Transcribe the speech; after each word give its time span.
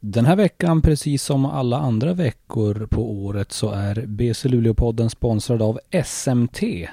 Den 0.00 0.26
här 0.26 0.36
veckan, 0.36 0.82
precis 0.82 1.22
som 1.22 1.46
alla 1.46 1.78
andra 1.78 2.12
veckor 2.12 2.86
på 2.90 3.12
året, 3.12 3.52
så 3.52 3.70
är 3.70 4.06
BC 4.06 4.48
Luleå-podden 4.48 5.08
sponsrad 5.08 5.62
av 5.62 5.80
SMT. 6.04 6.88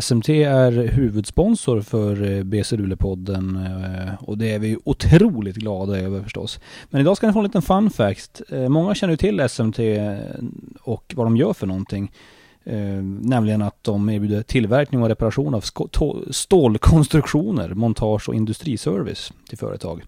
SMT 0.00 0.28
är 0.28 0.72
huvudsponsor 0.72 1.80
för 1.80 2.22
eh, 2.22 2.42
BC 2.42 2.76
Luleå-podden 2.76 3.56
eh, 3.56 4.24
och 4.24 4.38
det 4.38 4.52
är 4.52 4.58
vi 4.58 4.76
otroligt 4.84 5.56
glada 5.56 5.98
över 5.98 6.22
förstås. 6.22 6.60
Men 6.90 7.00
idag 7.00 7.16
ska 7.16 7.26
ni 7.26 7.32
få 7.32 7.38
en 7.38 7.44
liten 7.44 7.62
fun 7.62 7.90
fact. 7.90 8.42
Eh, 8.48 8.68
många 8.68 8.94
känner 8.94 9.12
ju 9.12 9.16
till 9.16 9.48
SMT 9.48 9.78
och 10.82 11.14
vad 11.16 11.26
de 11.26 11.36
gör 11.36 11.52
för 11.52 11.66
någonting. 11.66 12.12
Nämligen 13.20 13.62
att 13.62 13.84
de 13.84 14.10
erbjuder 14.10 14.42
tillverkning 14.42 15.02
och 15.02 15.08
reparation 15.08 15.54
av 15.54 15.64
stålkonstruktioner, 16.30 17.68
montage 17.74 18.28
och 18.28 18.34
industriservice 18.34 19.32
till 19.48 19.58
företag. 19.58 20.02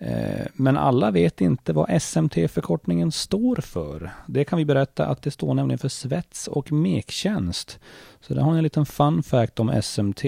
Eh, 0.00 0.46
men 0.54 0.76
alla 0.76 1.10
vet 1.10 1.40
inte 1.40 1.72
vad 1.72 2.02
SMT-förkortningen 2.02 3.12
står 3.12 3.56
för. 3.56 4.10
Det 4.26 4.44
kan 4.44 4.58
vi 4.58 4.64
berätta 4.64 5.06
att 5.06 5.22
det 5.22 5.30
står 5.30 5.54
nämligen 5.54 5.78
för 5.78 5.88
svets 5.88 6.48
och 6.48 6.72
mektjänst. 6.72 7.78
Så 8.20 8.34
där 8.34 8.42
har 8.42 8.52
ni 8.52 8.58
en 8.58 8.64
liten 8.64 8.86
fun 8.86 9.22
fact 9.22 9.60
om 9.60 9.82
SMT. 9.82 10.24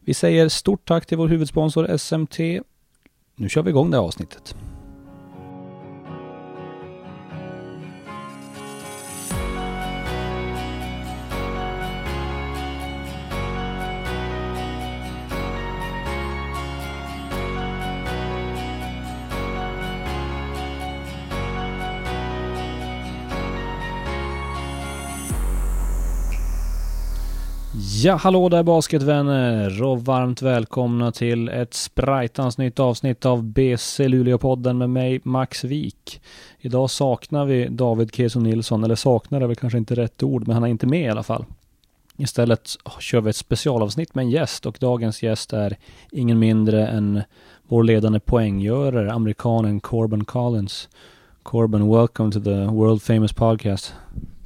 Vi 0.00 0.14
säger 0.14 0.48
stort 0.48 0.88
tack 0.88 1.06
till 1.06 1.18
vår 1.18 1.28
huvudsponsor 1.28 1.96
SMT. 1.96 2.38
Nu 3.36 3.48
kör 3.48 3.62
vi 3.62 3.70
igång 3.70 3.90
det 3.90 3.96
här 3.96 4.04
avsnittet. 4.04 4.56
Ja, 27.98 28.14
hallå 28.16 28.48
där 28.48 28.62
basketvänner 28.62 29.82
och 29.82 30.04
varmt 30.04 30.42
välkomna 30.42 31.12
till 31.12 31.48
ett 31.48 31.74
sprajtans 31.74 32.58
nytt 32.58 32.80
avsnitt 32.80 33.26
av 33.26 33.44
BC 33.44 34.08
Luleå-podden 34.08 34.78
med 34.78 34.90
mig 34.90 35.20
Max 35.22 35.64
Wik. 35.64 36.20
Idag 36.58 36.90
saknar 36.90 37.44
vi 37.44 37.68
David 37.68 38.14
Keso 38.14 38.40
Nilsson, 38.40 38.84
eller 38.84 38.94
saknar 38.94 39.40
är 39.40 39.46
väl 39.46 39.56
kanske 39.56 39.78
inte 39.78 39.94
rätt 39.94 40.22
ord, 40.22 40.46
men 40.46 40.54
han 40.54 40.64
är 40.64 40.68
inte 40.68 40.86
med 40.86 41.02
i 41.02 41.08
alla 41.08 41.22
fall. 41.22 41.44
Istället 42.16 42.70
kör 43.00 43.20
vi 43.20 43.30
ett 43.30 43.36
specialavsnitt 43.36 44.14
med 44.14 44.22
en 44.22 44.30
gäst 44.30 44.66
och 44.66 44.76
dagens 44.80 45.22
gäst 45.22 45.52
är 45.52 45.76
ingen 46.12 46.38
mindre 46.38 46.86
än 46.86 47.22
vår 47.68 47.84
ledande 47.84 48.20
poänggörare, 48.20 49.12
amerikanen 49.12 49.80
Corbin 49.80 50.24
Collins. 50.24 50.88
Corbin, 51.42 51.88
welcome 51.88 52.32
to 52.32 52.40
the 52.40 52.64
world 52.64 53.02
famous 53.02 53.32
podcast. 53.32 53.94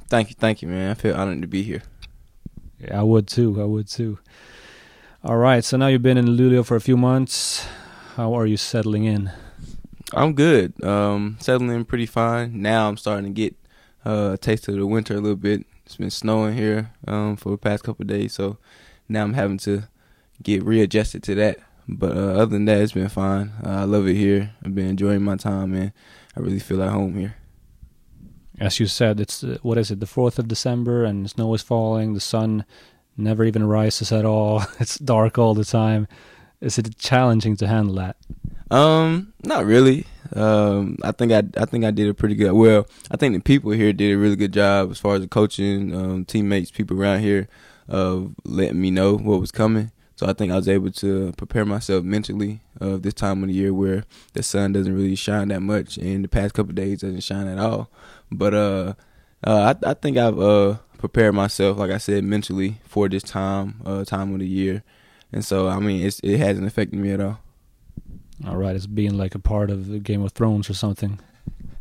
Thank 0.09 0.27
you, 0.29 0.35
thank 0.39 0.63
you 0.63 0.71
man. 0.71 0.91
I 0.91 0.95
feel 0.95 1.15
honored 1.15 1.41
to 1.41 1.47
be 1.47 1.61
here. 1.61 1.81
I 2.89 3.03
would 3.03 3.27
too. 3.27 3.61
I 3.61 3.65
would 3.65 3.87
too. 3.87 4.19
All 5.23 5.37
right. 5.37 5.63
So 5.63 5.77
now 5.77 5.87
you've 5.87 6.01
been 6.01 6.17
in 6.17 6.25
Luleå 6.25 6.65
for 6.65 6.75
a 6.75 6.81
few 6.81 6.97
months. 6.97 7.67
How 8.15 8.33
are 8.33 8.45
you 8.45 8.57
settling 8.57 9.05
in? 9.05 9.31
I'm 10.13 10.33
good. 10.33 10.83
Um, 10.83 11.37
settling 11.39 11.71
in 11.71 11.85
pretty 11.85 12.05
fine. 12.05 12.61
Now 12.61 12.87
I'm 12.87 12.97
starting 12.97 13.25
to 13.25 13.31
get 13.31 13.55
uh, 14.05 14.31
a 14.33 14.37
taste 14.37 14.67
of 14.67 14.75
the 14.75 14.85
winter 14.85 15.15
a 15.15 15.21
little 15.21 15.35
bit. 15.35 15.65
It's 15.85 15.97
been 15.97 16.09
snowing 16.09 16.55
here 16.55 16.91
um, 17.07 17.35
for 17.35 17.51
the 17.51 17.57
past 17.57 17.83
couple 17.83 18.05
days, 18.05 18.33
so 18.33 18.57
now 19.09 19.23
I'm 19.23 19.33
having 19.33 19.57
to 19.59 19.83
get 20.41 20.63
readjusted 20.63 21.23
to 21.23 21.35
that. 21.35 21.59
But 21.87 22.15
uh, 22.15 22.31
other 22.31 22.45
than 22.47 22.65
that, 22.65 22.79
it's 22.79 22.93
been 22.93 23.09
fine. 23.09 23.51
Uh, 23.63 23.69
I 23.69 23.83
love 23.83 24.07
it 24.07 24.15
here. 24.15 24.51
I've 24.63 24.73
been 24.73 24.87
enjoying 24.87 25.23
my 25.23 25.35
time, 25.35 25.73
and 25.73 25.91
I 26.35 26.39
really 26.39 26.59
feel 26.59 26.81
at 26.81 26.89
home 26.89 27.15
here 27.15 27.35
as 28.61 28.79
you 28.79 28.85
said, 28.85 29.19
it's 29.19 29.43
uh, 29.43 29.57
what 29.63 29.77
is 29.77 29.89
it, 29.89 29.99
the 29.99 30.05
fourth 30.05 30.37
of 30.37 30.47
December, 30.47 31.03
and 31.03 31.29
snow 31.29 31.53
is 31.55 31.63
falling. 31.63 32.13
The 32.13 32.19
sun 32.19 32.63
never 33.17 33.43
even 33.43 33.65
rises 33.65 34.11
at 34.11 34.23
all. 34.23 34.63
it's 34.79 34.99
dark 34.99 35.37
all 35.37 35.55
the 35.55 35.65
time. 35.65 36.07
Is 36.61 36.77
it 36.77 36.95
challenging 36.97 37.57
to 37.57 37.67
handle 37.67 37.95
that? 37.95 38.17
Um, 38.69 39.33
not 39.43 39.65
really. 39.65 40.05
Um, 40.33 40.97
I 41.03 41.11
think 41.11 41.31
I 41.31 41.43
I 41.57 41.65
think 41.65 41.83
I 41.83 41.91
did 41.91 42.07
a 42.07 42.13
pretty 42.13 42.35
good. 42.35 42.51
Well, 42.51 42.87
I 43.09 43.17
think 43.17 43.33
the 43.33 43.41
people 43.41 43.71
here 43.71 43.91
did 43.93 44.13
a 44.13 44.17
really 44.17 44.35
good 44.35 44.53
job 44.53 44.91
as 44.91 44.99
far 44.99 45.15
as 45.15 45.21
the 45.21 45.27
coaching, 45.27 45.93
um, 45.95 46.25
teammates, 46.25 46.69
people 46.69 47.01
around 47.01 47.21
here, 47.21 47.47
of 47.89 48.35
letting 48.45 48.79
me 48.79 48.91
know 48.91 49.17
what 49.17 49.41
was 49.41 49.51
coming. 49.51 49.91
So 50.15 50.27
I 50.27 50.33
think 50.33 50.51
I 50.51 50.55
was 50.55 50.69
able 50.69 50.91
to 50.91 51.31
prepare 51.35 51.65
myself 51.65 52.03
mentally 52.03 52.61
of 52.79 52.93
uh, 52.93 52.97
this 52.97 53.15
time 53.15 53.41
of 53.41 53.49
the 53.49 53.55
year 53.55 53.73
where 53.73 54.03
the 54.33 54.43
sun 54.43 54.71
doesn't 54.71 54.93
really 54.93 55.15
shine 55.15 55.47
that 55.47 55.61
much, 55.61 55.97
and 55.97 56.23
the 56.23 56.27
past 56.27 56.53
couple 56.53 56.73
days 56.73 57.01
doesn't 57.01 57.23
shine 57.23 57.47
at 57.47 57.57
all. 57.57 57.89
But 58.31 58.53
uh, 58.53 58.93
uh, 59.43 59.73
I, 59.83 59.89
I 59.91 59.93
think 59.93 60.17
I've 60.17 60.39
uh 60.39 60.77
prepared 60.97 61.33
myself, 61.33 61.77
like 61.77 61.91
I 61.91 61.97
said, 61.97 62.23
mentally 62.23 62.79
for 62.85 63.09
this 63.09 63.23
time, 63.23 63.81
uh, 63.85 64.05
time 64.05 64.33
of 64.33 64.39
the 64.39 64.47
year, 64.47 64.83
and 65.31 65.43
so 65.43 65.67
I 65.67 65.79
mean, 65.79 66.05
it's, 66.05 66.19
it 66.23 66.37
hasn't 66.37 66.67
affected 66.67 66.99
me 66.99 67.11
at 67.11 67.19
all. 67.19 67.39
All 68.47 68.57
right, 68.57 68.75
it's 68.75 68.87
being 68.87 69.17
like 69.17 69.35
a 69.35 69.39
part 69.39 69.69
of 69.69 69.87
the 69.87 69.99
Game 69.99 70.23
of 70.23 70.31
Thrones 70.31 70.69
or 70.69 70.73
something. 70.73 71.19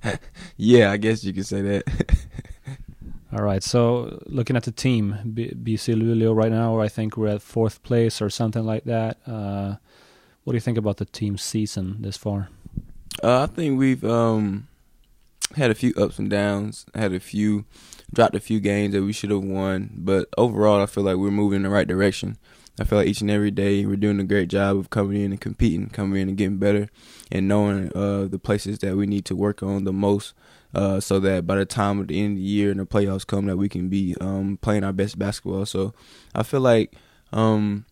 yeah, 0.57 0.91
I 0.91 0.97
guess 0.97 1.25
you 1.25 1.33
could 1.33 1.47
say 1.47 1.63
that. 1.63 2.17
all 3.33 3.43
right, 3.43 3.63
so 3.63 4.23
looking 4.27 4.57
at 4.57 4.65
the 4.65 4.73
team, 4.73 5.17
B- 5.33 5.55
BC 5.55 5.95
Luleå 5.95 6.35
right 6.35 6.51
now, 6.51 6.81
I 6.81 6.89
think 6.89 7.17
we're 7.17 7.29
at 7.29 7.43
fourth 7.43 7.83
place 7.83 8.21
or 8.21 8.31
something 8.31 8.65
like 8.65 8.85
that. 8.85 9.19
Uh, 9.27 9.77
what 10.45 10.53
do 10.53 10.57
you 10.57 10.61
think 10.61 10.79
about 10.79 10.97
the 10.97 11.05
team's 11.05 11.43
season 11.43 12.01
this 12.01 12.17
far? 12.17 12.49
Uh, 13.23 13.43
I 13.43 13.47
think 13.47 13.79
we've 13.79 14.05
um, 14.05 14.69
had 15.57 15.71
a 15.71 15.75
few 15.75 15.93
ups 15.97 16.19
and 16.19 16.31
downs. 16.31 16.87
Had 16.95 17.13
a 17.13 17.21
few 17.21 17.65
dropped 18.13 18.35
a 18.35 18.41
few 18.41 18.61
games 18.61 18.93
that 18.93 19.03
we 19.03 19.13
should 19.13 19.31
have 19.31 19.45
won, 19.45 19.91
but 19.95 20.29
overall, 20.37 20.83
I 20.83 20.87
feel 20.87 21.05
like 21.05 21.17
we're 21.17 21.31
moving 21.31 21.59
in 21.59 21.63
the 21.63 21.71
right 21.71 21.87
direction. 21.87 22.39
I 22.81 22.85
feel 22.85 22.99
like 22.99 23.09
each 23.09 23.21
and 23.21 23.31
every 23.31 23.51
day 23.51 23.85
we're 23.85 23.97
doing 23.97 24.19
a 24.21 24.25
great 24.25 24.49
job 24.49 24.79
of 24.79 24.91
coming 24.91 25.23
in 25.23 25.33
and 25.33 25.41
competing, 25.41 25.91
coming 25.91 26.23
in 26.23 26.29
and 26.29 26.37
getting 26.37 26.57
better, 26.57 26.89
and 27.31 27.47
knowing 27.47 27.93
uh, 27.95 28.27
the 28.27 28.39
places 28.39 28.79
that 28.79 28.97
we 28.97 29.07
need 29.07 29.25
to 29.27 29.37
work 29.37 29.63
on 29.63 29.85
the 29.85 29.93
most, 29.93 30.33
uh, 30.75 30.99
so 30.99 31.21
that 31.21 31.47
by 31.47 31.57
the 31.57 31.67
time 31.67 32.01
of 32.01 32.09
the 32.09 32.21
end 32.21 32.33
of 32.33 32.37
the 32.39 32.43
year 32.43 32.71
and 32.71 32.81
the 32.81 32.87
playoffs 32.87 33.27
come, 33.27 33.47
that 33.47 33.59
we 33.59 33.69
can 33.69 33.89
be 33.89 34.17
um, 34.21 34.59
playing 34.63 34.83
our 34.83 34.93
best 34.93 35.19
basketball. 35.19 35.67
So 35.67 35.93
I 36.35 36.43
feel 36.43 36.61
like 36.61 36.95
um, 37.33 37.85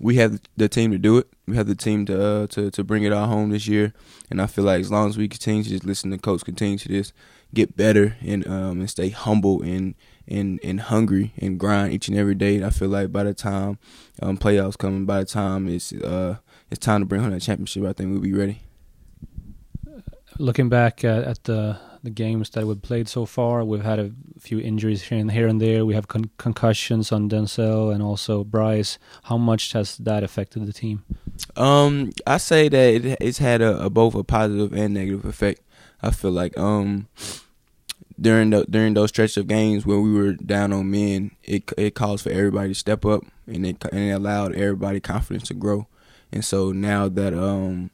we 0.00 0.16
have 0.16 0.40
the 0.56 0.68
team 0.68 0.90
to 0.90 0.98
do 0.98 1.18
it. 1.18 1.28
We 1.46 1.56
have 1.56 1.66
the 1.66 1.74
team 1.74 2.06
to 2.06 2.26
uh, 2.26 2.46
to 2.48 2.70
to 2.70 2.84
bring 2.84 3.04
it 3.04 3.12
all 3.12 3.26
home 3.26 3.50
this 3.50 3.66
year, 3.66 3.92
and 4.30 4.40
I 4.40 4.46
feel 4.46 4.64
like 4.64 4.80
as 4.80 4.90
long 4.90 5.08
as 5.08 5.16
we 5.16 5.28
continue 5.28 5.62
to 5.62 5.68
just 5.68 5.84
listen 5.84 6.10
to 6.10 6.18
coach, 6.18 6.44
continue 6.44 6.78
to 6.78 6.88
just 6.88 7.12
get 7.52 7.76
better 7.76 8.16
and 8.20 8.46
um 8.48 8.80
and 8.80 8.90
stay 8.90 9.10
humble 9.10 9.62
and 9.62 9.94
and 10.26 10.58
and 10.64 10.80
hungry 10.80 11.32
and 11.38 11.58
grind 11.60 11.92
each 11.92 12.08
and 12.08 12.16
every 12.16 12.34
day. 12.34 12.64
I 12.64 12.70
feel 12.70 12.88
like 12.88 13.12
by 13.12 13.22
the 13.24 13.34
time 13.34 13.78
um, 14.20 14.36
playoffs 14.36 14.76
coming, 14.76 15.04
by 15.06 15.20
the 15.20 15.26
time 15.26 15.68
it's 15.68 15.92
uh 15.92 16.38
it's 16.70 16.84
time 16.84 17.00
to 17.00 17.06
bring 17.06 17.22
home 17.22 17.30
that 17.30 17.42
championship, 17.42 17.84
I 17.84 17.92
think 17.92 18.10
we'll 18.10 18.20
be 18.20 18.32
ready. 18.32 18.62
Looking 20.38 20.68
back 20.68 21.04
at, 21.04 21.22
at 21.22 21.44
the 21.44 21.78
the 22.04 22.10
games 22.10 22.50
that 22.50 22.66
we've 22.66 22.80
played 22.80 23.08
so 23.08 23.24
far. 23.24 23.64
We've 23.64 23.82
had 23.82 23.98
a 23.98 24.12
few 24.38 24.60
injuries 24.60 25.02
here 25.02 25.18
and, 25.18 25.32
here 25.32 25.48
and 25.48 25.60
there. 25.60 25.86
We 25.86 25.94
have 25.94 26.06
con- 26.06 26.30
concussions 26.36 27.10
on 27.10 27.30
Denzel 27.30 27.92
and 27.92 28.02
also 28.02 28.44
Bryce. 28.44 28.98
How 29.24 29.38
much 29.38 29.72
has 29.72 29.96
that 29.96 30.22
affected 30.22 30.66
the 30.66 30.72
team? 30.72 31.02
Um, 31.56 32.12
I 32.26 32.36
say 32.36 32.68
that 32.68 32.94
it, 32.94 33.18
it's 33.20 33.38
had 33.38 33.62
a, 33.62 33.84
a, 33.84 33.90
both 33.90 34.14
a 34.14 34.22
positive 34.22 34.74
and 34.74 34.92
negative 34.94 35.24
effect. 35.24 35.62
I 36.02 36.10
feel 36.10 36.32
like 36.32 36.56
um 36.58 37.08
during 38.20 38.50
the 38.50 38.64
during 38.68 38.92
those 38.92 39.08
stretch 39.08 39.38
of 39.38 39.48
games 39.48 39.86
where 39.86 39.98
we 39.98 40.12
were 40.12 40.34
down 40.34 40.72
on 40.74 40.90
men, 40.90 41.30
it 41.42 41.64
it 41.78 41.94
caused 41.94 42.24
for 42.24 42.30
everybody 42.30 42.68
to 42.68 42.74
step 42.74 43.06
up 43.06 43.22
and 43.46 43.66
it 43.66 43.82
and 43.90 44.10
it 44.10 44.10
allowed 44.10 44.54
everybody 44.54 45.00
confidence 45.00 45.48
to 45.48 45.54
grow. 45.54 45.86
And 46.30 46.44
so 46.44 46.70
now 46.70 47.08
that 47.08 47.32
um 47.32 47.90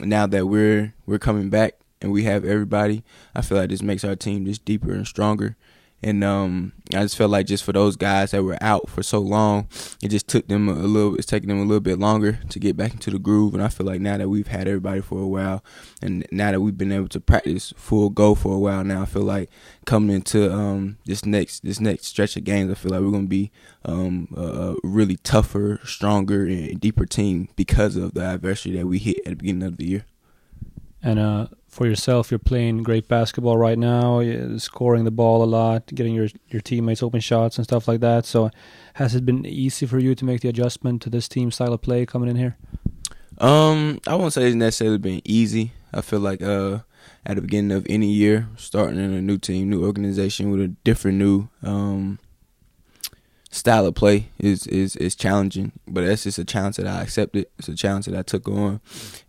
now 0.00 0.26
that 0.26 0.46
we're 0.46 0.94
we're 1.04 1.18
coming 1.18 1.50
back 1.50 1.74
and 2.04 2.12
we 2.12 2.24
have 2.24 2.44
everybody, 2.44 3.02
I 3.34 3.40
feel 3.40 3.56
like 3.56 3.70
this 3.70 3.82
makes 3.82 4.04
our 4.04 4.14
team 4.14 4.44
just 4.44 4.64
deeper 4.66 4.92
and 4.92 5.06
stronger. 5.06 5.56
And 6.02 6.22
um, 6.22 6.72
I 6.92 7.00
just 7.00 7.16
felt 7.16 7.30
like 7.30 7.46
just 7.46 7.64
for 7.64 7.72
those 7.72 7.96
guys 7.96 8.32
that 8.32 8.42
were 8.42 8.58
out 8.60 8.90
for 8.90 9.02
so 9.02 9.20
long, 9.20 9.68
it 10.02 10.08
just 10.08 10.28
took 10.28 10.46
them 10.48 10.68
a 10.68 10.74
little. 10.74 11.14
It's 11.14 11.24
taking 11.24 11.48
them 11.48 11.60
a 11.60 11.64
little 11.64 11.80
bit 11.80 11.98
longer 11.98 12.40
to 12.50 12.58
get 12.58 12.76
back 12.76 12.92
into 12.92 13.10
the 13.10 13.18
groove. 13.18 13.54
And 13.54 13.62
I 13.62 13.68
feel 13.68 13.86
like 13.86 14.02
now 14.02 14.18
that 14.18 14.28
we've 14.28 14.48
had 14.48 14.68
everybody 14.68 15.00
for 15.00 15.18
a 15.18 15.26
while, 15.26 15.64
and 16.02 16.26
now 16.30 16.52
that 16.52 16.60
we've 16.60 16.76
been 16.76 16.92
able 16.92 17.08
to 17.08 17.20
practice 17.20 17.72
full 17.78 18.10
go 18.10 18.34
for 18.34 18.52
a 18.52 18.58
while 18.58 18.84
now, 18.84 19.00
I 19.00 19.06
feel 19.06 19.22
like 19.22 19.48
coming 19.86 20.14
into 20.14 20.52
um, 20.52 20.98
this 21.06 21.24
next 21.24 21.64
this 21.64 21.80
next 21.80 22.04
stretch 22.08 22.36
of 22.36 22.44
games, 22.44 22.70
I 22.70 22.74
feel 22.74 22.90
like 22.90 23.00
we're 23.00 23.10
gonna 23.10 23.26
be 23.26 23.50
um, 23.86 24.28
a 24.36 24.74
really 24.84 25.16
tougher, 25.16 25.80
stronger, 25.84 26.44
and 26.44 26.78
deeper 26.78 27.06
team 27.06 27.48
because 27.56 27.96
of 27.96 28.12
the 28.12 28.24
adversity 28.24 28.76
that 28.76 28.86
we 28.86 28.98
hit 28.98 29.20
at 29.20 29.30
the 29.30 29.36
beginning 29.36 29.62
of 29.62 29.78
the 29.78 29.86
year. 29.86 30.04
And 31.04 31.18
uh, 31.18 31.46
for 31.74 31.86
yourself, 31.86 32.30
you're 32.30 32.38
playing 32.38 32.84
great 32.84 33.08
basketball 33.08 33.58
right 33.58 33.76
now, 33.76 34.22
scoring 34.58 35.04
the 35.04 35.10
ball 35.10 35.42
a 35.42 35.50
lot, 35.60 35.86
getting 35.88 36.14
your 36.14 36.28
your 36.48 36.60
teammates 36.60 37.02
open 37.02 37.20
shots 37.20 37.58
and 37.58 37.66
stuff 37.66 37.88
like 37.88 38.00
that. 38.00 38.24
So, 38.24 38.50
has 38.94 39.14
it 39.14 39.26
been 39.26 39.44
easy 39.44 39.84
for 39.84 39.98
you 39.98 40.14
to 40.14 40.24
make 40.24 40.40
the 40.40 40.48
adjustment 40.48 41.02
to 41.02 41.10
this 41.10 41.28
team 41.28 41.50
style 41.50 41.72
of 41.72 41.82
play 41.82 42.06
coming 42.06 42.30
in 42.30 42.36
here? 42.36 42.56
Um, 43.38 44.00
I 44.06 44.14
won't 44.14 44.32
say 44.32 44.46
it's 44.46 44.54
necessarily 44.54 44.98
been 44.98 45.20
easy. 45.24 45.72
I 45.92 46.00
feel 46.00 46.20
like 46.20 46.40
uh, 46.40 46.78
at 47.26 47.36
the 47.36 47.42
beginning 47.42 47.76
of 47.76 47.84
any 47.88 48.06
year, 48.06 48.48
starting 48.56 48.98
in 48.98 49.12
a 49.12 49.20
new 49.20 49.38
team, 49.38 49.70
new 49.70 49.84
organization 49.84 50.52
with 50.52 50.60
a 50.60 50.68
different 50.68 51.18
new 51.18 51.48
um, 51.62 52.20
style 53.54 53.86
of 53.86 53.94
play 53.94 54.28
is 54.38 54.66
is 54.66 54.96
is 54.96 55.14
challenging. 55.14 55.72
But 55.86 56.04
that's 56.04 56.24
just 56.24 56.38
a 56.38 56.44
challenge 56.44 56.76
that 56.76 56.86
I 56.86 57.02
accepted. 57.02 57.46
It's 57.58 57.68
a 57.68 57.74
challenge 57.74 58.06
that 58.06 58.18
I 58.18 58.22
took 58.22 58.48
on, 58.48 58.80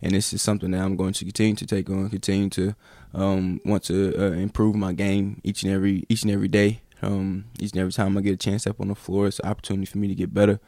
and 0.02 0.12
this 0.12 0.32
is 0.32 0.42
something 0.42 0.72
that 0.72 0.82
I'm 0.82 0.96
going 0.96 1.12
to 1.14 1.24
continue 1.24 1.54
to 1.56 1.66
take 1.66 1.88
on, 1.88 2.10
continue 2.10 2.50
to 2.50 2.74
um, 3.14 3.60
want 3.64 3.84
to 3.84 4.14
uh, 4.18 4.32
improve 4.32 4.76
my 4.76 4.92
game 4.92 5.40
each 5.44 5.62
and 5.62 5.72
every 5.72 6.04
each 6.08 6.22
and 6.22 6.32
every 6.32 6.48
day. 6.48 6.80
Um, 7.02 7.44
each 7.60 7.72
and 7.72 7.80
every 7.80 7.92
time 7.92 8.16
I 8.16 8.20
get 8.22 8.34
a 8.34 8.36
chance 8.36 8.66
up 8.66 8.80
on 8.80 8.88
the 8.88 8.94
floor, 8.94 9.26
it's 9.26 9.38
an 9.40 9.48
opportunity 9.48 9.86
for 9.86 9.98
me 9.98 10.08
to 10.08 10.14
get 10.14 10.34
better. 10.34 10.58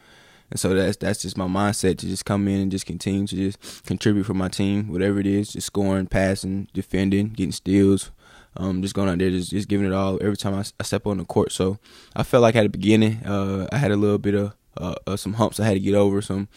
And 0.51 0.59
so 0.59 0.75
that's 0.75 0.97
that's 0.97 1.23
just 1.23 1.37
my 1.37 1.47
mindset 1.47 1.99
to 1.99 2.07
just 2.07 2.25
come 2.25 2.49
in 2.49 2.61
and 2.61 2.71
just 2.71 2.87
continue 2.87 3.27
to 3.27 3.37
just 3.37 3.85
contribute 3.85 4.25
for 4.25 4.35
my 4.35 4.49
team, 4.49 4.89
whatever 4.89 5.21
it 5.21 5.27
is, 5.27 5.53
just 5.53 5.67
scoring, 5.67 6.07
passing, 6.07 6.69
defending, 6.73 7.29
getting 7.31 7.53
steals, 7.53 8.11
um, 8.57 8.83
just 8.83 8.95
going 8.95 9.09
out 9.09 9.19
there, 9.19 9.31
just 9.31 9.51
just 9.51 9.69
giving 9.69 9.87
it 9.87 9.93
all 9.93 10.19
every 10.21 10.37
time 10.37 10.55
I, 10.55 10.65
I 10.81 10.83
step 10.83 11.07
on 11.07 11.19
the 11.19 11.25
court. 11.25 11.53
So 11.53 11.79
I 12.17 12.23
felt 12.23 12.43
like 12.43 12.57
at 12.57 12.63
the 12.63 12.69
beginning, 12.69 13.25
uh, 13.25 13.69
I 13.73 13.79
had 13.79 13.91
a 13.91 13.97
little 13.97 14.19
bit 14.19 14.35
of 14.35 14.55
uh, 14.77 14.95
uh, 15.07 15.17
some 15.17 15.35
humps 15.35 15.61
I 15.61 15.67
had 15.67 15.75
to 15.75 15.81
get 15.81 15.95
over, 15.95 16.23
some 16.23 16.49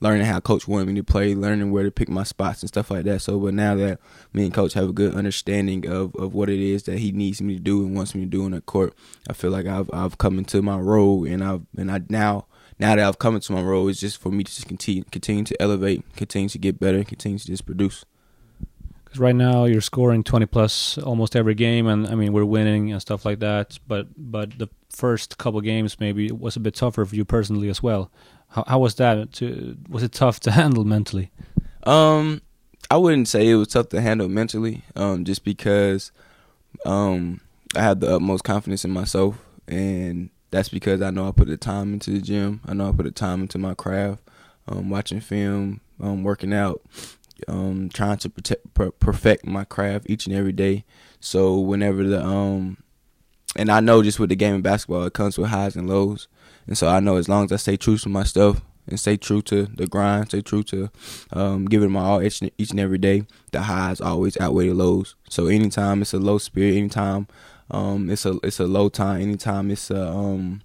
learning 0.00 0.24
how 0.24 0.40
coach 0.40 0.66
wanted 0.66 0.88
me 0.88 0.94
to 0.94 1.04
play, 1.04 1.34
learning 1.34 1.70
where 1.70 1.84
to 1.84 1.90
pick 1.90 2.08
my 2.08 2.22
spots 2.22 2.62
and 2.62 2.68
stuff 2.68 2.90
like 2.90 3.04
that. 3.04 3.20
So, 3.20 3.38
but 3.38 3.54
now 3.54 3.74
that 3.74 4.00
me 4.32 4.44
and 4.44 4.54
coach 4.54 4.72
have 4.72 4.88
a 4.88 4.92
good 4.92 5.14
understanding 5.14 5.86
of, 5.86 6.14
of 6.16 6.34
what 6.34 6.48
it 6.48 6.58
is 6.58 6.84
that 6.84 6.98
he 6.98 7.12
needs 7.12 7.42
me 7.42 7.56
to 7.56 7.60
do 7.60 7.84
and 7.84 7.94
wants 7.94 8.14
me 8.14 8.22
to 8.22 8.26
do 8.26 8.44
on 8.44 8.52
the 8.52 8.60
court, 8.62 8.94
I 9.28 9.32
feel 9.32 9.50
like 9.50 9.66
I've 9.66 9.90
I've 9.92 10.18
come 10.18 10.38
into 10.38 10.62
my 10.62 10.78
role 10.78 11.24
and 11.26 11.44
I've 11.44 11.62
and 11.76 11.90
I 11.90 12.00
now 12.08 12.46
now 12.78 12.96
that 12.96 13.06
I've 13.06 13.18
come 13.18 13.34
into 13.34 13.52
my 13.52 13.62
role, 13.62 13.88
it's 13.88 14.00
just 14.00 14.18
for 14.18 14.30
me 14.30 14.42
to 14.42 14.54
just 14.54 14.66
continue 14.66 15.04
continue 15.04 15.44
to 15.44 15.62
elevate, 15.62 16.02
continue 16.16 16.48
to 16.48 16.58
get 16.58 16.80
better, 16.80 16.98
and 16.98 17.06
continue 17.08 17.38
to 17.38 17.46
just 17.46 17.66
produce. 17.66 18.04
Because 19.10 19.20
right 19.20 19.34
now 19.34 19.64
you're 19.64 19.80
scoring 19.80 20.22
20 20.22 20.46
plus 20.46 20.96
almost 20.98 21.34
every 21.34 21.54
game, 21.54 21.88
and 21.88 22.06
I 22.06 22.14
mean 22.14 22.32
we're 22.32 22.44
winning 22.44 22.92
and 22.92 23.02
stuff 23.02 23.24
like 23.24 23.40
that. 23.40 23.76
But 23.88 24.06
but 24.16 24.56
the 24.56 24.68
first 24.88 25.36
couple 25.36 25.60
games 25.60 25.98
maybe 25.98 26.26
it 26.26 26.38
was 26.38 26.54
a 26.54 26.60
bit 26.60 26.76
tougher 26.76 27.04
for 27.04 27.16
you 27.16 27.24
personally 27.24 27.68
as 27.68 27.82
well. 27.82 28.08
How 28.50 28.62
how 28.68 28.78
was 28.78 28.94
that? 28.96 29.32
To 29.34 29.76
was 29.88 30.04
it 30.04 30.12
tough 30.12 30.38
to 30.46 30.52
handle 30.52 30.84
mentally? 30.84 31.32
Um, 31.82 32.40
I 32.88 32.98
wouldn't 32.98 33.26
say 33.26 33.48
it 33.48 33.56
was 33.56 33.68
tough 33.68 33.88
to 33.88 34.00
handle 34.00 34.28
mentally. 34.28 34.84
Um, 34.94 35.24
just 35.24 35.44
because 35.44 36.12
um 36.86 37.40
I 37.74 37.82
had 37.82 38.00
the 38.00 38.14
utmost 38.14 38.44
confidence 38.44 38.84
in 38.84 38.92
myself 38.92 39.44
and 39.66 40.30
that's 40.52 40.68
because 40.68 41.02
I 41.02 41.10
know 41.10 41.26
I 41.26 41.32
put 41.32 41.48
the 41.48 41.56
time 41.56 41.94
into 41.94 42.10
the 42.10 42.20
gym. 42.20 42.60
I 42.64 42.74
know 42.74 42.88
I 42.88 42.92
put 42.92 43.04
the 43.04 43.10
time 43.10 43.42
into 43.42 43.58
my 43.58 43.74
craft, 43.74 44.22
um, 44.68 44.90
watching 44.90 45.20
film, 45.20 45.80
um, 46.00 46.22
working 46.22 46.52
out, 46.52 46.80
um, 47.48 47.90
trying 47.92 48.18
to 48.18 48.30
protect, 48.30 48.74
per- 48.74 48.90
perfect 48.90 49.46
my 49.46 49.64
craft 49.64 50.08
each 50.08 50.26
and 50.26 50.34
every 50.34 50.52
day. 50.52 50.84
So 51.20 51.58
whenever 51.58 52.02
the 52.04 52.24
um, 52.24 52.78
and 53.56 53.70
I 53.70 53.80
know 53.80 54.02
just 54.02 54.20
with 54.20 54.30
the 54.30 54.36
game 54.36 54.56
of 54.56 54.62
basketball, 54.62 55.04
it 55.04 55.12
comes 55.12 55.36
with 55.36 55.50
highs 55.50 55.76
and 55.76 55.88
lows. 55.88 56.28
And 56.66 56.78
so 56.78 56.88
I 56.88 57.00
know 57.00 57.16
as 57.16 57.28
long 57.28 57.44
as 57.44 57.52
I 57.52 57.56
stay 57.56 57.76
true 57.76 57.98
to 57.98 58.08
my 58.08 58.22
stuff 58.22 58.60
and 58.86 58.98
stay 58.98 59.16
true 59.16 59.42
to 59.42 59.66
the 59.66 59.86
grind, 59.86 60.28
stay 60.28 60.40
true 60.40 60.62
to 60.64 60.90
um, 61.32 61.66
giving 61.66 61.90
my 61.90 62.00
all 62.00 62.22
each, 62.22 62.42
each 62.58 62.70
and 62.70 62.80
every 62.80 62.98
day, 62.98 63.26
the 63.52 63.62
highs 63.62 64.00
always 64.00 64.36
outweigh 64.38 64.68
the 64.68 64.74
lows. 64.74 65.16
So 65.28 65.46
anytime 65.46 66.02
it's 66.02 66.14
a 66.14 66.18
low 66.18 66.38
spirit, 66.38 66.76
anytime 66.76 67.26
um, 67.70 68.10
it's 68.10 68.26
a 68.26 68.38
it's 68.42 68.60
a 68.60 68.66
low 68.66 68.88
time. 68.88 69.20
Anytime 69.20 69.70
it's 69.70 69.90
a 69.90 70.08
um, 70.08 70.62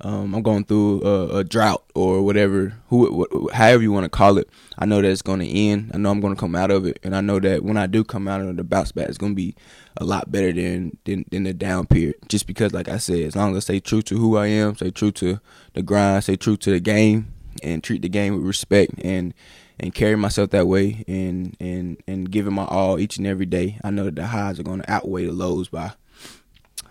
um, 0.00 0.34
I'm 0.34 0.42
going 0.42 0.64
through 0.64 1.02
a, 1.02 1.38
a, 1.38 1.44
drought 1.44 1.84
or 1.94 2.22
whatever, 2.22 2.74
who, 2.88 3.24
wh- 3.24 3.52
however 3.52 3.82
you 3.82 3.90
want 3.90 4.04
to 4.04 4.10
call 4.10 4.38
it. 4.38 4.48
I 4.78 4.86
know 4.86 5.02
that 5.02 5.10
it's 5.10 5.22
going 5.22 5.40
to 5.40 5.48
end. 5.48 5.90
I 5.92 5.98
know 5.98 6.10
I'm 6.10 6.20
going 6.20 6.34
to 6.34 6.40
come 6.40 6.54
out 6.54 6.70
of 6.70 6.86
it, 6.86 7.00
and 7.02 7.16
I 7.16 7.20
know 7.20 7.40
that 7.40 7.64
when 7.64 7.76
I 7.76 7.86
do 7.86 8.04
come 8.04 8.28
out 8.28 8.40
of 8.40 8.56
the 8.56 8.62
bounce 8.62 8.92
back, 8.92 9.08
it's 9.08 9.18
going 9.18 9.32
to 9.32 9.36
be 9.36 9.56
a 9.96 10.04
lot 10.04 10.30
better 10.30 10.52
than, 10.52 10.96
than 11.04 11.24
than 11.30 11.42
the 11.42 11.52
down 11.52 11.86
period. 11.86 12.14
Just 12.28 12.46
because, 12.46 12.72
like 12.72 12.88
I 12.88 12.98
said, 12.98 13.24
as 13.24 13.34
long 13.34 13.50
as 13.50 13.56
I 13.56 13.60
stay 13.60 13.80
true 13.80 14.02
to 14.02 14.16
who 14.16 14.36
I 14.36 14.46
am, 14.46 14.76
stay 14.76 14.92
true 14.92 15.10
to 15.12 15.40
the 15.74 15.82
grind, 15.82 16.22
stay 16.22 16.36
true 16.36 16.56
to 16.58 16.70
the 16.70 16.80
game, 16.80 17.32
and 17.62 17.82
treat 17.82 18.02
the 18.02 18.08
game 18.08 18.36
with 18.36 18.44
respect, 18.44 18.94
and 19.02 19.34
and 19.80 19.94
carry 19.94 20.16
myself 20.16 20.50
that 20.50 20.66
way 20.66 21.04
and 21.06 21.56
and 21.60 22.02
and 22.06 22.30
giving 22.30 22.54
my 22.54 22.64
all 22.64 22.98
each 22.98 23.16
and 23.16 23.26
every 23.26 23.46
day, 23.46 23.78
I 23.82 23.90
know 23.90 24.04
that 24.04 24.16
the 24.16 24.26
highs 24.26 24.60
are 24.60 24.64
going 24.64 24.80
to 24.80 24.90
outweigh 24.90 25.26
the 25.26 25.32
lows 25.32 25.68
by 25.68 25.92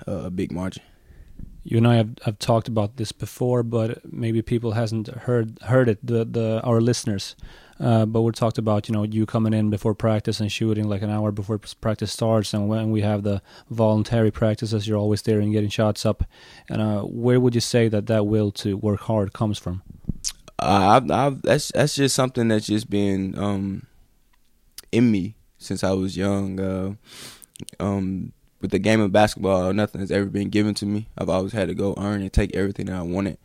uh, 0.07 0.25
a 0.25 0.29
big 0.29 0.51
margin. 0.51 0.83
You 1.69 1.79
and 1.79 1.87
I 1.87 1.95
have, 1.95 2.11
have 2.23 2.39
talked 2.39 2.69
about 2.69 2.95
this 2.95 3.11
before, 3.11 3.61
but 3.61 3.99
maybe 4.09 4.41
people 4.41 4.71
hasn't 4.71 5.09
heard 5.09 5.59
heard 5.63 5.89
it. 5.89 5.99
The 6.01 6.23
the 6.23 6.61
our 6.63 6.79
listeners, 6.79 7.35
uh, 7.77 8.05
but 8.05 8.21
we 8.21 8.31
talked 8.31 8.57
about 8.57 8.87
you 8.87 8.93
know 8.93 9.03
you 9.03 9.25
coming 9.25 9.53
in 9.53 9.69
before 9.69 9.93
practice 9.93 10.39
and 10.39 10.49
shooting 10.49 10.87
like 10.87 11.01
an 11.01 11.09
hour 11.09 11.29
before 11.33 11.59
practice 11.81 12.13
starts, 12.13 12.53
and 12.53 12.69
when 12.69 12.91
we 12.91 13.01
have 13.01 13.23
the 13.23 13.41
voluntary 13.69 14.31
practices, 14.31 14.87
you're 14.87 14.97
always 14.97 15.21
there 15.23 15.41
and 15.41 15.51
getting 15.51 15.69
shots 15.69 16.05
up. 16.05 16.23
And 16.69 16.81
uh, 16.81 17.01
where 17.01 17.37
would 17.37 17.53
you 17.53 17.59
say 17.59 17.89
that 17.89 18.07
that 18.07 18.25
will 18.25 18.51
to 18.63 18.77
work 18.77 19.01
hard 19.01 19.33
comes 19.33 19.59
from? 19.59 19.81
Uh, 20.59 21.01
I've, 21.01 21.11
I've, 21.11 21.41
that's 21.41 21.73
that's 21.73 21.95
just 21.95 22.15
something 22.15 22.47
that's 22.47 22.67
just 22.67 22.89
been 22.89 23.37
um, 23.37 23.87
in 24.93 25.11
me 25.11 25.35
since 25.57 25.83
I 25.83 25.91
was 25.91 26.15
young. 26.15 26.61
Uh, 26.61 26.93
um, 27.81 28.31
with 28.61 28.71
the 28.71 28.79
game 28.79 29.01
of 29.01 29.11
basketball, 29.11 29.71
nothing 29.73 30.01
has 30.01 30.11
ever 30.11 30.25
been 30.25 30.49
given 30.49 30.73
to 30.75 30.85
me. 30.85 31.07
I've 31.17 31.29
always 31.29 31.53
had 31.53 31.67
to 31.67 31.75
go 31.75 31.93
earn 31.97 32.21
and 32.21 32.31
take 32.31 32.55
everything 32.55 32.87
that 32.87 32.95
I 32.95 33.01
wanted, 33.01 33.37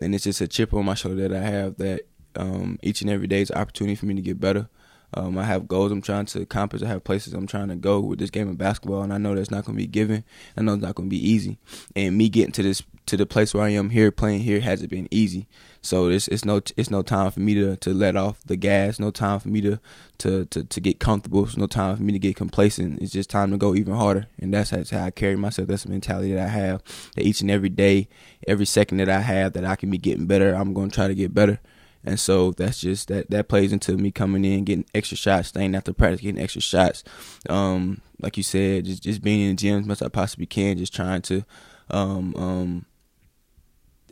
and 0.00 0.14
it's 0.14 0.24
just 0.24 0.40
a 0.40 0.48
chip 0.48 0.72
on 0.74 0.84
my 0.84 0.94
shoulder 0.94 1.28
that 1.28 1.36
I 1.36 1.44
have 1.44 1.76
that 1.76 2.02
um, 2.36 2.78
each 2.82 3.02
and 3.02 3.10
every 3.10 3.26
day 3.26 3.40
is 3.40 3.50
an 3.50 3.58
opportunity 3.58 3.94
for 3.94 4.06
me 4.06 4.14
to 4.14 4.22
get 4.22 4.40
better. 4.40 4.68
Um, 5.16 5.38
I 5.38 5.44
have 5.44 5.68
goals 5.68 5.92
I'm 5.92 6.02
trying 6.02 6.26
to 6.26 6.42
accomplish. 6.42 6.82
I 6.82 6.88
have 6.88 7.04
places 7.04 7.34
I'm 7.34 7.46
trying 7.46 7.68
to 7.68 7.76
go 7.76 8.00
with 8.00 8.18
this 8.18 8.30
game 8.30 8.48
of 8.48 8.58
basketball, 8.58 9.02
and 9.02 9.12
I 9.12 9.18
know 9.18 9.34
that's 9.34 9.50
not 9.50 9.64
going 9.64 9.76
to 9.76 9.82
be 9.82 9.86
given. 9.86 10.24
I 10.56 10.62
know 10.62 10.74
it's 10.74 10.82
not 10.82 10.96
going 10.96 11.08
to 11.08 11.14
be 11.14 11.30
easy. 11.30 11.58
And 11.94 12.16
me 12.16 12.28
getting 12.28 12.52
to 12.52 12.62
this 12.62 12.82
to 13.06 13.16
the 13.16 13.26
place 13.26 13.52
where 13.52 13.64
I 13.64 13.68
am 13.70 13.90
here, 13.90 14.10
playing 14.10 14.40
here, 14.40 14.60
hasn't 14.60 14.90
been 14.90 15.08
easy. 15.10 15.46
So 15.82 16.08
it's 16.08 16.28
it's 16.28 16.44
no 16.44 16.62
it's 16.76 16.90
no 16.90 17.02
time 17.02 17.30
for 17.30 17.40
me 17.40 17.54
to, 17.54 17.76
to 17.76 17.92
let 17.92 18.16
off 18.16 18.40
the 18.44 18.56
gas. 18.56 18.98
No 18.98 19.10
time 19.10 19.38
for 19.38 19.48
me 19.48 19.60
to 19.60 19.78
to, 20.18 20.46
to, 20.46 20.64
to 20.64 20.80
get 20.80 20.98
comfortable. 20.98 21.44
It's 21.44 21.56
no 21.56 21.66
time 21.66 21.96
for 21.96 22.02
me 22.02 22.12
to 22.12 22.18
get 22.18 22.36
complacent. 22.36 23.02
It's 23.02 23.12
just 23.12 23.28
time 23.30 23.50
to 23.50 23.58
go 23.58 23.74
even 23.74 23.94
harder. 23.94 24.26
And 24.38 24.54
that's 24.54 24.70
that's 24.70 24.90
how 24.90 25.04
I 25.04 25.10
carry 25.10 25.36
myself. 25.36 25.68
That's 25.68 25.84
the 25.84 25.90
mentality 25.90 26.32
that 26.32 26.44
I 26.44 26.48
have. 26.48 26.82
That 27.14 27.24
each 27.24 27.40
and 27.40 27.50
every 27.50 27.68
day, 27.68 28.08
every 28.48 28.66
second 28.66 28.98
that 28.98 29.10
I 29.10 29.20
have, 29.20 29.52
that 29.52 29.64
I 29.64 29.76
can 29.76 29.90
be 29.90 29.98
getting 29.98 30.26
better. 30.26 30.54
I'm 30.54 30.72
going 30.72 30.88
to 30.88 30.94
try 30.94 31.06
to 31.06 31.14
get 31.14 31.34
better. 31.34 31.60
And 32.04 32.20
so 32.20 32.52
that's 32.52 32.80
just 32.80 33.08
that 33.08 33.30
that 33.30 33.48
plays 33.48 33.72
into 33.72 33.96
me 33.96 34.10
coming 34.10 34.44
in, 34.44 34.64
getting 34.64 34.86
extra 34.94 35.16
shots, 35.16 35.48
staying 35.48 35.74
after 35.74 35.92
practice, 35.92 36.20
getting 36.20 36.42
extra 36.42 36.60
shots. 36.60 37.02
Um, 37.48 38.00
like 38.20 38.36
you 38.36 38.42
said, 38.42 38.84
just 38.84 39.02
just 39.02 39.22
being 39.22 39.40
in 39.40 39.48
the 39.50 39.54
gym 39.54 39.80
as 39.80 39.86
much 39.86 40.02
as 40.02 40.06
I 40.06 40.08
possibly 40.08 40.46
can, 40.46 40.76
just 40.76 40.94
trying 40.94 41.22
to 41.22 41.44
um, 41.90 42.34
um, 42.36 42.86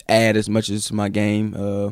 add 0.09 0.37
as 0.37 0.49
much 0.49 0.69
as 0.69 0.93
my 0.93 1.09
game, 1.09 1.55
uh, 1.57 1.91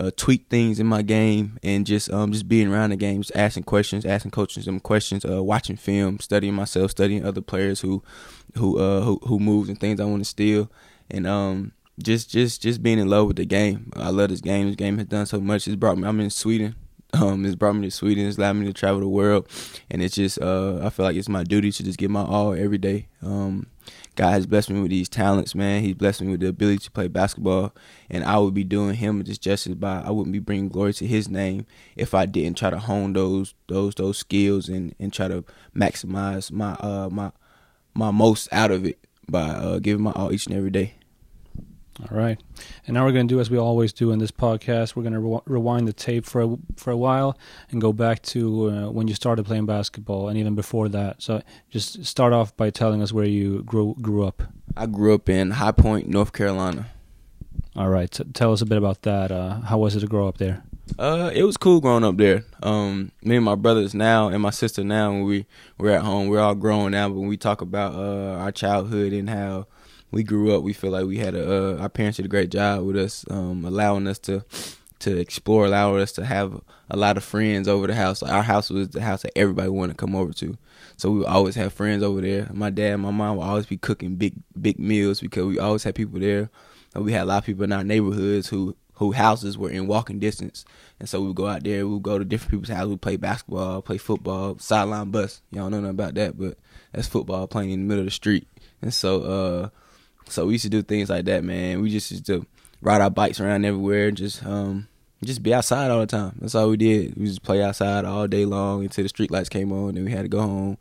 uh, 0.00 0.10
tweak 0.16 0.48
things 0.48 0.78
in 0.78 0.86
my 0.86 1.02
game, 1.02 1.58
and 1.62 1.86
just 1.86 2.10
um, 2.10 2.32
just 2.32 2.48
being 2.48 2.72
around 2.72 2.90
the 2.90 2.96
game, 2.96 3.22
just 3.22 3.36
asking 3.36 3.64
questions, 3.64 4.04
asking 4.04 4.30
coaches 4.30 4.64
some 4.64 4.80
questions, 4.80 5.24
uh, 5.24 5.42
watching 5.42 5.76
film, 5.76 6.20
studying 6.20 6.54
myself, 6.54 6.90
studying 6.90 7.24
other 7.24 7.40
players 7.40 7.80
who 7.80 8.02
who 8.56 8.78
uh, 8.78 9.02
who, 9.02 9.18
who 9.26 9.38
moves 9.38 9.68
and 9.68 9.80
things 9.80 10.00
I 10.00 10.04
want 10.04 10.20
to 10.20 10.28
steal, 10.28 10.70
and 11.10 11.26
um, 11.26 11.72
just 12.02 12.30
just 12.30 12.62
just 12.62 12.82
being 12.82 12.98
in 12.98 13.08
love 13.08 13.26
with 13.26 13.36
the 13.36 13.44
game. 13.44 13.92
I 13.96 14.10
love 14.10 14.30
this 14.30 14.40
game. 14.40 14.66
This 14.66 14.76
game 14.76 14.98
has 14.98 15.06
done 15.06 15.26
so 15.26 15.40
much. 15.40 15.66
It's 15.66 15.76
brought 15.76 15.98
me. 15.98 16.06
I'm 16.06 16.20
in 16.20 16.30
Sweden. 16.30 16.76
Um, 17.14 17.46
it's 17.46 17.54
brought 17.54 17.72
me 17.72 17.86
to 17.86 17.90
Sweden. 17.90 18.26
It's 18.26 18.36
allowed 18.36 18.56
me 18.56 18.66
to 18.66 18.72
travel 18.72 19.00
the 19.00 19.08
world, 19.08 19.48
and 19.90 20.02
it's 20.02 20.14
just 20.16 20.40
uh, 20.42 20.80
I 20.82 20.90
feel 20.90 21.06
like 21.06 21.16
it's 21.16 21.28
my 21.28 21.42
duty 21.42 21.72
to 21.72 21.82
just 21.82 21.98
give 21.98 22.10
my 22.10 22.22
all 22.22 22.52
every 22.52 22.76
day. 22.76 23.08
Um, 23.22 23.68
God 24.14 24.32
has 24.32 24.46
blessed 24.46 24.68
me 24.70 24.82
with 24.82 24.90
these 24.90 25.08
talents, 25.08 25.54
man. 25.54 25.82
He's 25.82 25.94
blessed 25.94 26.20
me 26.20 26.32
with 26.32 26.40
the 26.40 26.48
ability 26.48 26.80
to 26.80 26.90
play 26.90 27.08
basketball, 27.08 27.72
and 28.10 28.24
I 28.24 28.38
would 28.38 28.52
be 28.52 28.64
doing 28.64 28.94
him 28.94 29.24
just 29.24 29.40
justice 29.40 29.74
by 29.74 30.02
I 30.02 30.10
wouldn't 30.10 30.34
be 30.34 30.38
bringing 30.38 30.68
glory 30.68 30.92
to 30.94 31.06
His 31.06 31.30
name 31.30 31.64
if 31.96 32.12
I 32.12 32.26
didn't 32.26 32.58
try 32.58 32.68
to 32.68 32.78
hone 32.78 33.14
those 33.14 33.54
those 33.68 33.94
those 33.94 34.18
skills 34.18 34.68
and 34.68 34.94
and 34.98 35.10
try 35.10 35.28
to 35.28 35.44
maximize 35.74 36.52
my 36.52 36.72
uh 36.74 37.08
my 37.10 37.32
my 37.94 38.10
most 38.10 38.48
out 38.52 38.70
of 38.70 38.84
it 38.84 38.98
by 39.30 39.48
uh, 39.48 39.78
giving 39.78 40.02
my 40.02 40.12
all 40.12 40.30
each 40.30 40.46
and 40.46 40.54
every 40.54 40.70
day. 40.70 40.94
All 42.00 42.16
right. 42.16 42.40
And 42.86 42.94
now 42.94 43.04
we're 43.04 43.12
going 43.12 43.26
to 43.26 43.34
do 43.34 43.40
as 43.40 43.50
we 43.50 43.58
always 43.58 43.92
do 43.92 44.12
in 44.12 44.20
this 44.20 44.30
podcast. 44.30 44.94
We're 44.94 45.02
going 45.02 45.14
to 45.14 45.20
re- 45.20 45.40
rewind 45.46 45.88
the 45.88 45.92
tape 45.92 46.24
for 46.24 46.42
a, 46.42 46.56
for 46.76 46.92
a 46.92 46.96
while 46.96 47.36
and 47.70 47.80
go 47.80 47.92
back 47.92 48.22
to 48.22 48.70
uh, 48.70 48.90
when 48.90 49.08
you 49.08 49.14
started 49.14 49.44
playing 49.44 49.66
basketball 49.66 50.28
and 50.28 50.38
even 50.38 50.54
before 50.54 50.88
that. 50.90 51.20
So 51.22 51.42
just 51.70 52.04
start 52.04 52.32
off 52.32 52.56
by 52.56 52.70
telling 52.70 53.02
us 53.02 53.12
where 53.12 53.24
you 53.24 53.62
grew 53.64 53.96
grew 54.00 54.24
up. 54.24 54.44
I 54.76 54.86
grew 54.86 55.14
up 55.14 55.28
in 55.28 55.50
High 55.52 55.72
Point, 55.72 56.08
North 56.08 56.32
Carolina. 56.32 56.86
All 57.74 57.88
right. 57.88 58.10
T- 58.10 58.24
tell 58.32 58.52
us 58.52 58.60
a 58.60 58.66
bit 58.66 58.78
about 58.78 59.02
that. 59.02 59.32
Uh, 59.32 59.60
how 59.62 59.78
was 59.78 59.96
it 59.96 60.00
to 60.00 60.06
grow 60.06 60.28
up 60.28 60.38
there? 60.38 60.62
Uh, 60.98 61.30
it 61.34 61.42
was 61.42 61.56
cool 61.56 61.80
growing 61.80 62.04
up 62.04 62.16
there. 62.16 62.44
Um, 62.62 63.12
me 63.22 63.36
and 63.36 63.44
my 63.44 63.56
brothers 63.56 63.92
now 63.92 64.28
and 64.28 64.40
my 64.40 64.50
sister 64.50 64.84
now, 64.84 65.10
when 65.10 65.24
we 65.24 65.46
we're 65.78 65.90
at 65.90 66.02
home, 66.02 66.28
we're 66.28 66.40
all 66.40 66.54
grown 66.54 66.92
now. 66.92 67.08
But 67.08 67.16
when 67.18 67.28
we 67.28 67.36
talk 67.36 67.60
about 67.60 67.94
uh, 67.94 68.38
our 68.40 68.52
childhood 68.52 69.12
and 69.12 69.28
how 69.28 69.66
we 70.10 70.22
grew 70.22 70.54
up, 70.56 70.62
we 70.62 70.72
feel 70.72 70.90
like 70.90 71.06
we 71.06 71.18
had 71.18 71.34
a 71.34 71.76
uh, 71.76 71.82
our 71.82 71.88
parents 71.88 72.16
did 72.16 72.26
a 72.26 72.28
great 72.28 72.50
job 72.50 72.84
with 72.84 72.96
us, 72.96 73.24
um, 73.30 73.64
allowing 73.64 74.06
us 74.06 74.18
to 74.20 74.44
to 75.00 75.16
explore 75.16 75.66
allowing 75.66 76.02
us 76.02 76.12
to 76.12 76.24
have 76.24 76.60
a 76.90 76.96
lot 76.96 77.16
of 77.16 77.24
friends 77.24 77.68
over 77.68 77.86
the 77.86 77.94
house. 77.94 78.20
Like 78.22 78.32
our 78.32 78.42
house 78.42 78.70
was 78.70 78.88
the 78.88 79.00
house 79.00 79.22
that 79.22 79.36
everybody 79.38 79.68
wanted 79.68 79.92
to 79.92 79.96
come 79.96 80.16
over 80.16 80.32
to. 80.34 80.56
So 80.96 81.10
we 81.10 81.24
always 81.24 81.54
have 81.54 81.72
friends 81.72 82.02
over 82.02 82.20
there. 82.20 82.48
My 82.52 82.70
dad 82.70 82.94
and 82.94 83.02
my 83.02 83.10
mom 83.10 83.36
would 83.36 83.44
always 83.44 83.66
be 83.66 83.76
cooking 83.76 84.16
big 84.16 84.34
big 84.60 84.78
meals 84.78 85.20
because 85.20 85.44
we 85.46 85.58
always 85.58 85.84
had 85.84 85.94
people 85.94 86.18
there. 86.18 86.50
And 86.94 87.04
we 87.04 87.12
had 87.12 87.22
a 87.22 87.26
lot 87.26 87.38
of 87.38 87.44
people 87.44 87.64
in 87.64 87.72
our 87.72 87.84
neighborhoods 87.84 88.48
who 88.48 88.74
who 88.94 89.12
houses 89.12 89.56
were 89.56 89.70
in 89.70 89.86
walking 89.86 90.18
distance. 90.18 90.64
And 90.98 91.08
so 91.08 91.20
we 91.20 91.28
would 91.28 91.36
go 91.36 91.46
out 91.46 91.62
there, 91.62 91.86
we 91.86 91.94
would 91.94 92.02
go 92.02 92.18
to 92.18 92.24
different 92.24 92.50
people's 92.50 92.76
houses, 92.76 92.88
we 92.90 92.96
play 92.96 93.16
basketball, 93.16 93.80
play 93.80 93.98
football, 93.98 94.58
sideline 94.58 95.12
bus. 95.12 95.40
Y'all 95.52 95.70
know 95.70 95.78
nothing 95.78 95.90
about 95.90 96.14
that, 96.14 96.36
but 96.36 96.58
that's 96.92 97.06
football 97.06 97.46
playing 97.46 97.70
in 97.70 97.80
the 97.82 97.86
middle 97.86 98.00
of 98.00 98.06
the 98.06 98.10
street. 98.10 98.48
And 98.82 98.92
so 98.92 99.22
uh 99.22 99.68
so 100.30 100.46
we 100.46 100.54
used 100.54 100.64
to 100.64 100.70
do 100.70 100.82
things 100.82 101.10
like 101.10 101.24
that, 101.26 101.44
man. 101.44 101.82
We 101.82 101.90
just 101.90 102.10
used 102.10 102.26
to 102.26 102.46
ride 102.80 103.00
our 103.00 103.10
bikes 103.10 103.40
around 103.40 103.64
everywhere, 103.64 104.10
just 104.10 104.44
um 104.44 104.88
just 105.24 105.42
be 105.42 105.52
outside 105.52 105.90
all 105.90 106.00
the 106.00 106.06
time. 106.06 106.36
That's 106.40 106.54
all 106.54 106.70
we 106.70 106.76
did. 106.76 107.16
We 107.16 107.26
just 107.26 107.42
play 107.42 107.62
outside 107.62 108.04
all 108.04 108.28
day 108.28 108.44
long 108.44 108.82
until 108.82 109.02
the 109.02 109.08
street 109.08 109.30
lights 109.30 109.48
came 109.48 109.72
on, 109.72 109.96
and 109.96 110.04
we 110.04 110.12
had 110.12 110.22
to 110.22 110.28
go 110.28 110.40
home. 110.40 110.78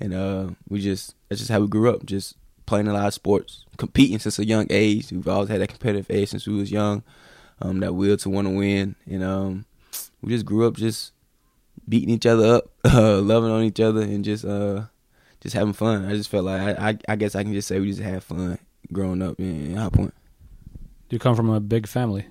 And 0.00 0.14
uh, 0.14 0.50
we 0.68 0.80
just 0.80 1.14
that's 1.28 1.40
just 1.40 1.50
how 1.50 1.60
we 1.60 1.68
grew 1.68 1.90
up, 1.90 2.04
just 2.04 2.36
playing 2.66 2.86
a 2.86 2.92
lot 2.92 3.06
of 3.06 3.14
sports, 3.14 3.64
competing 3.78 4.18
since 4.18 4.38
a 4.38 4.46
young 4.46 4.66
age. 4.70 5.10
We've 5.10 5.26
always 5.26 5.48
had 5.48 5.60
that 5.60 5.70
competitive 5.70 6.10
age 6.10 6.28
since 6.28 6.46
we 6.46 6.54
was 6.54 6.70
young, 6.70 7.02
um, 7.60 7.80
that 7.80 7.94
will 7.94 8.16
to 8.18 8.30
want 8.30 8.46
to 8.46 8.54
win, 8.54 8.94
and 9.06 9.24
um, 9.24 9.64
we 10.20 10.32
just 10.32 10.46
grew 10.46 10.66
up 10.66 10.76
just 10.76 11.12
beating 11.88 12.10
each 12.10 12.26
other 12.26 12.56
up, 12.56 12.70
uh, 12.84 13.18
loving 13.18 13.50
on 13.50 13.64
each 13.64 13.80
other, 13.80 14.02
and 14.02 14.24
just 14.24 14.44
uh, 14.44 14.82
just 15.40 15.54
having 15.54 15.72
fun. 15.72 16.04
I 16.04 16.12
just 16.12 16.28
felt 16.28 16.44
like 16.44 16.60
I, 16.60 16.90
I, 16.90 16.98
I 17.08 17.16
guess 17.16 17.34
I 17.34 17.42
can 17.42 17.54
just 17.54 17.68
say 17.68 17.80
we 17.80 17.88
just 17.90 18.02
had 18.02 18.22
fun 18.22 18.58
growing 18.92 19.22
up 19.22 19.38
in, 19.38 19.76
High 19.76 19.90
Point. 19.90 20.14
Do 21.08 21.16
you 21.16 21.20
come 21.20 21.36
from 21.36 21.50
a 21.50 21.60
big 21.60 21.86
family? 21.86 22.26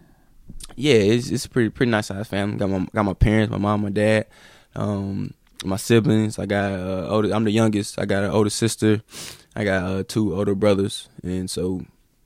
Yeah, 0.75 0.96
it's 0.96 1.30
it's 1.30 1.46
a 1.46 1.50
pretty 1.50 1.70
pretty 1.70 1.92
nice 1.92 2.08
size 2.08 2.27
family. 2.27 2.58
Got 2.58 2.70
my 2.70 2.88
got 2.94 3.04
my 3.04 3.13
parents, 3.13 3.51
my 3.51 3.58
mom, 3.58 3.82
my 3.82 3.89
dad, 3.89 4.27
um, 4.75 5.34
my 5.66 5.75
siblings. 5.77 6.39
I 6.39 6.46
got 6.46 6.74
uh, 6.74 7.08
older. 7.10 7.34
I'm 7.34 7.44
the 7.44 7.51
youngest. 7.51 8.00
I 8.00 8.06
got 8.06 8.24
an 8.24 8.32
older 8.32 8.50
sister. 8.50 9.01
I 9.56 9.63
got 9.63 9.84
uh, 9.84 10.04
two 10.08 10.36
older 10.36 10.56
brothers, 10.56 11.10
and 11.24 11.50
so 11.50 11.82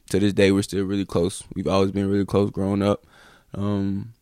to 0.10 0.20
this 0.20 0.34
day 0.34 0.52
we're 0.52 0.64
still 0.64 0.86
really 0.86 1.06
close. 1.06 1.44
We've 1.56 1.68
always 1.68 1.92
been 1.92 2.10
really 2.10 2.26
close 2.26 2.52
growing 2.52 2.84
up, 2.84 3.06
um, 3.54 4.14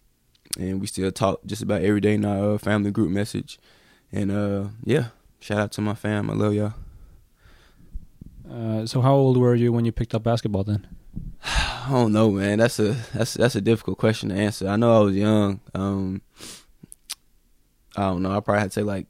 and 0.57 0.79
we 0.79 0.87
still 0.87 1.11
talk 1.11 1.43
just 1.45 1.63
about 1.63 1.81
every 1.81 2.01
day 2.01 2.13
in 2.13 2.25
our 2.25 2.53
uh, 2.53 2.57
family 2.57 2.91
group 2.91 3.09
message. 3.09 3.59
And 4.11 4.31
uh, 4.31 4.65
yeah, 4.83 5.07
shout 5.39 5.59
out 5.59 5.71
to 5.73 5.81
my 5.81 5.95
fam. 5.95 6.29
I 6.29 6.33
love 6.33 6.53
y'all. 6.53 6.73
Uh, 8.49 8.85
so 8.85 9.01
how 9.01 9.13
old 9.13 9.37
were 9.37 9.55
you 9.55 9.71
when 9.71 9.85
you 9.85 9.91
picked 9.91 10.15
up 10.15 10.23
basketball 10.23 10.63
then? 10.63 10.87
I 11.43 11.87
don't 11.91 12.13
know, 12.13 12.31
man. 12.31 12.59
That's 12.59 12.79
a 12.79 12.95
that's 13.13 13.35
that's 13.35 13.55
a 13.55 13.61
difficult 13.61 13.97
question 13.97 14.29
to 14.29 14.35
answer. 14.35 14.67
I 14.67 14.75
know 14.75 14.95
I 14.95 15.03
was 15.03 15.15
young. 15.15 15.59
Um, 15.73 16.21
I 17.95 18.03
don't 18.03 18.21
know. 18.21 18.31
I 18.31 18.39
probably 18.39 18.61
had 18.61 18.71
to 18.71 18.79
say 18.79 18.83
like 18.83 19.07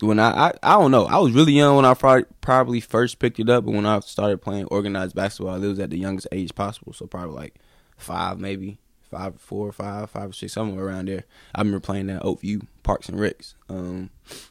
when 0.00 0.18
I, 0.18 0.48
I 0.48 0.52
I 0.62 0.72
don't 0.74 0.90
know. 0.90 1.06
I 1.06 1.18
was 1.18 1.32
really 1.32 1.52
young 1.52 1.76
when 1.76 1.84
I 1.84 1.94
probably 1.94 2.24
probably 2.40 2.80
first 2.80 3.18
picked 3.18 3.38
it 3.38 3.48
up, 3.48 3.64
but 3.64 3.72
when 3.72 3.86
I 3.86 4.00
started 4.00 4.42
playing 4.42 4.66
organized 4.66 5.14
basketball, 5.14 5.62
it 5.62 5.66
was 5.66 5.78
at 5.78 5.90
the 5.90 5.98
youngest 5.98 6.28
age 6.32 6.54
possible. 6.54 6.92
So 6.92 7.06
probably 7.06 7.34
like 7.34 7.56
five, 7.96 8.38
maybe 8.38 8.78
five, 9.02 9.40
four, 9.40 9.70
five, 9.72 10.10
five 10.10 10.30
or 10.30 10.32
six, 10.32 10.52
somewhere 10.52 10.84
around 10.84 11.08
there. 11.08 11.24
I 11.54 11.60
remember 11.60 11.80
playing 11.80 12.10
at 12.10 12.22
Oakview 12.22 12.66
Parks 12.82 13.08
and 13.08 13.18
Recs. 13.18 13.54
Um, 13.68 14.10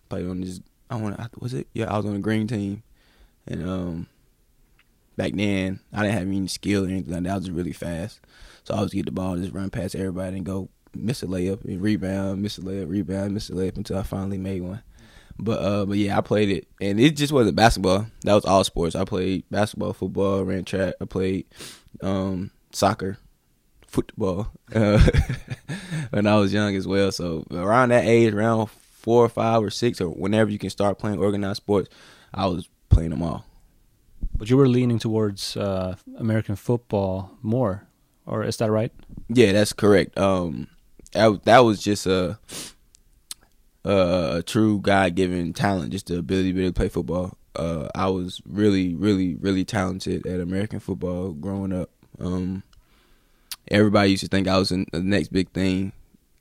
played 0.10 0.28
on 0.28 0.42
this. 0.42 0.62
I 0.90 0.96
want. 0.96 1.20
Was 1.42 1.54
it? 1.54 1.68
Yeah, 1.74 1.92
I 1.94 1.98
was 1.98 2.06
on 2.06 2.14
the 2.14 2.20
green 2.20 2.48
team, 2.48 2.84
and 3.48 3.68
um, 3.68 4.08
back 5.18 5.34
then 5.34 5.80
I 5.92 6.04
didn't 6.04 6.18
have 6.18 6.28
any 6.28 6.48
skill 6.48 6.86
or 6.86 6.90
anything 6.90 7.14
like 7.14 7.24
that. 7.24 7.32
I 7.32 7.36
was 7.36 7.52
really 7.52 7.74
fast. 7.74 8.20
So 8.64 8.74
I 8.74 8.82
was 8.82 8.94
get 8.94 9.06
the 9.06 9.12
ball, 9.12 9.38
just 9.38 9.54
run 9.54 9.70
past 9.70 9.96
everybody 9.96 10.38
and 10.38 10.46
go 10.46 10.70
miss 10.96 11.24
a 11.24 11.28
layup 11.28 11.64
and 11.66 11.82
rebound, 11.82 12.42
miss 12.42 12.58
a 12.58 12.62
layup, 12.62 12.90
rebound, 12.90 13.34
miss 13.34 13.50
a 13.50 13.54
layup 13.54 13.78
until 13.78 13.98
I 13.98 14.04
finally 14.04 14.38
made 14.38 14.62
one. 14.62 14.82
But 15.38 15.60
uh, 15.60 15.86
but 15.86 15.98
yeah, 15.98 16.18
I 16.18 16.22
played 16.22 16.50
it, 16.50 16.68
and 16.80 17.00
it 17.00 17.18
just 17.18 17.34
wasn't 17.34 17.56
basketball. 17.56 18.06
That 18.24 18.36
was 18.36 18.46
all 18.46 18.64
sports. 18.64 18.96
I 18.96 19.04
played 19.04 19.44
basketball, 19.50 19.94
football, 19.94 20.44
ran 20.44 20.64
track. 20.64 20.94
I 21.02 21.06
played 21.06 21.48
um, 22.04 22.52
soccer, 22.72 23.18
football 23.88 24.52
uh, 24.76 25.00
when 26.12 26.28
I 26.28 26.36
was 26.38 26.54
young 26.54 26.76
as 26.76 26.88
well. 26.88 27.12
So 27.12 27.46
around 27.52 27.90
that 27.90 28.06
age, 28.06 28.32
around 28.34 28.68
four 28.68 29.26
or 29.26 29.30
five 29.30 29.64
or 29.64 29.72
six, 29.72 30.00
or 30.00 30.10
whenever 30.10 30.52
you 30.52 30.60
can 30.60 30.70
start 30.70 31.00
playing 31.00 31.18
organized 31.18 31.58
sports, 31.58 31.90
I 32.32 32.46
was 32.46 32.70
playing 32.94 33.10
them 33.10 33.24
all. 33.24 33.46
But 34.38 34.50
you 34.50 34.58
were 34.58 34.68
leaning 34.68 35.00
towards 35.00 35.58
uh, 35.58 35.96
American 36.18 36.56
football 36.56 37.32
more, 37.42 37.88
or 38.26 38.44
is 38.44 38.58
that 38.58 38.72
right? 38.72 38.92
Yeah, 39.28 39.52
that's 39.52 39.74
correct. 39.74 40.18
Um, 40.18 40.68
that, 41.14 41.44
that 41.44 41.60
was 41.60 41.82
just 41.82 42.08
a 42.08 42.40
a, 43.86 44.44
true 44.46 44.80
God 44.80 45.16
given 45.16 45.54
talent, 45.54 45.92
just 45.92 46.08
the 46.08 46.18
ability 46.18 46.50
to, 46.50 46.54
be 46.54 46.62
able 46.62 46.74
to 46.74 46.78
play 46.78 46.90
football. 46.90 47.38
Uh, 47.56 47.90
I 47.94 48.08
was 48.08 48.42
really, 48.46 48.96
really, 48.96 49.36
really 49.36 49.66
talented 49.66 50.26
at 50.26 50.40
American 50.40 50.80
football 50.80 51.32
growing 51.32 51.74
up. 51.74 51.90
Um, 52.20 52.64
everybody 53.70 54.12
used 54.12 54.24
to 54.24 54.30
think 54.30 54.48
I 54.48 54.58
was 54.58 54.72
in 54.72 54.88
the 54.92 55.02
next 55.02 55.32
big 55.32 55.52
thing 55.52 55.92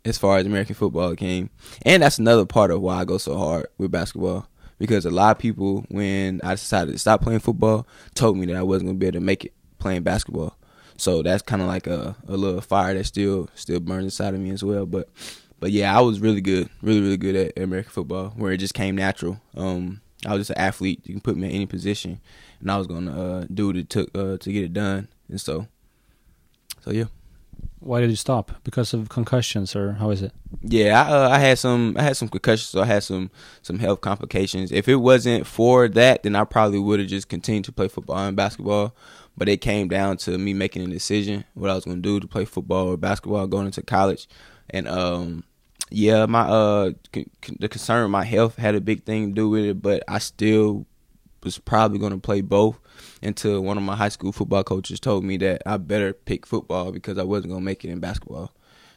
as 0.04 0.18
far 0.18 0.38
as 0.38 0.46
American 0.46 0.74
football 0.74 1.14
came, 1.14 1.50
and 1.82 2.02
that's 2.02 2.18
another 2.18 2.46
part 2.46 2.70
of 2.70 2.80
why 2.80 2.98
I 2.98 3.04
go 3.04 3.18
so 3.18 3.36
hard 3.36 3.66
with 3.78 3.90
basketball 3.90 4.46
because 4.82 5.06
a 5.06 5.10
lot 5.10 5.30
of 5.30 5.38
people, 5.38 5.86
when 5.90 6.40
I 6.42 6.54
decided 6.54 6.90
to 6.90 6.98
stop 6.98 7.22
playing 7.22 7.38
football, 7.38 7.86
told 8.16 8.36
me 8.36 8.46
that 8.46 8.56
I 8.56 8.64
wasn't 8.64 8.88
gonna 8.88 8.98
be 8.98 9.06
able 9.06 9.20
to 9.20 9.24
make 9.24 9.44
it 9.44 9.54
playing 9.78 10.02
basketball. 10.02 10.56
So 10.96 11.22
that's 11.22 11.40
kind 11.40 11.62
of 11.62 11.68
like 11.68 11.86
a, 11.86 12.16
a 12.26 12.36
little 12.36 12.60
fire 12.60 12.92
that 12.92 13.04
still 13.04 13.48
still 13.54 13.78
burns 13.78 14.06
inside 14.06 14.34
of 14.34 14.40
me 14.40 14.50
as 14.50 14.64
well. 14.64 14.84
But 14.84 15.08
but 15.60 15.70
yeah, 15.70 15.96
I 15.96 16.00
was 16.00 16.18
really 16.18 16.40
good, 16.40 16.68
really 16.82 17.00
really 17.00 17.16
good 17.16 17.36
at 17.36 17.62
American 17.62 17.92
football, 17.92 18.30
where 18.30 18.50
it 18.50 18.56
just 18.56 18.74
came 18.74 18.96
natural. 18.96 19.40
Um, 19.56 20.00
I 20.26 20.32
was 20.32 20.40
just 20.40 20.50
an 20.50 20.58
athlete. 20.58 21.00
You 21.04 21.14
can 21.14 21.20
put 21.20 21.36
me 21.36 21.46
in 21.46 21.54
any 21.54 21.66
position, 21.66 22.20
and 22.58 22.68
I 22.68 22.76
was 22.76 22.88
gonna 22.88 23.22
uh, 23.22 23.46
do 23.54 23.68
what 23.68 23.76
it 23.76 23.88
took 23.88 24.10
uh, 24.16 24.36
to 24.38 24.52
get 24.52 24.64
it 24.64 24.72
done. 24.72 25.06
And 25.28 25.40
so, 25.40 25.68
so 26.80 26.90
yeah. 26.90 27.04
Why 27.82 28.00
did 28.00 28.10
you 28.10 28.16
stop? 28.16 28.52
Because 28.64 28.94
of 28.94 29.08
concussions, 29.08 29.74
or 29.74 29.92
how 29.94 30.10
is 30.10 30.22
it? 30.22 30.32
Yeah, 30.62 31.02
I, 31.02 31.12
uh, 31.12 31.28
I 31.30 31.38
had 31.38 31.58
some 31.58 31.96
I 31.98 32.02
had 32.02 32.16
some 32.16 32.28
concussions, 32.28 32.68
so 32.68 32.82
I 32.82 32.86
had 32.86 33.02
some 33.02 33.30
some 33.62 33.78
health 33.78 34.00
complications. 34.00 34.70
If 34.70 34.88
it 34.88 34.96
wasn't 34.96 35.46
for 35.46 35.88
that, 35.88 36.22
then 36.22 36.36
I 36.36 36.44
probably 36.44 36.78
would 36.78 37.00
have 37.00 37.08
just 37.08 37.28
continued 37.28 37.64
to 37.64 37.72
play 37.72 37.88
football 37.88 38.18
and 38.18 38.36
basketball. 38.36 38.94
But 39.36 39.48
it 39.48 39.62
came 39.62 39.88
down 39.88 40.18
to 40.18 40.36
me 40.38 40.52
making 40.52 40.82
a 40.82 40.88
decision 40.88 41.44
what 41.54 41.70
I 41.70 41.74
was 41.74 41.84
going 41.84 41.96
to 41.96 42.02
do 42.02 42.20
to 42.20 42.26
play 42.26 42.44
football 42.44 42.88
or 42.88 42.96
basketball 42.96 43.46
going 43.46 43.66
into 43.66 43.82
college, 43.82 44.28
and 44.70 44.86
um, 44.86 45.44
yeah, 45.90 46.26
my 46.26 46.42
uh 46.42 46.90
the 47.58 47.68
concern 47.68 48.10
my 48.10 48.24
health 48.24 48.56
had 48.56 48.74
a 48.74 48.80
big 48.80 49.04
thing 49.04 49.28
to 49.28 49.34
do 49.34 49.48
with 49.50 49.64
it, 49.64 49.82
but 49.82 50.02
I 50.06 50.18
still 50.18 50.86
was 51.44 51.58
probably 51.58 51.98
going 51.98 52.12
to 52.12 52.18
play 52.18 52.40
both 52.40 52.78
until 53.22 53.60
one 53.60 53.76
of 53.76 53.82
my 53.82 53.96
high 53.96 54.08
school 54.08 54.32
football 54.32 54.64
coaches 54.64 55.00
told 55.00 55.24
me 55.24 55.36
that 55.38 55.62
I 55.66 55.76
better 55.76 56.12
pick 56.12 56.46
football 56.46 56.92
because 56.92 57.18
I 57.18 57.24
wasn't 57.24 57.50
going 57.50 57.62
to 57.62 57.64
make 57.64 57.84
it 57.84 57.90
in 57.90 58.00
basketball. 58.00 58.52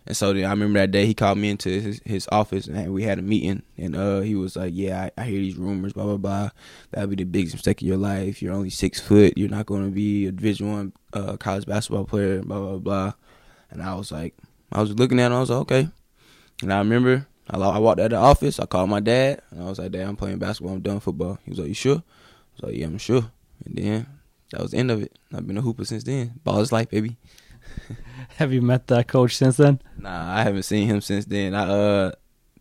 And 0.08 0.16
so 0.16 0.34
then 0.34 0.46
I 0.46 0.52
remember 0.52 0.80
that 0.80 0.92
day 0.92 1.06
he 1.06 1.14
called 1.14 1.40
me 1.40 1.50
into 1.50 1.70
his, 1.82 2.02
his 2.06 2.28
office 2.32 2.68
and 2.68 2.94
we 2.94 3.04
had 3.04 3.18
a 3.18 3.24
meeting 3.24 3.64
and 3.76 3.96
uh 3.96 4.20
he 4.20 4.36
was 4.36 4.56
like, 4.56 4.72
Yeah, 4.76 5.10
I, 5.18 5.22
I 5.22 5.26
hear 5.26 5.40
these 5.40 5.58
rumors, 5.58 5.94
blah 5.94 6.04
blah 6.04 6.18
blah. 6.18 6.50
That'll 6.92 7.10
be 7.10 7.16
the 7.16 7.24
biggest 7.24 7.56
mistake 7.56 7.82
of 7.82 7.88
your 7.88 7.98
life. 7.98 8.42
You're 8.42 8.54
only 8.54 8.70
six 8.70 9.00
foot, 9.00 9.36
you're 9.36 9.50
not 9.50 9.66
gonna 9.66 9.90
be 9.90 10.28
a 10.28 10.32
division 10.32 10.72
one 10.72 10.94
uh 11.14 11.38
college 11.38 11.66
basketball 11.66 12.06
player, 12.06 12.42
blah 12.44 12.60
blah 12.60 12.78
blah. 12.78 13.14
And 13.72 13.82
I 13.82 13.96
was 13.96 14.12
like 14.12 14.36
I 14.72 14.80
was 14.80 14.92
looking 14.92 15.20
at 15.20 15.28
him, 15.28 15.34
I 15.34 15.40
was 15.40 15.50
like, 15.50 15.62
Okay. 15.62 15.90
And 16.62 16.72
I 16.72 16.78
remember 16.78 17.26
I, 17.50 17.58
I 17.58 17.80
walked 17.80 18.00
out 18.00 18.06
of 18.06 18.12
the 18.12 18.18
office, 18.18 18.60
I 18.60 18.68
called 18.68 18.92
my 18.92 19.00
dad 19.00 19.42
and 19.50 19.64
I 19.64 19.66
was 19.66 19.80
like, 19.80 19.92
Dad, 19.92 20.08
I'm 20.08 20.16
playing 20.16 20.38
basketball, 20.38 20.76
I'm 20.76 20.82
done 20.82 21.00
football. 21.00 21.40
He 21.46 21.50
was 21.50 21.60
like, 21.60 21.70
You 21.70 21.74
sure? 21.74 22.04
Like, 22.62 22.76
Yeah, 22.76 22.86
I'm 22.88 22.98
sure. 22.98 23.32
And 23.66 23.76
then 23.76 24.08
that 24.52 24.62
was 24.62 24.72
the 24.72 24.78
end 24.78 24.92
of 24.92 25.02
it. 25.02 25.18
I've 25.34 25.48
been 25.48 25.58
a 25.58 25.62
hooper 25.62 25.86
since 25.86 26.04
then. 26.04 26.40
Ball 26.44 26.60
is 26.62 26.72
life, 26.72 26.90
baby. 26.90 27.18
Have 28.38 28.54
you 28.54 28.62
met 28.62 28.88
that 28.88 29.08
coach 29.08 29.36
since 29.36 29.58
then? 29.58 29.82
Nah, 29.98 30.36
I 30.38 30.44
haven't 30.44 30.64
seen 30.64 30.88
him 30.88 31.02
since 31.02 31.26
then. 31.26 31.54
I 31.56 31.68
uh 31.70 32.12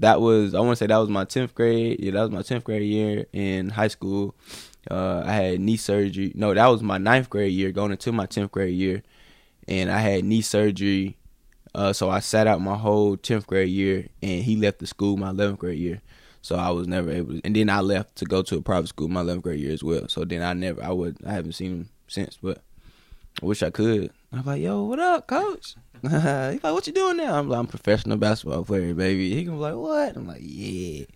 that 0.00 0.20
was 0.20 0.54
I 0.54 0.60
want 0.60 0.72
to 0.72 0.76
say 0.76 0.86
that 0.86 0.96
was 0.96 1.08
my 1.08 1.24
10th 1.24 1.54
grade. 1.54 2.00
Yeah, 2.00 2.12
that 2.12 2.22
was 2.22 2.30
my 2.30 2.42
10th 2.42 2.64
grade 2.64 2.82
year 2.82 3.26
in 3.32 3.70
high 3.70 3.88
school. 3.88 4.34
Uh 4.90 5.22
I 5.24 5.32
had 5.32 5.60
knee 5.60 5.76
surgery. 5.76 6.32
No, 6.34 6.54
that 6.54 6.66
was 6.66 6.82
my 6.82 6.98
ninth 6.98 7.30
grade 7.30 7.52
year 7.52 7.70
going 7.70 7.92
into 7.92 8.12
my 8.12 8.26
10th 8.26 8.50
grade 8.50 8.74
year. 8.74 9.02
And 9.68 9.90
I 9.90 9.98
had 9.98 10.24
knee 10.24 10.42
surgery. 10.42 11.16
Uh 11.74 11.92
so 11.92 12.10
I 12.10 12.20
sat 12.20 12.46
out 12.46 12.60
my 12.60 12.76
whole 12.76 13.16
10th 13.16 13.46
grade 13.46 13.68
year 13.68 14.08
and 14.22 14.42
he 14.42 14.56
left 14.56 14.78
the 14.78 14.86
school 14.86 15.16
my 15.16 15.30
11th 15.30 15.58
grade 15.58 15.78
year. 15.78 16.02
So 16.44 16.56
I 16.56 16.68
was 16.68 16.86
never 16.86 17.10
able 17.10 17.32
to, 17.32 17.40
and 17.42 17.56
then 17.56 17.70
I 17.70 17.80
left 17.80 18.16
to 18.16 18.26
go 18.26 18.42
to 18.42 18.58
a 18.58 18.60
private 18.60 18.88
school 18.88 19.08
my 19.08 19.22
11th 19.22 19.40
grade 19.40 19.60
year 19.60 19.72
as 19.72 19.82
well. 19.82 20.08
So 20.08 20.26
then 20.26 20.42
I 20.42 20.52
never 20.52 20.84
I 20.84 20.90
would 20.90 21.16
I 21.26 21.32
haven't 21.32 21.52
seen 21.52 21.70
him 21.70 21.88
since, 22.06 22.36
but 22.36 22.60
I 23.42 23.46
wish 23.46 23.62
I 23.62 23.70
could. 23.70 24.10
I'm 24.30 24.44
like, 24.44 24.60
yo, 24.60 24.82
what 24.82 24.98
up, 24.98 25.26
coach? 25.26 25.74
He's 26.02 26.12
like, 26.12 26.62
what 26.62 26.86
you 26.86 26.92
doing 26.92 27.16
now? 27.16 27.38
I'm 27.38 27.48
like, 27.48 27.58
I'm 27.58 27.64
a 27.64 27.68
professional 27.68 28.18
basketball 28.18 28.62
player, 28.62 28.92
baby. 28.92 29.34
He 29.34 29.44
can 29.44 29.54
be 29.54 29.58
like, 29.58 29.74
what? 29.74 30.16
I'm 30.16 30.26
like, 30.26 30.42
yeah. 30.42 31.06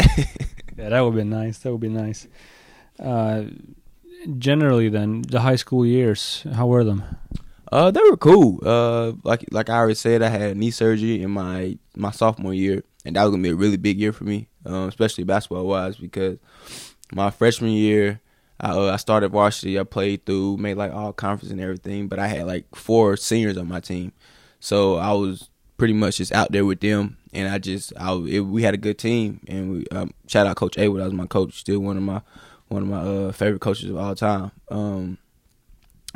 yeah, 0.76 0.88
that 0.88 1.00
would 1.02 1.14
be 1.14 1.22
nice. 1.22 1.58
That 1.58 1.70
would 1.70 1.80
be 1.80 1.88
nice. 1.88 2.26
Uh, 2.98 3.44
generally, 4.38 4.88
then 4.88 5.22
the 5.22 5.42
high 5.42 5.54
school 5.54 5.86
years, 5.86 6.44
how 6.52 6.66
were 6.66 6.82
them? 6.82 7.04
Uh, 7.70 7.92
they 7.92 8.00
were 8.10 8.16
cool. 8.16 8.58
Uh, 8.66 9.12
like 9.22 9.44
like 9.52 9.68
I 9.70 9.76
already 9.76 9.94
said, 9.94 10.20
I 10.20 10.30
had 10.30 10.56
knee 10.56 10.72
surgery 10.72 11.22
in 11.22 11.30
my 11.30 11.78
my 11.94 12.10
sophomore 12.10 12.54
year, 12.54 12.82
and 13.04 13.16
that 13.16 13.22
was 13.22 13.30
gonna 13.30 13.42
be 13.42 13.50
a 13.50 13.54
really 13.54 13.76
big 13.76 13.98
year 13.98 14.12
for 14.12 14.24
me, 14.24 14.48
um, 14.66 14.88
especially 14.88 15.24
basketball 15.24 15.66
wise, 15.66 15.96
because 15.96 16.38
my 17.12 17.30
freshman 17.30 17.70
year, 17.72 18.20
I, 18.60 18.70
uh, 18.70 18.92
I 18.92 18.96
started 18.96 19.30
varsity. 19.30 19.78
I 19.78 19.84
played 19.84 20.24
through, 20.24 20.56
made 20.58 20.76
like 20.76 20.92
all 20.92 21.12
conference 21.12 21.50
and 21.50 21.60
everything, 21.60 22.08
but 22.08 22.18
I 22.18 22.26
had 22.28 22.46
like 22.46 22.74
four 22.74 23.16
seniors 23.16 23.56
on 23.56 23.68
my 23.68 23.80
team, 23.80 24.12
so 24.60 24.96
I 24.96 25.12
was 25.12 25.50
pretty 25.76 25.94
much 25.94 26.18
just 26.18 26.32
out 26.32 26.52
there 26.52 26.64
with 26.64 26.80
them, 26.80 27.16
and 27.32 27.48
I 27.48 27.58
just 27.58 27.92
I 27.96 28.12
it, 28.28 28.40
we 28.40 28.62
had 28.62 28.74
a 28.74 28.78
good 28.78 28.98
team, 28.98 29.40
and 29.48 29.70
we 29.70 29.86
um, 29.88 30.12
shout 30.26 30.46
out 30.46 30.56
Coach 30.56 30.76
Awood, 30.78 31.00
that 31.00 31.04
was 31.04 31.12
my 31.12 31.26
coach, 31.26 31.58
still 31.60 31.80
one 31.80 31.96
of 31.96 32.02
my 32.02 32.22
one 32.68 32.82
of 32.82 32.88
my 32.88 33.00
uh, 33.00 33.32
favorite 33.32 33.60
coaches 33.60 33.90
of 33.90 33.96
all 33.96 34.14
time, 34.14 34.50
um, 34.70 35.18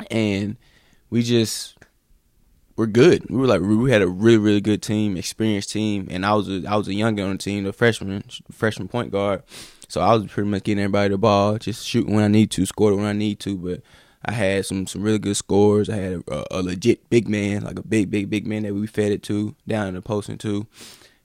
and 0.09 0.57
we 1.09 1.21
just 1.23 1.75
we're 2.79 2.85
good. 2.85 3.29
We 3.29 3.35
were 3.35 3.45
like 3.45 3.59
we 3.61 3.91
had 3.91 4.01
a 4.01 4.07
really 4.07 4.37
really 4.37 4.61
good 4.61 4.81
team, 4.81 5.17
experienced 5.17 5.69
team, 5.69 6.07
and 6.09 6.25
I 6.25 6.33
was 6.33 6.47
a, 6.47 6.63
I 6.65 6.77
was 6.77 6.87
a 6.87 6.93
young 6.93 7.19
on 7.19 7.33
the 7.33 7.37
team, 7.37 7.65
the 7.65 7.73
freshman 7.73 8.23
freshman 8.51 8.87
point 8.87 9.11
guard. 9.11 9.43
So 9.89 9.99
I 9.99 10.15
was 10.15 10.27
pretty 10.27 10.49
much 10.49 10.63
getting 10.63 10.81
everybody 10.81 11.09
the 11.09 11.17
ball, 11.17 11.57
just 11.57 11.85
shooting 11.85 12.15
when 12.15 12.23
I 12.23 12.29
need 12.29 12.51
to, 12.51 12.65
scoring 12.65 12.99
when 12.99 13.07
I 13.07 13.11
need 13.11 13.41
to. 13.41 13.57
But 13.57 13.81
I 14.23 14.31
had 14.31 14.65
some 14.65 14.87
some 14.87 15.01
really 15.01 15.19
good 15.19 15.35
scores. 15.35 15.89
I 15.89 15.97
had 15.97 16.23
a, 16.29 16.45
a, 16.57 16.63
legit 16.63 17.09
big 17.09 17.27
man, 17.27 17.63
like 17.63 17.77
a 17.77 17.83
big 17.85 18.09
big 18.09 18.29
big 18.29 18.47
man 18.47 18.63
that 18.63 18.73
we 18.73 18.87
fed 18.87 19.11
it 19.11 19.23
to 19.23 19.57
down 19.67 19.87
in 19.87 19.95
the 19.95 20.01
post 20.01 20.29
and 20.29 20.39
too. 20.39 20.65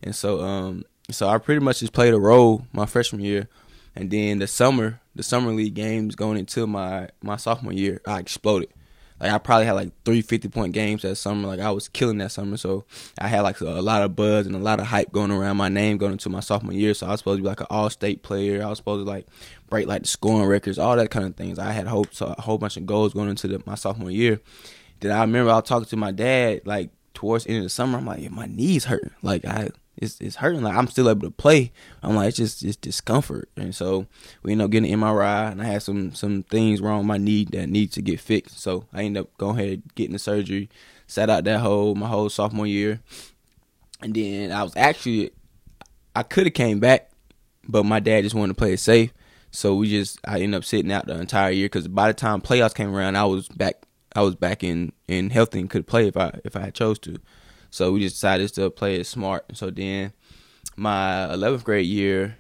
And 0.02 0.12
so 0.12 0.40
um 0.40 0.82
so 1.12 1.28
I 1.28 1.38
pretty 1.38 1.61
much 1.61 1.78
just 1.78 1.92
played 1.92 2.14
a 2.14 2.20
role 2.20 2.66
my 2.73 2.87
freshman 2.87 3.23
year, 3.23 3.49
and 3.94 4.11
then 4.11 4.40
the 4.40 4.49
summer 4.49 5.00
the 5.14 5.23
summer 5.23 5.52
league 5.52 5.75
games 5.75 6.16
going 6.16 6.37
into 6.37 6.66
my 6.66 7.11
my 7.23 7.37
sophomore 7.37 7.73
year, 7.73 8.00
I 8.08 8.18
exploded. 8.18 8.70
Like 9.21 9.30
I 9.30 9.38
probably 9.38 9.66
had 9.66 9.73
like 9.73 9.90
three 10.04 10.23
50 10.23 10.49
point 10.49 10.73
games 10.73 11.02
that 11.02 11.16
summer. 11.16 11.47
Like 11.47 11.61
I 11.61 11.71
was 11.71 11.88
killing 11.88 12.18
that 12.18 12.33
summer. 12.33 12.56
So 12.56 12.85
I 13.18 13.28
had 13.28 13.42
like 13.42 13.61
a, 13.61 13.64
lot 13.64 14.02
of 14.02 14.16
buzz 14.16 14.47
and 14.47 14.56
a 14.56 14.59
lot 14.59 14.80
of 14.80 14.87
hype 14.87 15.12
going 15.12 15.30
around 15.30 15.56
my 15.56 15.68
name 15.68 15.99
going 15.99 16.12
into 16.12 16.28
my 16.28 16.40
sophomore 16.40 16.73
year. 16.73 16.94
So 16.94 17.06
I 17.06 17.11
was 17.11 17.21
supposed 17.21 17.38
to 17.38 17.42
be 17.42 17.49
like 17.49 17.61
an 17.61 17.66
all 17.71 17.90
state 17.90 18.23
player. 18.23 18.62
I 18.62 18.68
was 18.68 18.78
supposed 18.78 19.06
to 19.06 19.11
like 19.11 19.26
break 19.71 19.87
like 19.87 20.02
the 20.02 20.09
scoring 20.09 20.49
records, 20.49 20.78
all 20.78 20.97
that 20.97 21.11
kind 21.11 21.26
of 21.26 21.37
things. 21.37 21.59
I 21.59 21.73
had 21.73 21.87
hopes, 21.87 22.21
a 22.21 22.40
whole 22.40 22.59
bunch 22.59 22.76
of 22.76 22.87
goals 22.87 23.14
going 23.14 23.28
into 23.28 23.47
the, 23.47 23.62
my 23.66 23.76
sophomore 23.76 24.11
year. 24.11 24.40
Then 25.00 25.12
I 25.12 25.21
remember 25.21 25.52
I 25.52 25.56
was 25.56 25.64
talking 25.64 25.88
to 25.88 25.97
my 25.97 26.11
dad 26.11 26.62
like 26.66 26.90
towards 27.14 27.44
the 27.44 27.50
end 27.50 27.59
of 27.59 27.64
the 27.64 27.71
summer. 27.71 27.99
I'm 27.99 28.06
like, 28.06 28.21
yeah, 28.21 28.30
my 28.30 28.47
knees 28.47 28.85
hurting. 28.85 29.12
Like 29.23 29.44
I 29.44 29.71
it's 29.96 30.20
it's 30.20 30.36
hurting. 30.36 30.62
Like 30.62 30.76
I'm 30.76 30.88
still 30.88 31.08
able 31.08 31.28
to 31.28 31.30
play. 31.30 31.72
I'm 32.02 32.16
like 32.16 32.28
it's 32.28 32.36
just 32.36 32.62
it's 32.62 32.76
discomfort, 32.76 33.48
and 33.56 33.74
so 33.74 34.06
we 34.42 34.52
end 34.52 34.62
up 34.62 34.70
getting 34.70 34.92
an 34.92 35.00
MRI, 35.00 35.52
and 35.52 35.62
I 35.62 35.66
had 35.66 35.82
some 35.82 36.14
some 36.14 36.42
things 36.44 36.80
wrong 36.80 36.98
with 36.98 37.06
my 37.06 37.18
knee 37.18 37.44
that 37.52 37.68
need 37.68 37.92
to 37.92 38.02
get 38.02 38.20
fixed. 38.20 38.60
So 38.60 38.86
I 38.92 39.04
ended 39.04 39.22
up 39.22 39.36
going 39.38 39.58
ahead 39.58 39.82
getting 39.94 40.12
the 40.12 40.18
surgery, 40.18 40.68
sat 41.06 41.30
out 41.30 41.44
that 41.44 41.60
whole 41.60 41.94
my 41.94 42.08
whole 42.08 42.28
sophomore 42.28 42.66
year, 42.66 43.00
and 44.00 44.14
then 44.14 44.52
I 44.52 44.62
was 44.62 44.76
actually 44.76 45.30
I 46.16 46.22
could 46.22 46.46
have 46.46 46.54
came 46.54 46.80
back, 46.80 47.10
but 47.68 47.84
my 47.84 48.00
dad 48.00 48.22
just 48.22 48.34
wanted 48.34 48.54
to 48.54 48.58
play 48.58 48.74
it 48.74 48.80
safe. 48.80 49.12
So 49.50 49.76
we 49.76 49.88
just 49.88 50.18
I 50.26 50.40
ended 50.40 50.58
up 50.58 50.64
sitting 50.64 50.90
out 50.90 51.06
the 51.06 51.18
entire 51.18 51.50
year 51.50 51.66
because 51.66 51.86
by 51.86 52.08
the 52.08 52.14
time 52.14 52.40
playoffs 52.40 52.74
came 52.74 52.94
around, 52.94 53.16
I 53.16 53.24
was 53.24 53.48
back 53.48 53.86
I 54.14 54.22
was 54.22 54.34
back 54.34 54.64
in 54.64 54.92
in 55.08 55.30
healthy 55.30 55.60
and 55.60 55.70
could 55.70 55.86
play 55.86 56.08
if 56.08 56.16
I 56.16 56.40
if 56.44 56.56
I 56.56 56.60
had 56.60 56.74
chose 56.74 56.98
to. 57.00 57.18
So 57.74 57.90
we 57.90 57.98
just 58.02 58.14
decided 58.14 58.54
to 58.54 58.70
play 58.70 59.00
it 59.00 59.04
smart. 59.04 59.56
So 59.56 59.68
then 59.68 60.12
my 60.76 61.26
11th 61.32 61.64
grade 61.64 61.86
year, 61.86 62.36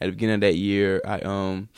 at 0.00 0.06
the 0.06 0.10
beginning 0.10 0.34
of 0.34 0.40
that 0.40 0.56
year, 0.56 1.00
I 1.06 1.20
um 1.20 1.68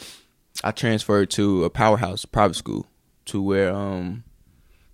I 0.65 0.71
transferred 0.71 1.29
to 1.33 1.65
a 1.65 1.71
powerhouse 1.71 2.25
private 2.25 2.57
school 2.57 2.87
to 3.27 3.43
where 3.43 3.71
um 3.71 4.25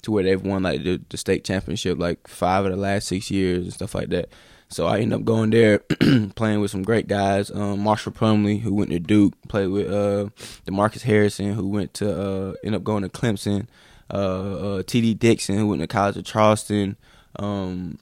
to 0.03 0.11
where 0.11 0.25
they've 0.25 0.43
won 0.43 0.65
like 0.65 0.83
the, 0.83 1.01
the 1.11 1.17
state 1.17 1.45
championship 1.45 1.97
like 1.97 2.27
five 2.27 2.65
of 2.65 2.73
the 2.73 2.77
last 2.77 3.07
six 3.07 3.31
years 3.31 3.63
and 3.63 3.73
stuff 3.73 3.95
like 3.95 4.09
that. 4.09 4.31
So 4.69 4.89
I 4.89 4.99
ended 4.99 5.21
up 5.21 5.25
going 5.25 5.51
there, 5.51 5.79
playing 6.35 6.61
with 6.61 6.73
some 6.73 6.83
great 6.83 7.07
guys. 7.07 7.53
Um, 7.53 7.79
Marshall 7.79 8.11
Plumlee, 8.11 8.63
who 8.63 8.75
went 8.75 8.91
to 8.91 8.99
Duke, 8.99 9.35
played 9.47 9.69
with 9.69 9.87
uh, 9.87 10.31
Demarcus 10.67 11.03
Harrison, 11.03 11.53
who 11.53 11.69
went 11.69 11.95
to 11.95 12.11
uh, 12.11 12.55
ended 12.65 12.81
up 12.81 12.85
going 12.85 13.05
to 13.05 13.09
Clemson. 13.09 13.69
Uh, 14.13 14.77
uh, 14.79 14.83
T.D. 14.85 15.15
Dixon, 15.15 15.57
who 15.57 15.69
went 15.69 15.83
to 15.83 15.87
College 15.89 16.17
of 16.17 16.25
Charleston 16.25 16.97
um, 17.39 17.99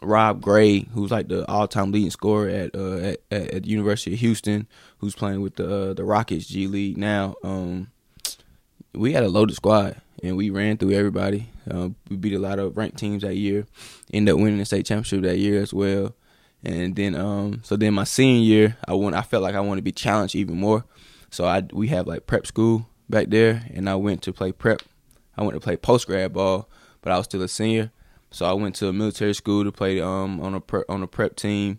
Rob 0.00 0.40
Gray, 0.40 0.80
who's 0.80 1.10
like 1.10 1.28
the 1.28 1.48
all-time 1.50 1.92
leading 1.92 2.10
scorer 2.10 2.48
at, 2.48 2.74
uh, 2.74 2.96
at, 2.96 3.18
at 3.30 3.62
the 3.62 3.68
University 3.68 4.14
of 4.14 4.20
Houston, 4.20 4.66
who's 4.98 5.14
playing 5.14 5.40
with 5.40 5.56
the 5.56 5.90
uh, 5.90 5.94
the 5.94 6.04
Rockets 6.04 6.46
G 6.46 6.66
League 6.66 6.96
now. 6.96 7.34
Um, 7.42 7.88
we 8.92 9.12
had 9.12 9.24
a 9.24 9.28
loaded 9.28 9.56
squad 9.56 10.00
and 10.22 10.36
we 10.36 10.50
ran 10.50 10.76
through 10.76 10.92
everybody. 10.92 11.48
Uh, 11.70 11.90
we 12.08 12.16
beat 12.16 12.34
a 12.34 12.38
lot 12.38 12.58
of 12.58 12.76
ranked 12.76 12.98
teams 12.98 13.22
that 13.22 13.36
year. 13.36 13.66
Ended 14.12 14.34
up 14.34 14.40
winning 14.40 14.58
the 14.58 14.64
state 14.64 14.86
championship 14.86 15.22
that 15.22 15.38
year 15.38 15.60
as 15.60 15.72
well. 15.72 16.14
And 16.62 16.96
then 16.96 17.14
um, 17.14 17.60
so 17.62 17.76
then 17.76 17.94
my 17.94 18.04
senior 18.04 18.42
year, 18.42 18.76
I 18.88 18.94
want 18.94 19.14
I 19.14 19.22
felt 19.22 19.42
like 19.42 19.54
I 19.54 19.60
wanted 19.60 19.80
to 19.80 19.84
be 19.84 19.92
challenged 19.92 20.34
even 20.34 20.58
more. 20.58 20.84
So 21.30 21.44
I 21.44 21.62
we 21.72 21.88
have 21.88 22.06
like 22.06 22.26
prep 22.26 22.46
school 22.46 22.86
back 23.10 23.28
there, 23.28 23.66
and 23.74 23.88
I 23.88 23.96
went 23.96 24.22
to 24.22 24.32
play 24.32 24.52
prep. 24.52 24.82
I 25.36 25.42
went 25.42 25.54
to 25.54 25.60
play 25.60 25.76
post 25.76 26.06
grad 26.06 26.32
ball, 26.32 26.68
but 27.02 27.12
I 27.12 27.18
was 27.18 27.26
still 27.26 27.42
a 27.42 27.48
senior. 27.48 27.90
So 28.34 28.46
I 28.46 28.52
went 28.52 28.74
to 28.76 28.88
a 28.88 28.92
military 28.92 29.32
school 29.32 29.62
to 29.62 29.70
play 29.70 30.00
um, 30.00 30.40
on 30.40 30.54
a 30.54 30.60
prep, 30.60 30.86
on 30.88 31.04
a 31.04 31.06
prep 31.06 31.36
team. 31.36 31.78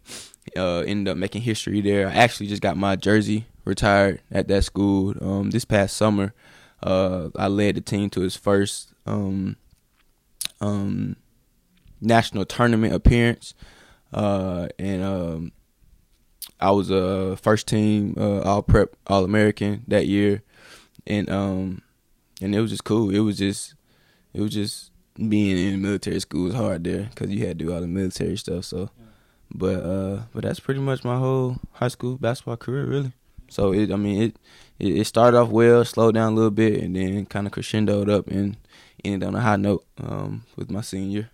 Uh, 0.56 0.80
ended 0.88 1.12
up 1.12 1.18
making 1.18 1.42
history 1.42 1.82
there. 1.82 2.08
I 2.08 2.14
actually 2.14 2.48
just 2.48 2.62
got 2.62 2.78
my 2.78 2.96
jersey 2.96 3.48
retired 3.66 4.22
at 4.32 4.48
that 4.48 4.64
school 4.64 5.14
um, 5.20 5.50
this 5.50 5.66
past 5.66 5.98
summer. 5.98 6.34
Uh, 6.82 7.30
I 7.36 7.48
led 7.48 7.76
the 7.76 7.82
team 7.82 8.10
to 8.12 8.24
its 8.24 8.38
first 8.38 8.94
um, 9.06 9.58
um, 10.62 11.18
national 12.00 12.46
tournament 12.46 12.94
appearance, 12.94 13.54
uh, 14.14 14.70
and 14.80 15.04
um, 15.04 15.52
I 16.62 16.72
was 16.72 16.90
a 16.90 17.36
first 17.36 17.68
team 17.68 18.14
uh, 18.18 18.42
all 18.42 18.62
prep 18.62 18.96
all 19.08 19.26
American 19.26 19.84
that 19.90 20.08
year, 20.08 20.42
and 21.06 21.30
um, 21.30 21.82
and 22.42 22.56
it 22.56 22.62
was 22.62 22.72
just 22.72 22.86
cool. 22.86 23.10
It 23.10 23.20
was 23.20 23.40
just 23.40 23.74
it 24.34 24.40
was 24.40 24.54
just 24.54 24.92
being 25.16 25.58
in 25.58 25.82
military 25.82 26.20
school 26.20 26.48
is 26.48 26.54
hard 26.54 26.84
there 26.84 27.10
because 27.10 27.30
you 27.30 27.46
had 27.46 27.60
to 27.60 27.66
do 27.66 27.74
all 27.74 27.82
the 27.82 27.88
military 27.88 28.38
stuff. 28.38 28.66
So, 28.66 28.90
yeah. 28.98 29.06
but 29.54 29.84
uh, 29.84 30.24
but 30.34 30.44
that's 30.44 30.60
pretty 30.60 30.82
much 30.82 31.04
my 31.04 31.18
whole 31.18 31.58
high 31.74 31.88
school 31.88 32.18
basketball 32.18 32.58
career, 32.58 32.86
really. 32.86 33.14
So 33.50 33.74
it, 33.74 33.92
I 33.92 33.96
mean, 33.96 34.22
it 34.22 34.36
it, 34.80 34.98
it 34.98 35.06
started 35.06 35.38
off 35.38 35.50
well, 35.50 35.86
slowed 35.86 36.16
down 36.16 36.34
a 36.34 36.36
little 36.36 36.52
bit, 36.52 36.82
and 36.82 36.96
then 36.96 37.26
kind 37.26 37.48
of 37.48 37.54
crescendoed 37.54 38.10
up 38.10 38.28
and 38.28 38.58
ended 39.04 39.28
on 39.28 39.36
a 39.36 39.42
high 39.42 39.56
note 39.56 39.86
um, 40.02 40.44
with 40.56 40.70
my 40.70 40.82
senior. 40.82 41.30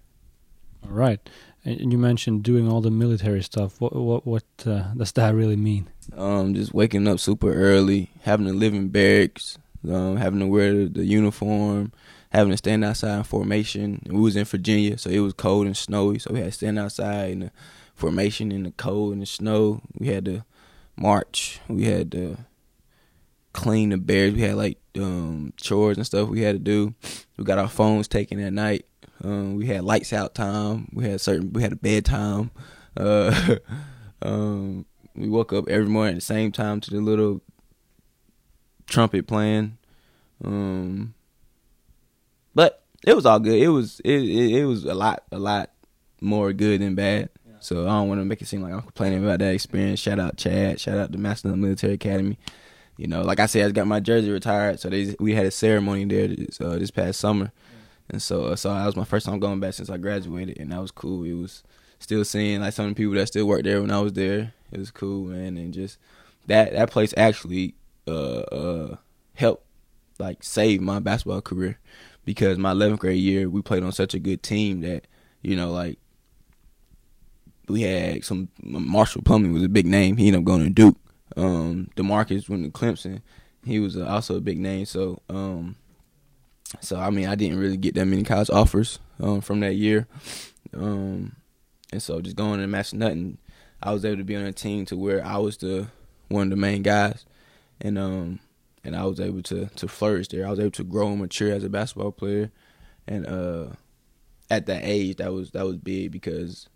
All 0.83 0.91
right, 0.91 1.19
and 1.63 1.91
you 1.91 1.97
mentioned 1.97 2.43
doing 2.43 2.67
all 2.67 2.81
the 2.81 2.91
military 2.91 3.43
stuff. 3.43 3.79
What 3.79 3.95
what 3.95 4.25
what 4.25 4.43
uh, 4.65 4.93
does 4.95 5.11
that 5.13 5.33
really 5.33 5.55
mean? 5.55 5.89
Um, 6.15 6.53
just 6.53 6.73
waking 6.73 7.07
up 7.07 7.19
super 7.19 7.53
early, 7.53 8.09
having 8.21 8.47
to 8.47 8.53
live 8.53 8.73
in 8.73 8.89
barracks, 8.89 9.57
um, 9.89 10.17
having 10.17 10.39
to 10.39 10.47
wear 10.47 10.87
the 10.87 11.05
uniform 11.05 11.93
having 12.31 12.51
to 12.51 12.57
stand 12.57 12.83
outside 12.83 13.17
in 13.17 13.23
formation. 13.23 14.01
We 14.05 14.19
was 14.19 14.35
in 14.35 14.45
Virginia, 14.45 14.97
so 14.97 15.09
it 15.09 15.19
was 15.19 15.33
cold 15.33 15.65
and 15.65 15.75
snowy, 15.75 16.19
so 16.19 16.33
we 16.33 16.39
had 16.39 16.47
to 16.47 16.51
stand 16.51 16.79
outside 16.79 17.31
in 17.31 17.39
the 17.39 17.51
formation 17.95 18.51
in 18.51 18.63
the 18.63 18.71
cold 18.71 19.13
and 19.13 19.21
the 19.21 19.25
snow. 19.25 19.81
We 19.97 20.07
had 20.07 20.25
to 20.25 20.45
march. 20.95 21.59
We 21.67 21.85
had 21.85 22.11
to 22.13 22.37
clean 23.53 23.89
the 23.89 23.97
bears. 23.97 24.33
We 24.33 24.41
had 24.41 24.55
like 24.55 24.77
um, 24.97 25.53
chores 25.57 25.97
and 25.97 26.05
stuff 26.05 26.29
we 26.29 26.41
had 26.41 26.55
to 26.55 26.59
do. 26.59 26.93
We 27.37 27.43
got 27.43 27.59
our 27.59 27.69
phones 27.69 28.07
taken 28.07 28.39
at 28.39 28.53
night. 28.53 28.85
Um, 29.23 29.55
we 29.55 29.67
had 29.67 29.83
lights 29.83 30.13
out 30.13 30.33
time. 30.33 30.89
We 30.93 31.05
had 31.05 31.21
certain. 31.21 31.53
We 31.53 31.61
had 31.61 31.73
a 31.73 31.77
bedtime. 31.77 32.51
Uh, 32.95 33.57
um, 34.21 34.85
we 35.15 35.29
woke 35.29 35.53
up 35.53 35.67
every 35.67 35.89
morning 35.89 36.13
at 36.13 36.17
the 36.17 36.21
same 36.21 36.51
time 36.51 36.79
to 36.81 36.91
the 36.91 37.01
little 37.01 37.41
trumpet 38.87 39.27
playing. 39.27 39.77
Um, 40.43 41.13
it 43.05 43.15
was 43.15 43.25
all 43.25 43.39
good. 43.39 43.59
It 43.59 43.69
was 43.69 43.99
it 44.01 44.21
it, 44.21 44.55
it 44.59 44.65
was 44.65 44.85
a 44.85 44.93
lot 44.93 45.23
a 45.31 45.39
lot 45.39 45.71
more 46.19 46.53
good 46.53 46.81
than 46.81 46.95
bad. 46.95 47.29
Yeah. 47.45 47.53
So 47.59 47.83
I 47.83 47.89
don't 47.89 48.07
want 48.07 48.21
to 48.21 48.25
make 48.25 48.41
it 48.41 48.47
seem 48.47 48.61
like 48.61 48.73
I'm 48.73 48.81
complaining 48.81 49.23
about 49.23 49.39
that 49.39 49.53
experience. 49.53 49.99
Shout 49.99 50.19
out 50.19 50.37
Chad. 50.37 50.79
Shout 50.79 50.97
out 50.97 51.11
the 51.11 51.17
Massanutten 51.17 51.57
Military 51.57 51.93
Academy. 51.93 52.37
You 52.97 53.07
know, 53.07 53.23
like 53.23 53.39
I 53.39 53.47
said, 53.47 53.65
I 53.65 53.71
got 53.71 53.87
my 53.87 53.99
jersey 53.99 54.29
retired, 54.29 54.79
so 54.79 54.89
they 54.89 55.15
we 55.19 55.33
had 55.33 55.45
a 55.45 55.51
ceremony 55.51 56.05
there 56.05 56.27
this, 56.27 56.61
uh, 56.61 56.77
this 56.77 56.91
past 56.91 57.19
summer, 57.19 57.51
yeah. 57.51 57.79
and 58.11 58.21
so 58.21 58.45
uh, 58.45 58.55
so 58.55 58.73
that 58.73 58.85
was 58.85 58.95
my 58.95 59.05
first 59.05 59.25
time 59.25 59.39
going 59.39 59.59
back 59.59 59.73
since 59.73 59.89
I 59.89 59.97
graduated, 59.97 60.59
and 60.59 60.71
that 60.71 60.81
was 60.81 60.91
cool. 60.91 61.23
It 61.23 61.33
was 61.33 61.63
still 61.97 62.23
seeing 62.23 62.61
like 62.61 62.73
some 62.73 62.85
of 62.85 62.91
the 62.91 62.95
people 62.95 63.15
that 63.15 63.27
still 63.27 63.47
worked 63.47 63.63
there 63.63 63.81
when 63.81 63.91
I 63.91 64.01
was 64.01 64.13
there. 64.13 64.53
It 64.71 64.77
was 64.77 64.91
cool, 64.91 65.27
man, 65.27 65.57
and 65.57 65.73
just 65.73 65.97
that 66.45 66.73
that 66.73 66.91
place 66.91 67.13
actually 67.17 67.73
uh 68.07 68.39
uh 68.41 68.95
helped 69.33 69.65
like 70.19 70.43
save 70.43 70.81
my 70.81 70.99
basketball 70.99 71.41
career 71.41 71.79
because 72.25 72.57
my 72.57 72.73
11th 72.73 72.99
grade 72.99 73.19
year 73.19 73.49
we 73.49 73.61
played 73.61 73.83
on 73.83 73.91
such 73.91 74.13
a 74.13 74.19
good 74.19 74.43
team 74.43 74.81
that 74.81 75.07
you 75.41 75.55
know 75.55 75.71
like 75.71 75.97
we 77.67 77.81
had 77.81 78.23
some 78.23 78.49
Marshall 78.61 79.21
Plumlee 79.21 79.53
was 79.53 79.63
a 79.63 79.69
big 79.69 79.85
name. 79.85 80.17
He 80.17 80.27
ended 80.27 80.41
up 80.41 80.45
going 80.45 80.63
to 80.63 80.69
Duke. 80.69 80.97
Um, 81.37 81.89
Demarcus 81.95 82.49
went 82.49 82.65
to 82.65 82.71
Clemson. 82.71 83.21
He 83.63 83.79
was 83.79 83.95
also 83.97 84.35
a 84.35 84.41
big 84.41 84.59
name. 84.59 84.85
So 84.85 85.21
um, 85.29 85.77
so 86.79 86.97
I 86.97 87.09
mean, 87.09 87.27
I 87.27 87.35
didn't 87.35 87.59
really 87.59 87.77
get 87.77 87.95
that 87.95 88.05
many 88.05 88.23
college 88.23 88.49
offers 88.49 88.99
um, 89.19 89.41
from 89.41 89.59
that 89.59 89.75
year, 89.75 90.07
um, 90.73 91.35
and 91.91 92.01
so 92.01 92.21
just 92.21 92.35
going 92.35 92.61
and 92.61 92.71
matching 92.71 92.99
nothing, 92.99 93.37
I 93.83 93.91
was 93.93 94.05
able 94.05 94.17
to 94.17 94.23
be 94.23 94.35
on 94.35 94.45
a 94.45 94.53
team 94.53 94.85
to 94.85 94.95
where 94.95 95.25
I 95.25 95.37
was 95.37 95.57
the 95.57 95.87
one 96.29 96.43
of 96.43 96.49
the 96.51 96.55
main 96.55 96.81
guys, 96.81 97.25
and 97.81 97.97
um, 97.97 98.39
and 98.83 98.95
I 98.95 99.05
was 99.05 99.19
able 99.19 99.43
to 99.43 99.67
to 99.67 99.87
flourish 99.87 100.27
there. 100.29 100.45
I 100.45 100.49
was 100.49 100.59
able 100.59 100.71
to 100.71 100.83
grow 100.83 101.09
and 101.09 101.19
mature 101.19 101.51
as 101.51 101.63
a 101.63 101.69
basketball 101.69 102.11
player, 102.11 102.51
and 103.07 103.27
uh, 103.27 103.67
at 104.49 104.65
that 104.65 104.81
age, 104.83 105.17
that 105.17 105.33
was 105.33 105.51
that 105.51 105.65
was 105.65 105.77
big 105.77 106.11
because 106.11 106.67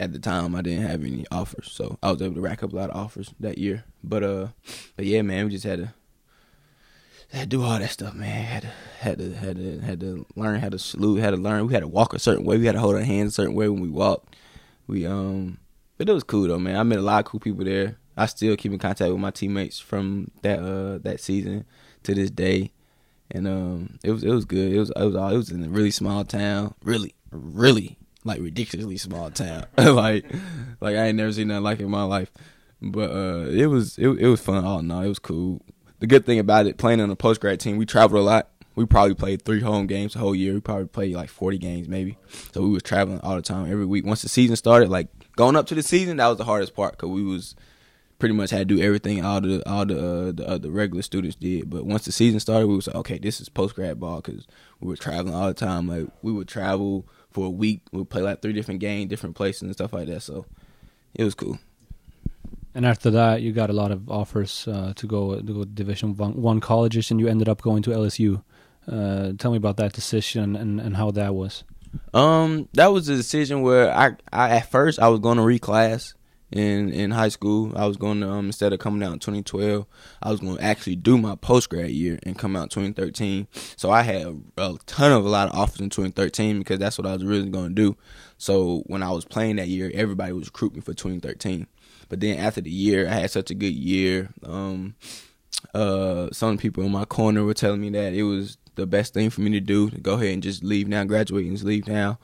at 0.00 0.12
the 0.12 0.18
time 0.18 0.54
I 0.54 0.62
didn't 0.62 0.86
have 0.86 1.04
any 1.04 1.26
offers, 1.30 1.70
so 1.70 1.98
I 2.02 2.10
was 2.10 2.20
able 2.22 2.34
to 2.34 2.40
rack 2.40 2.62
up 2.62 2.72
a 2.72 2.76
lot 2.76 2.90
of 2.90 2.96
offers 2.96 3.34
that 3.40 3.58
year. 3.58 3.84
But 4.02 4.22
uh, 4.22 4.48
but 4.96 5.06
yeah, 5.06 5.22
man, 5.22 5.46
we 5.46 5.52
just 5.52 5.64
had 5.64 5.78
to 5.78 5.94
had 7.32 7.50
to 7.50 7.56
do 7.56 7.62
all 7.62 7.78
that 7.78 7.90
stuff, 7.90 8.14
man. 8.14 8.44
Had 8.44 8.62
to 8.62 8.68
had 8.98 9.18
to 9.18 9.34
had 9.34 9.56
to 9.56 9.80
had 9.80 10.00
to 10.00 10.26
learn 10.36 10.60
how 10.60 10.68
to 10.68 10.78
salute, 10.78 11.20
had 11.20 11.30
to 11.30 11.36
learn. 11.36 11.66
We 11.66 11.74
had 11.74 11.80
to 11.80 11.88
walk 11.88 12.14
a 12.14 12.18
certain 12.18 12.44
way. 12.44 12.58
We 12.58 12.66
had 12.66 12.72
to 12.72 12.80
hold 12.80 12.94
our 12.94 13.02
hands 13.02 13.32
a 13.32 13.34
certain 13.34 13.54
way 13.54 13.68
when 13.68 13.80
we 13.80 13.88
walked. 13.88 14.36
We 14.86 15.06
um, 15.06 15.58
but 15.98 16.08
it 16.08 16.12
was 16.12 16.24
cool 16.24 16.48
though, 16.48 16.58
man. 16.58 16.76
I 16.76 16.82
met 16.82 16.98
a 16.98 17.02
lot 17.02 17.24
of 17.24 17.30
cool 17.30 17.40
people 17.40 17.64
there. 17.64 17.96
I 18.16 18.26
still 18.26 18.56
keep 18.56 18.72
in 18.72 18.78
contact 18.78 19.10
with 19.10 19.20
my 19.20 19.30
teammates 19.30 19.78
from 19.78 20.30
that 20.42 20.60
uh 20.60 20.98
that 20.98 21.20
season 21.20 21.64
to 22.04 22.14
this 22.14 22.30
day, 22.30 22.72
and 23.30 23.48
um, 23.48 23.98
it 24.04 24.12
was 24.12 24.22
it 24.22 24.30
was 24.30 24.44
good. 24.44 24.72
It 24.72 24.78
was 24.78 24.90
it 24.90 25.04
was 25.04 25.14
it 25.14 25.36
was 25.36 25.50
in 25.50 25.64
a 25.64 25.68
really 25.68 25.90
small 25.90 26.24
town, 26.24 26.74
really 26.84 27.14
really 27.30 27.98
like 28.24 28.40
ridiculously 28.40 28.96
small 28.96 29.30
town. 29.30 29.66
like 29.76 30.24
like 30.80 30.96
I 30.96 31.06
ain't 31.06 31.16
never 31.16 31.32
seen 31.32 31.48
nothing 31.48 31.64
like 31.64 31.80
it 31.80 31.84
in 31.84 31.90
my 31.90 32.04
life. 32.04 32.30
But 32.80 33.10
uh, 33.10 33.46
it 33.50 33.66
was 33.66 33.98
it 33.98 34.08
it 34.08 34.28
was 34.28 34.40
fun. 34.40 34.64
Oh 34.64 34.80
no, 34.80 35.00
it 35.00 35.08
was 35.08 35.18
cool. 35.18 35.62
The 36.00 36.06
good 36.06 36.26
thing 36.26 36.38
about 36.38 36.66
it, 36.66 36.76
playing 36.76 37.00
on 37.00 37.10
a 37.10 37.16
post 37.16 37.40
grad 37.40 37.60
team, 37.60 37.76
we 37.76 37.86
traveled 37.86 38.20
a 38.20 38.24
lot. 38.24 38.50
We 38.74 38.84
probably 38.84 39.14
played 39.14 39.42
three 39.42 39.60
home 39.60 39.86
games 39.86 40.14
the 40.14 40.18
whole 40.18 40.34
year. 40.34 40.52
We 40.52 40.60
probably 40.60 40.86
played 40.86 41.14
like 41.14 41.30
forty 41.30 41.58
games 41.58 41.88
maybe. 41.88 42.18
So 42.52 42.62
we 42.62 42.70
was 42.70 42.82
traveling 42.82 43.20
all 43.20 43.36
the 43.36 43.42
time 43.42 43.70
every 43.70 43.86
week. 43.86 44.04
Once 44.04 44.22
the 44.22 44.28
season 44.28 44.56
started, 44.56 44.90
like 44.90 45.08
going 45.36 45.56
up 45.56 45.66
to 45.68 45.74
the 45.74 45.82
season, 45.82 46.16
that 46.18 46.26
was 46.26 46.38
the 46.38 46.44
hardest 46.44 46.74
part 46.74 46.92
because 46.92 47.10
we 47.10 47.22
was 47.22 47.54
pretty 48.24 48.34
much 48.34 48.48
had 48.48 48.66
to 48.66 48.76
do 48.76 48.80
everything 48.80 49.22
all 49.22 49.38
the 49.38 49.62
all 49.68 49.84
the 49.84 49.98
uh, 49.98 50.32
the, 50.32 50.48
uh, 50.48 50.56
the 50.56 50.70
regular 50.70 51.02
students 51.02 51.36
did. 51.36 51.68
But 51.68 51.84
once 51.84 52.06
the 52.06 52.10
season 52.10 52.40
started, 52.40 52.68
we 52.68 52.74
was 52.74 52.86
like, 52.86 52.96
okay, 52.96 53.18
this 53.18 53.38
is 53.38 53.50
post 53.50 53.74
grad 53.74 54.00
ball 54.00 54.22
because 54.22 54.46
we 54.80 54.88
were 54.88 54.96
traveling 54.96 55.34
all 55.34 55.48
the 55.48 55.52
time. 55.52 55.86
Like 55.86 56.06
we 56.22 56.32
would 56.32 56.48
travel 56.48 57.06
for 57.28 57.44
a 57.44 57.50
week. 57.50 57.82
We'd 57.92 58.08
play 58.08 58.22
like 58.22 58.40
three 58.40 58.54
different 58.54 58.80
games, 58.80 59.10
different 59.10 59.36
places 59.36 59.60
and 59.60 59.72
stuff 59.74 59.92
like 59.92 60.06
that. 60.06 60.22
So 60.22 60.46
it 61.12 61.22
was 61.22 61.34
cool. 61.34 61.58
And 62.74 62.86
after 62.86 63.10
that, 63.10 63.42
you 63.42 63.52
got 63.52 63.68
a 63.68 63.74
lot 63.74 63.90
of 63.90 64.10
offers 64.10 64.66
uh, 64.68 64.94
to 64.96 65.06
go 65.06 65.36
to 65.36 65.42
go 65.42 65.64
Division 65.64 66.16
one, 66.16 66.40
one 66.40 66.60
colleges, 66.60 67.10
and 67.10 67.20
you 67.20 67.28
ended 67.28 67.50
up 67.50 67.60
going 67.60 67.82
to 67.82 67.90
LSU. 67.90 68.42
Uh, 68.90 69.34
tell 69.36 69.50
me 69.50 69.58
about 69.58 69.76
that 69.76 69.92
decision 69.92 70.56
and, 70.56 70.80
and 70.80 70.96
how 70.96 71.10
that 71.10 71.34
was. 71.34 71.62
Um, 72.14 72.70
that 72.72 72.86
was 72.86 73.06
a 73.10 73.16
decision 73.16 73.60
where 73.60 73.94
I, 73.94 74.16
I 74.32 74.56
at 74.56 74.70
first 74.70 74.98
I 74.98 75.08
was 75.08 75.20
going 75.20 75.36
to 75.36 75.42
reclass 75.42 76.14
in 76.50 76.90
in 76.92 77.10
high 77.10 77.28
school. 77.28 77.72
I 77.76 77.86
was 77.86 77.96
going 77.96 78.20
to 78.20 78.30
um, 78.30 78.46
instead 78.46 78.72
of 78.72 78.78
coming 78.78 79.02
out 79.02 79.12
in 79.12 79.18
2012, 79.18 79.86
I 80.22 80.30
was 80.30 80.40
going 80.40 80.56
to 80.56 80.62
actually 80.62 80.96
do 80.96 81.18
my 81.18 81.34
post 81.36 81.70
grad 81.70 81.90
year 81.90 82.18
and 82.22 82.38
come 82.38 82.56
out 82.56 82.70
2013. 82.70 83.48
So 83.76 83.90
I 83.90 84.02
had 84.02 84.22
a, 84.22 84.36
a, 84.56 84.76
ton 84.86 85.12
of 85.12 85.24
a 85.24 85.28
lot 85.28 85.48
of 85.48 85.58
offers 85.58 85.80
in 85.80 85.90
2013 85.90 86.58
because 86.58 86.78
that's 86.78 86.98
what 86.98 87.06
I 87.06 87.12
was 87.12 87.24
really 87.24 87.50
going 87.50 87.70
to 87.70 87.74
do. 87.74 87.96
So 88.38 88.82
when 88.86 89.02
I 89.02 89.10
was 89.10 89.24
playing 89.24 89.56
that 89.56 89.68
year, 89.68 89.90
everybody 89.94 90.32
was 90.32 90.48
recruiting 90.48 90.82
for 90.82 90.94
2013. 90.94 91.66
But 92.08 92.20
then 92.20 92.38
after 92.38 92.60
the 92.60 92.70
year, 92.70 93.08
I 93.08 93.12
had 93.14 93.30
such 93.30 93.50
a 93.50 93.54
good 93.54 93.74
year. 93.74 94.30
Um, 94.44 94.94
uh, 95.72 96.28
some 96.32 96.58
people 96.58 96.84
in 96.84 96.92
my 96.92 97.04
corner 97.04 97.44
were 97.44 97.54
telling 97.54 97.80
me 97.80 97.90
that 97.90 98.12
it 98.12 98.24
was 98.24 98.58
the 98.74 98.86
best 98.86 99.14
thing 99.14 99.30
for 99.30 99.40
me 99.40 99.50
to 99.52 99.60
do 99.60 99.90
to 99.90 100.00
go 100.00 100.14
ahead 100.14 100.28
and 100.28 100.42
just 100.42 100.62
leave 100.62 100.88
now, 100.88 101.04
graduate 101.04 101.46
and 101.46 101.54
just 101.54 101.64
leave 101.64 101.86
now. 101.86 102.18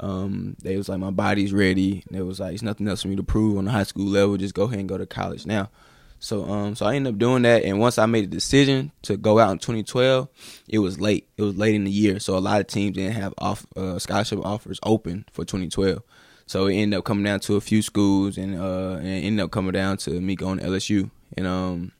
Um, 0.00 0.56
they 0.62 0.76
was 0.76 0.88
like, 0.88 0.98
my 0.98 1.10
body's 1.10 1.52
ready. 1.52 2.04
It 2.12 2.22
was 2.22 2.40
like, 2.40 2.54
it's 2.54 2.62
nothing 2.62 2.88
else 2.88 3.02
for 3.02 3.08
me 3.08 3.16
to 3.16 3.22
prove 3.22 3.58
on 3.58 3.64
the 3.64 3.70
high 3.70 3.84
school 3.84 4.06
level. 4.06 4.36
Just 4.36 4.54
go 4.54 4.64
ahead 4.64 4.78
and 4.78 4.88
go 4.88 4.98
to 4.98 5.06
college 5.06 5.46
now. 5.46 5.70
So, 6.18 6.44
um, 6.44 6.74
so 6.74 6.86
I 6.86 6.94
ended 6.94 7.14
up 7.14 7.18
doing 7.18 7.42
that. 7.42 7.64
And 7.64 7.78
once 7.78 7.98
I 7.98 8.06
made 8.06 8.24
a 8.24 8.28
decision 8.28 8.92
to 9.02 9.16
go 9.16 9.38
out 9.38 9.52
in 9.52 9.58
2012, 9.58 10.28
it 10.68 10.78
was 10.78 11.00
late. 11.00 11.28
It 11.36 11.42
was 11.42 11.56
late 11.56 11.74
in 11.74 11.84
the 11.84 11.90
year. 11.90 12.18
So 12.20 12.36
a 12.36 12.40
lot 12.40 12.60
of 12.60 12.66
teams 12.66 12.96
didn't 12.96 13.14
have 13.14 13.34
off 13.38 13.66
uh, 13.76 13.98
scholarship 13.98 14.40
offers 14.44 14.80
open 14.82 15.24
for 15.32 15.44
2012. 15.44 16.02
So 16.46 16.66
it 16.66 16.76
ended 16.76 16.98
up 16.98 17.04
coming 17.04 17.24
down 17.24 17.40
to 17.40 17.56
a 17.56 17.60
few 17.60 17.82
schools, 17.82 18.38
and 18.38 18.56
uh, 18.56 18.98
and 18.98 19.06
ended 19.06 19.44
up 19.44 19.50
coming 19.50 19.72
down 19.72 19.96
to 19.98 20.20
me 20.20 20.36
going 20.36 20.58
to 20.58 20.64
LSU. 20.64 21.10
And 21.36 21.46
um, 21.46 21.92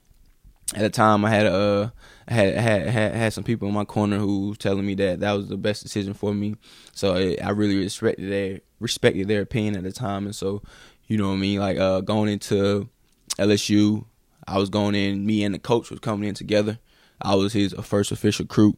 at 0.74 0.80
the 0.80 0.90
time, 0.90 1.24
I 1.24 1.30
had 1.30 1.46
uh, 1.46 1.90
I 2.26 2.34
had 2.34 2.54
had 2.54 2.86
had 2.88 3.14
had 3.14 3.32
some 3.32 3.44
people 3.44 3.68
in 3.68 3.74
my 3.74 3.84
corner 3.84 4.18
who 4.18 4.48
was 4.48 4.58
telling 4.58 4.84
me 4.84 4.94
that 4.94 5.20
that 5.20 5.32
was 5.32 5.48
the 5.48 5.56
best 5.56 5.82
decision 5.82 6.12
for 6.12 6.34
me. 6.34 6.56
So 6.92 7.14
it, 7.14 7.44
I 7.44 7.50
really 7.50 7.76
respected 7.76 8.30
their 8.30 8.60
respected 8.80 9.28
their 9.28 9.42
opinion 9.42 9.76
at 9.76 9.84
the 9.84 9.92
time, 9.92 10.26
and 10.26 10.34
so 10.34 10.62
you 11.06 11.18
know 11.18 11.28
what 11.28 11.34
I 11.34 11.38
mean. 11.38 11.60
Like 11.60 11.78
uh, 11.78 12.00
going 12.00 12.30
into 12.30 12.88
LSU, 13.38 14.06
I 14.48 14.58
was 14.58 14.68
going 14.68 14.96
in. 14.96 15.24
Me 15.24 15.44
and 15.44 15.54
the 15.54 15.60
coach 15.60 15.90
was 15.90 16.00
coming 16.00 16.28
in 16.28 16.34
together. 16.34 16.78
I 17.22 17.36
was 17.36 17.52
his 17.52 17.72
first 17.72 18.10
official 18.10 18.44
recruit, 18.44 18.76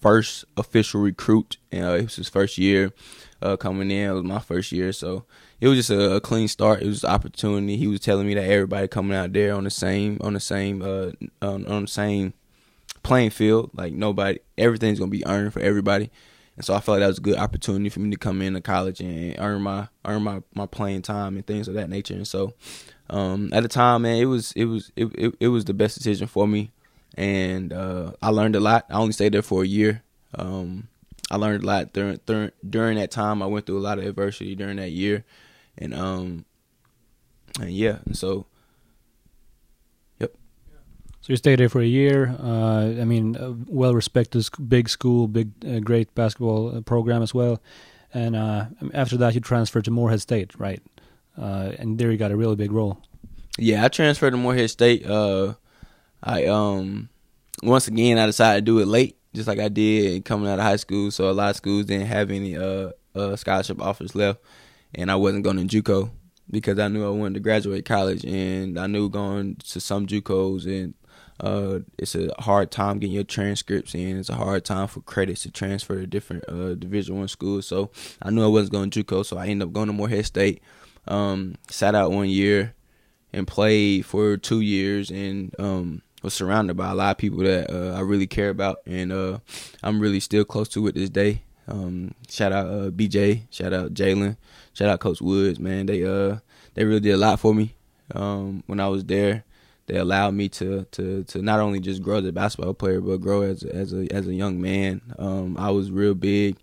first 0.00 0.46
official 0.56 1.02
recruit, 1.02 1.58
and 1.70 1.84
uh, 1.84 1.92
it 1.92 2.02
was 2.04 2.16
his 2.16 2.28
first 2.30 2.56
year 2.56 2.92
uh, 3.42 3.56
coming 3.58 3.90
in. 3.90 4.10
It 4.10 4.14
was 4.14 4.24
my 4.24 4.38
first 4.40 4.72
year, 4.72 4.92
so 4.92 5.26
it 5.60 5.68
was 5.68 5.78
just 5.78 5.90
a, 5.90 6.20
clean 6.20 6.48
start. 6.48 6.82
It 6.82 6.86
was 6.86 7.04
opportunity. 7.04 7.76
He 7.76 7.86
was 7.86 8.00
telling 8.00 8.26
me 8.26 8.34
that 8.34 8.44
everybody 8.44 8.88
coming 8.88 9.16
out 9.16 9.32
there 9.32 9.54
on 9.54 9.64
the 9.64 9.70
same 9.70 10.18
on 10.20 10.34
the 10.34 10.40
same 10.40 10.82
uh, 10.82 11.12
on, 11.42 11.66
on 11.66 11.82
the 11.82 11.88
same 11.88 12.34
playing 13.02 13.30
field. 13.30 13.70
Like 13.74 13.92
nobody, 13.92 14.38
everything's 14.58 14.98
gonna 14.98 15.10
be 15.10 15.26
earned 15.26 15.52
for 15.52 15.60
everybody. 15.60 16.10
And 16.56 16.64
so 16.64 16.74
I 16.74 16.80
felt 16.80 16.96
like 16.96 17.00
that 17.00 17.08
was 17.08 17.18
a 17.18 17.22
good 17.22 17.36
opportunity 17.36 17.90
for 17.90 18.00
me 18.00 18.10
to 18.10 18.16
come 18.16 18.40
into 18.40 18.60
college 18.60 19.00
and 19.00 19.36
earn 19.38 19.62
my 19.62 19.88
earn 20.04 20.22
my, 20.22 20.42
my 20.54 20.66
playing 20.66 21.02
time 21.02 21.36
and 21.36 21.46
things 21.46 21.68
of 21.68 21.74
that 21.74 21.90
nature. 21.90 22.14
And 22.14 22.26
so 22.26 22.54
um, 23.10 23.50
at 23.52 23.62
the 23.62 23.68
time, 23.68 24.02
man, 24.02 24.16
it 24.16 24.24
was 24.24 24.52
it 24.52 24.64
was 24.64 24.90
it, 24.96 25.06
it, 25.14 25.34
it 25.40 25.48
was 25.48 25.64
the 25.64 25.74
best 25.74 25.96
decision 25.96 26.26
for 26.26 26.48
me, 26.48 26.72
and 27.16 27.72
uh, 27.72 28.12
I 28.20 28.30
learned 28.30 28.56
a 28.56 28.60
lot. 28.60 28.86
I 28.90 28.94
only 28.94 29.12
stayed 29.12 29.32
there 29.32 29.42
for 29.42 29.62
a 29.62 29.66
year. 29.66 30.02
Um, 30.34 30.88
I 31.30 31.36
learned 31.36 31.62
a 31.62 31.66
lot 31.66 31.92
during, 31.92 32.20
during 32.26 32.50
during 32.68 32.96
that 32.98 33.10
time. 33.10 33.42
I 33.42 33.46
went 33.46 33.66
through 33.66 33.78
a 33.78 33.80
lot 33.80 33.98
of 33.98 34.06
adversity 34.06 34.54
during 34.56 34.76
that 34.76 34.90
year, 34.90 35.24
and 35.78 35.94
um, 35.94 36.44
and 37.60 37.70
yeah, 37.70 37.98
and 38.04 38.16
so, 38.16 38.46
yep. 40.18 40.32
So 41.20 41.32
you 41.32 41.36
stayed 41.36 41.58
there 41.58 41.68
for 41.68 41.80
a 41.80 41.86
year. 41.86 42.36
Uh, 42.38 43.00
I 43.00 43.04
mean, 43.04 43.64
well 43.68 43.94
respected, 43.94 44.48
big 44.68 44.88
school, 44.88 45.28
big, 45.28 45.52
uh, 45.66 45.80
great 45.80 46.14
basketball 46.14 46.76
uh, 46.76 46.80
program 46.80 47.22
as 47.22 47.34
well. 47.34 47.60
And 48.14 48.36
uh, 48.36 48.66
after 48.94 49.16
that, 49.18 49.34
you 49.34 49.40
transferred 49.40 49.84
to 49.84 49.90
Morehead 49.90 50.20
State, 50.20 50.58
right? 50.58 50.82
Uh, 51.36 51.72
and 51.78 51.98
there 51.98 52.10
you 52.10 52.16
got 52.16 52.30
a 52.30 52.36
really 52.36 52.56
big 52.56 52.72
role. 52.72 53.02
Yeah, 53.58 53.84
I 53.84 53.88
transferred 53.88 54.30
to 54.30 54.36
Morehead 54.36 54.70
State. 54.70 55.06
Uh, 55.06 55.54
I 56.22 56.46
um, 56.46 57.08
once 57.62 57.88
again 57.88 58.18
I 58.18 58.26
decided 58.26 58.64
to 58.64 58.72
do 58.72 58.78
it 58.78 58.86
late 58.86 59.16
just 59.36 59.46
like 59.46 59.58
I 59.58 59.68
did 59.68 60.24
coming 60.24 60.48
out 60.48 60.58
of 60.58 60.64
high 60.64 60.76
school. 60.76 61.10
So 61.10 61.30
a 61.30 61.32
lot 61.32 61.50
of 61.50 61.56
schools 61.56 61.84
didn't 61.84 62.06
have 62.06 62.30
any 62.30 62.56
uh, 62.56 62.90
uh, 63.14 63.36
scholarship 63.36 63.80
offers 63.80 64.14
left, 64.14 64.40
and 64.94 65.10
I 65.10 65.16
wasn't 65.16 65.44
going 65.44 65.66
to 65.66 65.82
JUCO 65.82 66.10
because 66.50 66.78
I 66.78 66.88
knew 66.88 67.06
I 67.06 67.10
wanted 67.10 67.34
to 67.34 67.40
graduate 67.40 67.84
college, 67.84 68.24
and 68.24 68.78
I 68.78 68.86
knew 68.86 69.08
going 69.08 69.56
to 69.56 69.80
some 69.80 70.06
JUCOs 70.06 70.66
and 70.66 70.94
uh, 71.40 71.80
it's 71.98 72.14
a 72.14 72.30
hard 72.38 72.70
time 72.70 72.98
getting 72.98 73.14
your 73.14 73.24
transcripts 73.24 73.94
in. 73.94 74.18
It's 74.18 74.30
a 74.30 74.34
hard 74.34 74.64
time 74.64 74.88
for 74.88 75.00
credits 75.00 75.42
to 75.42 75.50
transfer 75.50 75.96
to 75.96 76.06
different 76.06 76.44
uh, 76.48 76.74
Division 76.74 77.18
One 77.18 77.28
schools. 77.28 77.66
So 77.66 77.90
I 78.22 78.30
knew 78.30 78.44
I 78.44 78.48
wasn't 78.48 78.72
going 78.72 78.90
to 78.90 79.04
JUCO, 79.04 79.24
so 79.24 79.36
I 79.36 79.46
ended 79.46 79.68
up 79.68 79.74
going 79.74 79.88
to 79.88 79.92
Morehead 79.92 80.26
State. 80.26 80.62
Um, 81.06 81.56
sat 81.68 81.94
out 81.94 82.10
one 82.10 82.28
year 82.28 82.74
and 83.32 83.46
played 83.46 84.06
for 84.06 84.36
two 84.36 84.60
years, 84.60 85.10
and 85.10 85.54
um, 85.58 86.02
was 86.22 86.34
surrounded 86.34 86.76
by 86.76 86.90
a 86.90 86.94
lot 86.94 87.12
of 87.12 87.18
people 87.18 87.40
that 87.40 87.70
uh, 87.70 87.96
I 87.96 88.00
really 88.00 88.26
care 88.26 88.50
about, 88.50 88.78
and 88.86 89.12
uh, 89.12 89.38
I'm 89.82 90.00
really 90.00 90.20
still 90.20 90.44
close 90.44 90.68
to 90.70 90.86
it 90.86 90.94
this 90.94 91.10
day. 91.10 91.42
Um, 91.68 92.14
shout 92.28 92.52
out 92.52 92.66
uh, 92.66 92.90
BJ, 92.90 93.42
shout 93.50 93.72
out 93.72 93.94
Jalen, 93.94 94.36
shout 94.72 94.88
out 94.88 95.00
Coach 95.00 95.20
Woods. 95.20 95.58
Man, 95.58 95.86
they 95.86 96.04
uh 96.04 96.38
they 96.74 96.84
really 96.84 97.00
did 97.00 97.12
a 97.12 97.16
lot 97.18 97.40
for 97.40 97.54
me 97.54 97.74
um, 98.14 98.62
when 98.66 98.80
I 98.80 98.88
was 98.88 99.04
there. 99.04 99.44
They 99.86 99.96
allowed 99.96 100.34
me 100.34 100.48
to 100.50 100.84
to 100.92 101.24
to 101.24 101.42
not 101.42 101.60
only 101.60 101.80
just 101.80 102.02
grow 102.02 102.18
as 102.18 102.24
a 102.24 102.32
basketball 102.32 102.74
player, 102.74 103.00
but 103.00 103.20
grow 103.20 103.42
as 103.42 103.62
as 103.62 103.92
a 103.92 104.06
as 104.12 104.26
a 104.26 104.34
young 104.34 104.60
man. 104.60 105.00
Um, 105.18 105.56
I 105.58 105.70
was 105.70 105.90
real 105.90 106.14
big 106.14 106.56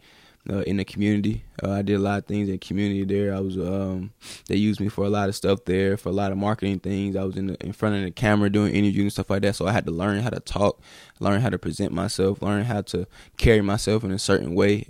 uh, 0.49 0.59
in 0.61 0.77
the 0.77 0.85
community. 0.85 1.45
Uh, 1.63 1.71
I 1.71 1.81
did 1.81 1.95
a 1.95 1.99
lot 1.99 2.17
of 2.19 2.25
things 2.25 2.49
in 2.49 2.55
the 2.55 2.57
community 2.57 3.05
there. 3.05 3.33
I 3.33 3.39
was 3.39 3.57
um, 3.57 4.11
they 4.47 4.55
used 4.55 4.79
me 4.81 4.89
for 4.89 5.05
a 5.05 5.09
lot 5.09 5.29
of 5.29 5.35
stuff 5.35 5.63
there, 5.65 5.95
for 5.95 6.09
a 6.09 6.13
lot 6.13 6.31
of 6.31 6.37
marketing 6.37 6.79
things. 6.79 7.15
I 7.15 7.23
was 7.23 7.37
in 7.37 7.47
the, 7.47 7.65
in 7.65 7.71
front 7.71 7.95
of 7.95 8.03
the 8.03 8.11
camera 8.11 8.49
doing 8.49 8.73
interviews 8.73 9.03
and 9.03 9.11
stuff 9.13 9.29
like 9.29 9.43
that. 9.43 9.55
So 9.55 9.67
I 9.67 9.71
had 9.71 9.85
to 9.85 9.91
learn 9.91 10.19
how 10.19 10.29
to 10.31 10.39
talk, 10.41 10.81
learn 11.19 11.41
how 11.41 11.49
to 11.49 11.57
present 11.57 11.93
myself, 11.93 12.41
learn 12.41 12.65
how 12.65 12.81
to 12.81 13.07
carry 13.37 13.61
myself 13.61 14.03
in 14.03 14.11
a 14.11 14.19
certain 14.19 14.53
way, 14.53 14.87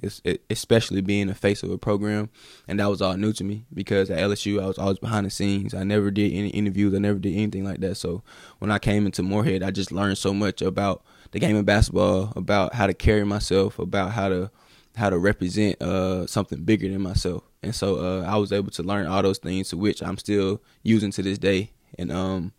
especially 0.49 1.01
being 1.01 1.27
the 1.27 1.35
face 1.35 1.61
of 1.61 1.69
a 1.69 1.77
program. 1.77 2.29
And 2.67 2.79
that 2.79 2.89
was 2.89 3.01
all 3.01 3.15
new 3.15 3.33
to 3.33 3.43
me 3.43 3.65
because 3.73 4.09
at 4.09 4.19
LSU 4.19 4.61
I 4.61 4.67
was 4.67 4.79
always 4.79 4.99
behind 4.99 5.25
the 5.25 5.31
scenes. 5.31 5.73
I 5.73 5.83
never 5.83 6.09
did 6.09 6.33
any 6.33 6.49
interviews. 6.49 6.95
I 6.95 6.99
never 6.99 7.19
did 7.19 7.35
anything 7.35 7.63
like 7.63 7.79
that. 7.81 7.95
So 7.95 8.23
when 8.59 8.71
I 8.71 8.79
came 8.79 9.05
into 9.05 9.21
Morehead, 9.21 9.61
I 9.61 9.69
just 9.69 9.91
learned 9.91 10.17
so 10.17 10.33
much 10.33 10.61
about 10.61 11.03
the 11.31 11.39
game 11.39 11.55
of 11.55 11.65
basketball, 11.65 12.31
about 12.35 12.75
how 12.75 12.87
to 12.87 12.93
carry 12.93 13.23
myself, 13.23 13.77
about 13.79 14.11
how 14.11 14.29
to 14.29 14.51
how 14.95 15.09
to 15.09 15.17
represent 15.17 15.81
uh, 15.81 16.27
something 16.27 16.63
bigger 16.63 16.87
than 16.89 17.01
myself. 17.01 17.43
And 17.61 17.73
so 17.73 17.99
uh, 17.99 18.25
I 18.25 18.37
was 18.37 18.51
able 18.51 18.71
to 18.71 18.83
learn 18.83 19.07
all 19.07 19.21
those 19.21 19.39
things, 19.39 19.69
to 19.69 19.77
which 19.77 20.03
I'm 20.03 20.17
still 20.17 20.61
using 20.83 21.11
to 21.11 21.23
this 21.23 21.37
day. 21.37 21.71
And 21.97 22.11
um, 22.11 22.53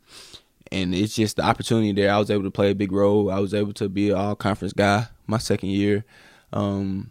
and 0.72 0.94
it's 0.94 1.14
just 1.14 1.36
the 1.36 1.42
opportunity 1.42 1.92
there. 1.92 2.12
I 2.12 2.18
was 2.18 2.30
able 2.30 2.44
to 2.44 2.50
play 2.50 2.70
a 2.70 2.74
big 2.74 2.92
role. 2.92 3.30
I 3.30 3.38
was 3.38 3.54
able 3.54 3.72
to 3.74 3.88
be 3.88 4.10
an 4.10 4.16
all 4.16 4.34
conference 4.34 4.72
guy 4.72 5.06
my 5.26 5.38
second 5.38 5.70
year. 5.70 6.04
Um, 6.52 7.10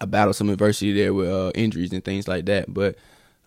I 0.00 0.04
battled 0.04 0.36
some 0.36 0.50
adversity 0.50 0.92
there 0.92 1.14
with 1.14 1.28
uh, 1.28 1.52
injuries 1.54 1.92
and 1.92 2.04
things 2.04 2.28
like 2.28 2.46
that, 2.46 2.72
but 2.72 2.96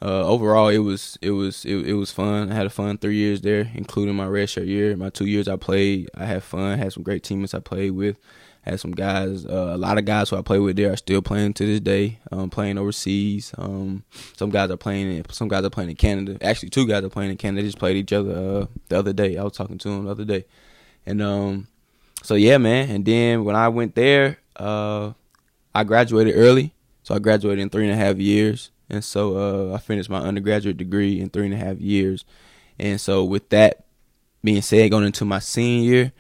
uh, 0.02 0.26
overall 0.26 0.70
it 0.70 0.80
was 0.80 1.18
it 1.22 1.32
was 1.32 1.66
it, 1.66 1.76
it 1.88 1.94
was 1.94 2.12
fun. 2.12 2.52
I 2.52 2.56
had 2.56 2.66
a 2.66 2.70
fun 2.72 2.98
three 2.98 3.18
years 3.18 3.42
there, 3.42 3.70
including 3.74 4.16
my 4.16 4.26
redshirt 4.26 4.68
year. 4.68 4.96
My 4.96 5.10
two 5.10 5.26
years 5.26 5.48
I 5.48 5.58
played, 5.58 6.10
I 6.16 6.26
had 6.26 6.44
fun. 6.44 6.78
Had 6.78 6.94
some 6.94 7.04
great 7.04 7.24
teammates 7.24 7.54
I 7.54 7.60
played 7.60 7.92
with. 7.92 8.18
Had 8.62 8.80
some 8.80 8.92
guys, 8.92 9.46
uh, 9.46 9.72
a 9.74 9.78
lot 9.78 9.98
of 9.98 10.06
guys 10.06 10.30
who 10.30 10.36
I 10.36 10.42
play 10.42 10.60
with 10.60 10.76
there 10.76 10.92
are 10.92 10.98
still 10.98 11.22
playing 11.22 11.54
to 11.54 11.66
this 11.66 11.80
day, 11.80 12.20
um, 12.32 12.50
playing 12.50 12.78
overseas. 12.78 13.54
Um, 13.58 14.04
some 14.36 14.50
guys 14.50 14.70
are 14.70 14.78
playing, 14.78 15.12
in, 15.12 15.30
some 15.30 15.48
guys 15.48 15.64
are 15.64 15.70
playing 15.70 15.92
in 15.92 15.96
Canada. 15.96 16.38
Actually, 16.42 16.70
two 16.70 16.86
guys 16.86 17.04
are 17.04 17.10
playing 17.10 17.32
in 17.32 17.38
Canada. 17.38 17.62
They 17.62 17.68
just 17.68 17.80
played 17.80 17.96
each 17.96 18.12
other 18.12 18.32
uh, 18.32 18.66
the 18.90 19.00
other 19.00 19.14
day. 19.14 19.38
I 19.38 19.44
was 19.44 19.54
talking 19.54 19.78
to 19.78 19.88
them 19.90 20.06
the 20.06 20.12
other 20.12 20.26
day, 20.26 20.46
and 21.06 21.22
um, 21.22 21.68
so 22.22 22.36
yeah, 22.36 22.58
man. 22.58 22.90
And 22.90 23.06
then 23.06 23.46
when 23.46 23.56
I 23.56 23.70
went 23.70 23.96
there, 23.96 24.40
uh, 24.58 25.14
I 25.74 25.86
graduated 25.86 26.36
early, 26.36 26.74
so 27.04 27.16
I 27.16 27.20
graduated 27.20 27.60
in 27.60 27.70
three 27.70 27.90
and 27.90 27.94
a 27.94 28.04
half 28.04 28.18
years, 28.18 28.72
and 28.90 29.04
so 29.04 29.38
uh, 29.72 29.74
I 29.74 29.78
finished 29.78 30.10
my 30.10 30.20
undergraduate 30.20 30.78
degree 30.78 31.22
in 31.22 31.30
three 31.30 31.46
and 31.46 31.54
a 31.54 31.58
half 31.58 31.80
years. 31.80 32.26
And 32.78 33.00
so 33.00 33.24
with 33.24 33.50
that 33.50 33.86
being 34.44 34.62
said, 34.62 34.92
going 34.92 35.06
into 35.06 35.26
my 35.26 35.40
senior 35.40 35.92
year 35.92 36.12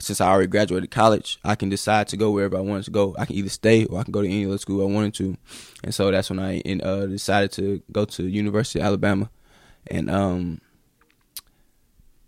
since 0.00 0.20
I 0.20 0.28
already 0.28 0.48
graduated 0.48 0.90
college, 0.90 1.38
I 1.44 1.54
can 1.54 1.68
decide 1.68 2.08
to 2.08 2.16
go 2.16 2.30
wherever 2.30 2.56
I 2.56 2.60
wanted 2.60 2.84
to 2.86 2.90
go. 2.90 3.14
I 3.18 3.26
can 3.26 3.36
either 3.36 3.48
stay 3.48 3.84
or 3.86 4.00
I 4.00 4.02
can 4.02 4.12
go 4.12 4.22
to 4.22 4.28
any 4.28 4.46
other 4.46 4.58
school 4.58 4.82
I 4.82 4.92
wanted 4.92 5.14
to. 5.14 5.36
And 5.84 5.94
so 5.94 6.10
that's 6.10 6.30
when 6.30 6.40
I 6.40 6.60
uh, 6.82 7.06
decided 7.06 7.52
to 7.52 7.82
go 7.92 8.04
to 8.06 8.24
University 8.24 8.80
of 8.80 8.86
Alabama. 8.86 9.30
And 9.86 10.10
um, 10.10 10.60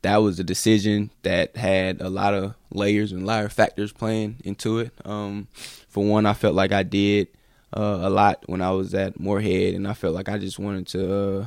that 0.02 0.18
was 0.18 0.38
a 0.38 0.44
decision 0.44 1.10
that 1.22 1.56
had 1.56 2.00
a 2.00 2.08
lot 2.08 2.34
of 2.34 2.54
layers 2.70 3.12
and 3.12 3.28
of 3.28 3.52
factors 3.52 3.92
playing 3.92 4.36
into 4.44 4.78
it. 4.78 4.92
Um, 5.04 5.48
for 5.88 6.04
one, 6.04 6.26
I 6.26 6.34
felt 6.34 6.54
like 6.54 6.72
I 6.72 6.84
did 6.84 7.28
uh, 7.76 8.00
a 8.02 8.10
lot 8.10 8.44
when 8.46 8.62
I 8.62 8.70
was 8.70 8.94
at 8.94 9.18
Morehead, 9.18 9.74
and 9.74 9.88
I 9.88 9.94
felt 9.94 10.14
like 10.14 10.28
I 10.28 10.38
just 10.38 10.58
wanted 10.58 10.86
to 10.88 11.14
uh, 11.14 11.46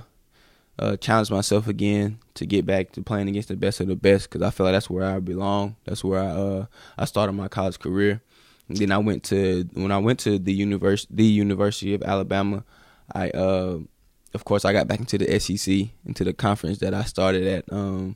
uh, 0.80 0.96
challenge 0.98 1.30
myself 1.30 1.68
again 1.68 2.20
to 2.36 2.46
get 2.46 2.66
back 2.66 2.92
to 2.94 3.02
playing 3.02 3.28
against 3.28 3.50
the 3.50 3.58
best 3.58 3.82
of 3.82 3.88
the 3.88 3.96
best 3.96 4.30
because 4.30 4.42
I 4.42 4.50
feel 4.50 4.66
like 4.66 4.74
that's 4.74 4.90
where 4.90 5.06
I 5.06 5.20
belong. 5.20 5.76
That's 5.84 6.04
where 6.04 6.22
I 6.22 6.28
uh, 6.28 6.66
I 6.98 7.06
started 7.06 7.34
my 7.34 7.50
college 7.50 7.80
career. 7.80 8.22
And 8.70 8.78
then 8.78 8.92
I 8.92 8.98
went 8.98 9.24
to 9.26 9.68
when 9.74 9.92
I 9.92 9.98
went 9.98 10.20
to 10.22 10.40
the 10.40 10.54
university 10.54 11.14
the 11.14 11.26
University 11.26 11.94
of 11.94 12.04
Alabama. 12.04 12.64
I 13.14 13.30
uh, 13.32 13.80
of 14.34 14.46
course 14.46 14.64
I 14.64 14.72
got 14.72 14.88
back 14.88 15.00
into 15.00 15.18
the 15.18 15.40
SEC 15.40 15.90
into 16.06 16.24
the 16.24 16.34
conference 16.34 16.78
that 16.80 16.94
I 16.94 17.04
started 17.04 17.46
at. 17.46 17.66
Um, 17.72 18.16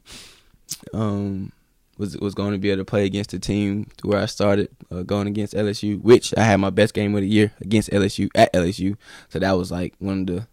um, 0.93 1.52
was 1.97 2.17
was 2.17 2.34
going 2.34 2.54
to 2.54 2.58
be 2.58 2.69
able 2.69 2.82
to 2.82 2.86
play 2.86 3.06
against 3.06 3.32
the 3.32 3.39
team 3.39 3.88
where 4.04 4.19
I 4.19 4.26
started 4.26 4.69
uh, 4.89 5.04
going 5.04 5.28
against 5.28 5.54
LSU, 5.54 6.02
which 6.02 6.34
I 6.38 6.43
had 6.43 6.58
my 6.58 6.69
best 6.69 6.93
game 6.93 7.13
of 7.15 7.21
the 7.21 7.28
year 7.28 7.52
against 7.62 7.91
LSU 7.91 8.30
at 8.36 8.54
LSU. 8.54 8.95
So 9.30 9.39
that 9.39 9.52
was 9.52 9.71
like 9.71 9.95
one 9.99 10.21
of 10.21 10.28
the 10.28 10.47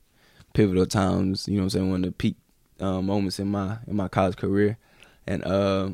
pivotal 0.53 0.87
times. 0.87 1.47
You 1.49 1.55
know 1.55 1.61
what 1.61 1.65
I'm 1.65 1.71
saying? 1.71 1.91
One 1.91 2.05
of 2.05 2.11
the 2.11 2.13
peak 2.13 2.37
uh, 2.81 3.03
moments 3.03 3.39
in 3.39 3.49
my 3.49 3.79
in 3.87 3.97
my 3.97 4.09
college 4.09 4.37
career, 4.37 4.79
and 5.27 5.45
uh, 5.45 5.91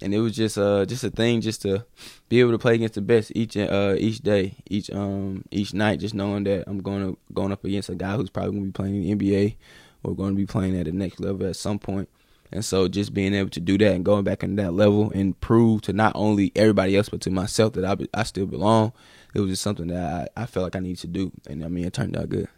and 0.00 0.14
it 0.14 0.18
was 0.18 0.34
just 0.34 0.58
uh 0.58 0.84
just 0.84 1.04
a 1.04 1.10
thing 1.10 1.40
just 1.40 1.62
to 1.62 1.84
be 2.28 2.40
able 2.40 2.50
to 2.50 2.58
play 2.58 2.74
against 2.74 2.94
the 2.94 3.00
best 3.00 3.32
each 3.34 3.56
uh 3.56 3.94
each 3.98 4.18
day, 4.18 4.56
each 4.68 4.90
um 4.90 5.44
each 5.50 5.72
night, 5.72 6.00
just 6.00 6.14
knowing 6.14 6.44
that 6.44 6.64
I'm 6.66 6.80
going 6.80 7.02
to 7.02 7.18
going 7.32 7.52
up 7.52 7.64
against 7.64 7.88
a 7.88 7.94
guy 7.94 8.16
who's 8.16 8.30
probably 8.30 8.52
going 8.52 8.62
to 8.62 8.66
be 8.66 8.72
playing 8.72 9.04
in 9.04 9.18
the 9.18 9.24
NBA 9.24 9.56
or 10.02 10.14
going 10.14 10.34
to 10.34 10.36
be 10.36 10.46
playing 10.46 10.78
at 10.78 10.86
the 10.86 10.92
next 10.92 11.20
level 11.20 11.46
at 11.46 11.56
some 11.56 11.78
point. 11.78 12.08
And 12.52 12.64
so 12.64 12.86
just 12.86 13.14
being 13.14 13.34
able 13.34 13.50
to 13.50 13.60
do 13.60 13.78
that 13.78 13.94
and 13.94 14.04
going 14.04 14.22
back 14.22 14.44
into 14.44 14.62
that 14.62 14.72
level 14.72 15.10
and 15.12 15.38
prove 15.40 15.82
to 15.82 15.92
not 15.92 16.12
only 16.14 16.52
everybody 16.54 16.96
else 16.96 17.08
but 17.08 17.20
to 17.22 17.30
myself 17.30 17.72
that 17.72 17.84
I, 17.84 17.96
I 18.12 18.22
still 18.24 18.46
belong, 18.46 18.92
it 19.34 19.40
was 19.40 19.50
just 19.50 19.62
something 19.62 19.88
that 19.88 20.30
I, 20.36 20.42
I 20.42 20.46
felt 20.46 20.64
like 20.64 20.76
I 20.76 20.80
needed 20.80 21.00
to 21.00 21.06
do. 21.08 21.32
And 21.48 21.64
I 21.64 21.68
mean, 21.68 21.84
it 21.84 21.94
turned 21.94 22.16
out 22.16 22.28
good. 22.28 22.48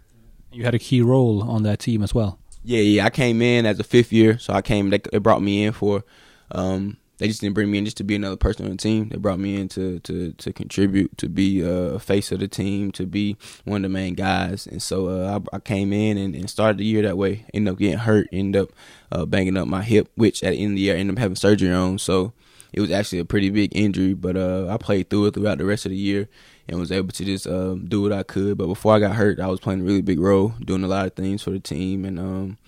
You 0.56 0.64
had 0.64 0.74
a 0.74 0.78
key 0.78 1.02
role 1.02 1.42
on 1.42 1.64
that 1.64 1.80
team 1.80 2.02
as 2.02 2.14
well. 2.14 2.38
Yeah, 2.64 2.80
yeah. 2.80 3.04
I 3.04 3.10
came 3.10 3.42
in 3.42 3.66
as 3.66 3.78
a 3.78 3.84
fifth 3.84 4.10
year, 4.10 4.38
so 4.38 4.54
I 4.54 4.62
came. 4.62 4.88
They, 4.88 5.00
they 5.12 5.18
brought 5.18 5.42
me 5.42 5.64
in 5.64 5.74
for. 5.74 6.02
Um, 6.50 6.96
they 7.18 7.28
just 7.28 7.42
didn't 7.42 7.54
bring 7.54 7.70
me 7.70 7.76
in 7.76 7.84
just 7.84 7.98
to 7.98 8.04
be 8.04 8.14
another 8.14 8.36
person 8.36 8.64
on 8.64 8.70
the 8.70 8.78
team. 8.78 9.10
They 9.10 9.18
brought 9.18 9.38
me 9.38 9.60
in 9.60 9.68
to 9.68 10.00
to 10.00 10.32
to 10.32 10.52
contribute, 10.54 11.18
to 11.18 11.28
be 11.28 11.60
a 11.60 11.98
face 11.98 12.32
of 12.32 12.40
the 12.40 12.48
team, 12.48 12.90
to 12.92 13.04
be 13.04 13.36
one 13.64 13.84
of 13.84 13.90
the 13.90 13.92
main 13.92 14.14
guys. 14.14 14.66
And 14.66 14.82
so 14.82 15.08
uh, 15.08 15.40
I, 15.52 15.56
I, 15.56 15.58
came 15.60 15.92
in 15.92 16.16
and, 16.16 16.34
and, 16.34 16.48
started 16.48 16.78
the 16.78 16.86
year 16.86 17.02
that 17.02 17.18
way. 17.18 17.44
Ended 17.52 17.72
up 17.72 17.78
getting 17.78 17.98
hurt. 17.98 18.26
Ended 18.32 18.62
up 18.62 18.70
uh, 19.12 19.26
banging 19.26 19.58
up 19.58 19.68
my 19.68 19.82
hip, 19.82 20.10
which 20.14 20.42
at 20.42 20.52
the 20.52 20.56
end 20.58 20.72
of 20.72 20.76
the 20.76 20.82
year 20.82 20.96
I 20.96 20.98
ended 20.98 21.16
up 21.16 21.20
having 21.20 21.36
surgery 21.36 21.72
on. 21.72 21.98
So 21.98 22.32
it 22.72 22.80
was 22.80 22.90
actually 22.90 23.18
a 23.18 23.26
pretty 23.26 23.50
big 23.50 23.76
injury, 23.76 24.14
but 24.14 24.38
uh, 24.38 24.68
I 24.68 24.78
played 24.78 25.10
through 25.10 25.26
it 25.26 25.34
throughout 25.34 25.58
the 25.58 25.66
rest 25.66 25.84
of 25.84 25.90
the 25.90 25.98
year 25.98 26.28
and 26.68 26.78
was 26.78 26.92
able 26.92 27.12
to 27.12 27.24
just 27.24 27.46
um, 27.46 27.86
do 27.86 28.02
what 28.02 28.12
I 28.12 28.22
could. 28.22 28.58
But 28.58 28.66
before 28.66 28.94
I 28.94 29.00
got 29.00 29.16
hurt, 29.16 29.40
I 29.40 29.46
was 29.46 29.60
playing 29.60 29.80
a 29.80 29.84
really 29.84 30.02
big 30.02 30.18
role, 30.20 30.54
doing 30.64 30.84
a 30.84 30.88
lot 30.88 31.06
of 31.06 31.14
things 31.14 31.42
for 31.42 31.50
the 31.50 31.60
team, 31.60 32.04
and 32.04 32.18
um, 32.18 32.58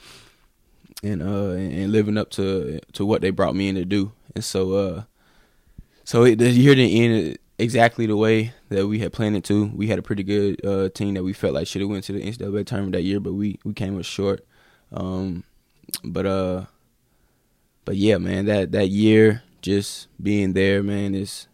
and 1.02 1.22
uh, 1.22 1.52
and 1.52 1.92
living 1.92 2.18
up 2.18 2.30
to 2.30 2.80
to 2.92 3.06
what 3.06 3.20
they 3.22 3.30
brought 3.30 3.56
me 3.56 3.68
in 3.68 3.74
to 3.74 3.84
do. 3.84 4.12
And 4.34 4.44
so 4.44 4.72
uh, 4.72 5.02
so 6.04 6.24
it, 6.24 6.38
the 6.38 6.50
year 6.50 6.74
didn't 6.74 6.96
end 6.96 7.38
exactly 7.58 8.06
the 8.06 8.16
way 8.16 8.52
that 8.68 8.86
we 8.86 9.00
had 9.00 9.12
planned 9.12 9.36
it 9.36 9.44
to. 9.44 9.66
We 9.74 9.88
had 9.88 9.98
a 9.98 10.02
pretty 10.02 10.22
good 10.22 10.64
uh, 10.64 10.88
team 10.90 11.14
that 11.14 11.24
we 11.24 11.32
felt 11.32 11.54
like 11.54 11.66
should 11.66 11.82
have 11.82 11.90
went 11.90 12.04
to 12.04 12.12
the 12.12 12.22
NCAA 12.22 12.66
tournament 12.66 12.92
that 12.92 13.02
year, 13.02 13.20
but 13.20 13.32
we 13.32 13.58
we 13.64 13.72
came 13.72 13.98
up 13.98 14.04
short. 14.04 14.46
Um, 14.92 15.44
but 16.04 16.26
uh, 16.26 16.64
but 17.84 17.96
yeah, 17.96 18.18
man, 18.18 18.44
that 18.46 18.72
that 18.72 18.88
year 18.88 19.42
just 19.60 20.06
being 20.22 20.52
there, 20.52 20.82
man, 20.82 21.14
is 21.14 21.47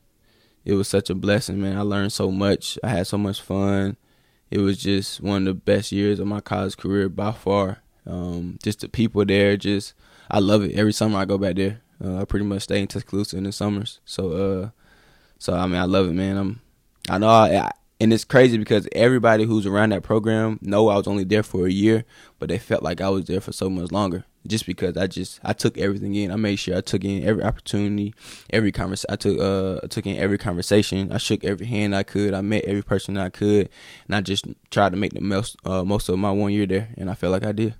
it 0.65 0.75
was 0.75 0.89
such 0.89 1.11
a 1.11 1.15
blessing, 1.15 1.61
man. 1.61 1.77
I 1.77 1.83
learned 1.83 2.13
so 2.13 2.31
much. 2.31 2.79
I 2.83 2.89
had 2.89 3.07
so 3.07 3.19
much 3.19 3.41
fun. 3.41 3.97
It 4.51 4.59
was 4.59 4.79
just 4.79 5.21
one 5.21 5.43
of 5.43 5.45
the 5.45 5.55
best 5.55 5.93
years 5.93 6.21
of 6.21 6.27
my 6.27 6.41
college 6.41 6.77
career 6.77 7.09
by 7.09 7.33
far. 7.33 7.79
Um, 8.07 8.59
just 8.63 8.81
the 8.81 8.89
people 8.89 9.25
there, 9.25 9.57
just 9.57 9.95
I 10.31 10.39
love 10.39 10.63
it. 10.63 10.75
Every 10.75 10.93
summer 10.93 11.19
I 11.19 11.25
go 11.25 11.39
back 11.39 11.57
there. 11.57 11.81
Uh, 12.03 12.21
I 12.21 12.25
pretty 12.25 12.45
much 12.45 12.63
stay 12.63 12.81
in 12.81 12.89
Tuscaloosa 12.89 13.37
in 13.37 13.45
the 13.45 13.53
summers. 13.53 14.01
So, 14.05 14.33
uh, 14.33 14.71
so 15.39 15.55
I 15.55 15.67
mean, 15.67 15.81
I 15.81 15.85
love 15.85 16.09
it, 16.09 16.13
man. 16.13 16.37
I'm, 16.37 16.61
I 17.09 17.19
know, 17.19 17.29
I, 17.29 17.57
I, 17.57 17.71
and 18.01 18.13
it's 18.13 18.25
crazy 18.25 18.59
because 18.59 18.89
everybody 18.93 19.45
who's 19.45 19.67
around 19.67 19.91
that 19.91 20.03
program 20.03 20.59
know 20.63 20.89
I 20.89 20.97
was 20.97 21.07
only 21.07 21.25
there 21.25 21.43
for 21.43 21.67
a 21.67 21.73
year, 21.73 22.05
but 22.39 22.49
they 22.49 22.59
felt 22.59 22.83
like 22.83 23.01
I 23.01 23.09
was 23.09 23.27
there 23.27 23.41
for 23.41 23.53
so 23.53 23.71
much 23.71 23.93
longer 23.93 24.25
just 24.47 24.67
because 24.67 24.97
I 24.97 25.07
just 25.07 25.41
I 25.43 25.53
took 25.53 25.79
everything 25.79 26.15
in. 26.15 26.31
I 26.31 26.37
made 26.37 26.57
sure 26.57 26.77
I 26.77 26.81
took 26.81 27.05
in 27.05 27.25
every 27.25 27.43
opportunity, 27.43 28.15
every 28.51 28.73
convers. 28.73 29.07
I 29.09 29.17
took 29.17 29.39
uh 29.39 29.81
I 29.83 29.87
took 29.87 30.07
in 30.07 30.17
every 30.17 30.39
conversation. 30.39 31.13
I 31.13 31.19
shook 31.19 31.45
every 31.45 31.67
hand 31.67 31.95
I 31.95 32.03
could. 32.03 32.35
I 32.35 32.41
met 32.41 32.65
every 32.65 32.83
person 32.83 33.17
I 33.17 33.31
could, 33.31 33.69
and 34.07 34.17
I 34.17 34.21
just 34.21 34.47
tried 34.71 34.91
to 34.91 34.97
make 34.97 35.15
the 35.15 35.21
most 35.21 35.57
uh, 35.65 35.85
most 35.85 36.09
of 36.09 36.19
my 36.19 36.31
one 36.31 36.53
year 36.53 36.67
there, 36.67 36.89
and 36.97 37.11
I 37.11 37.15
felt 37.15 37.33
like 37.33 37.45
I 37.45 37.53
did. 37.53 37.75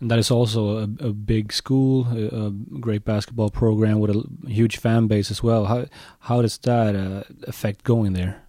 And 0.00 0.10
that 0.10 0.18
is 0.18 0.30
also 0.30 0.78
a, 0.78 0.82
a 0.82 1.12
big 1.12 1.52
school, 1.52 2.06
a, 2.12 2.48
a, 2.48 2.50
great 2.50 3.06
basketball 3.06 3.48
program 3.48 3.98
with 3.98 4.10
a 4.10 4.24
huge 4.46 4.76
fan 4.76 5.06
base 5.06 5.30
as 5.30 5.42
well. 5.42 5.64
How 5.64 5.86
how 6.20 6.42
does 6.42 6.58
that 6.58 6.94
uh, 6.94 7.22
affect 7.46 7.82
going 7.82 8.12
there? 8.12 8.45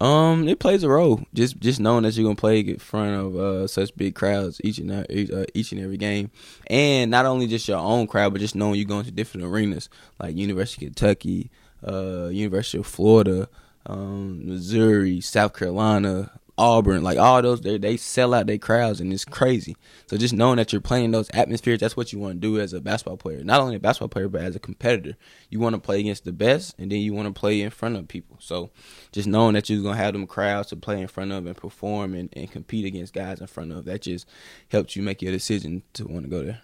Um, 0.00 0.48
it 0.48 0.58
plays 0.58 0.82
a 0.82 0.88
role. 0.88 1.22
Just 1.34 1.60
just 1.60 1.78
knowing 1.78 2.04
that 2.04 2.16
you're 2.16 2.24
gonna 2.24 2.36
play 2.36 2.60
in 2.60 2.78
front 2.78 3.20
of 3.20 3.36
uh, 3.36 3.66
such 3.66 3.94
big 3.96 4.14
crowds 4.14 4.60
each 4.64 4.78
and 4.78 4.90
every, 4.90 5.30
uh, 5.32 5.44
each 5.52 5.72
and 5.72 5.80
every 5.80 5.98
game, 5.98 6.30
and 6.68 7.10
not 7.10 7.26
only 7.26 7.46
just 7.46 7.68
your 7.68 7.78
own 7.78 8.06
crowd, 8.06 8.32
but 8.32 8.40
just 8.40 8.54
knowing 8.54 8.76
you're 8.76 8.88
going 8.88 9.04
to 9.04 9.10
different 9.10 9.46
arenas 9.46 9.90
like 10.18 10.36
University 10.36 10.86
of 10.86 10.94
Kentucky, 10.94 11.50
uh, 11.86 12.28
University 12.28 12.78
of 12.78 12.86
Florida, 12.86 13.48
um, 13.86 14.46
Missouri, 14.48 15.20
South 15.20 15.54
Carolina, 15.54 16.30
Auburn, 16.60 17.02
like 17.02 17.16
all 17.16 17.40
those, 17.40 17.62
they 17.62 17.78
they 17.78 17.96
sell 17.96 18.34
out 18.34 18.46
their 18.46 18.58
crowds 18.58 19.00
and 19.00 19.12
it's 19.12 19.24
crazy. 19.24 19.76
So 20.06 20.16
just 20.18 20.34
knowing 20.34 20.56
that 20.56 20.72
you're 20.72 20.82
playing 20.82 21.10
those 21.10 21.30
atmospheres, 21.32 21.80
that's 21.80 21.96
what 21.96 22.12
you 22.12 22.18
want 22.18 22.34
to 22.34 22.40
do 22.40 22.60
as 22.60 22.74
a 22.74 22.80
basketball 22.80 23.16
player. 23.16 23.42
Not 23.42 23.60
only 23.60 23.76
a 23.76 23.80
basketball 23.80 24.08
player, 24.08 24.28
but 24.28 24.42
as 24.42 24.54
a 24.54 24.60
competitor, 24.60 25.16
you 25.48 25.58
want 25.58 25.74
to 25.74 25.80
play 25.80 26.00
against 26.00 26.24
the 26.24 26.32
best, 26.32 26.74
and 26.78 26.92
then 26.92 27.00
you 27.00 27.14
want 27.14 27.34
to 27.34 27.38
play 27.38 27.62
in 27.62 27.70
front 27.70 27.96
of 27.96 28.06
people. 28.08 28.36
So 28.40 28.70
just 29.10 29.26
knowing 29.26 29.54
that 29.54 29.70
you're 29.70 29.82
gonna 29.82 29.96
have 29.96 30.12
them 30.12 30.26
crowds 30.26 30.68
to 30.68 30.76
play 30.76 31.00
in 31.00 31.08
front 31.08 31.32
of 31.32 31.46
and 31.46 31.56
perform 31.56 32.14
and, 32.14 32.28
and 32.34 32.50
compete 32.50 32.84
against 32.84 33.14
guys 33.14 33.40
in 33.40 33.46
front 33.46 33.72
of, 33.72 33.86
that 33.86 34.02
just 34.02 34.28
helps 34.68 34.94
you 34.94 35.02
make 35.02 35.22
your 35.22 35.32
decision 35.32 35.82
to 35.94 36.06
want 36.06 36.24
to 36.24 36.30
go 36.30 36.44
there. 36.44 36.60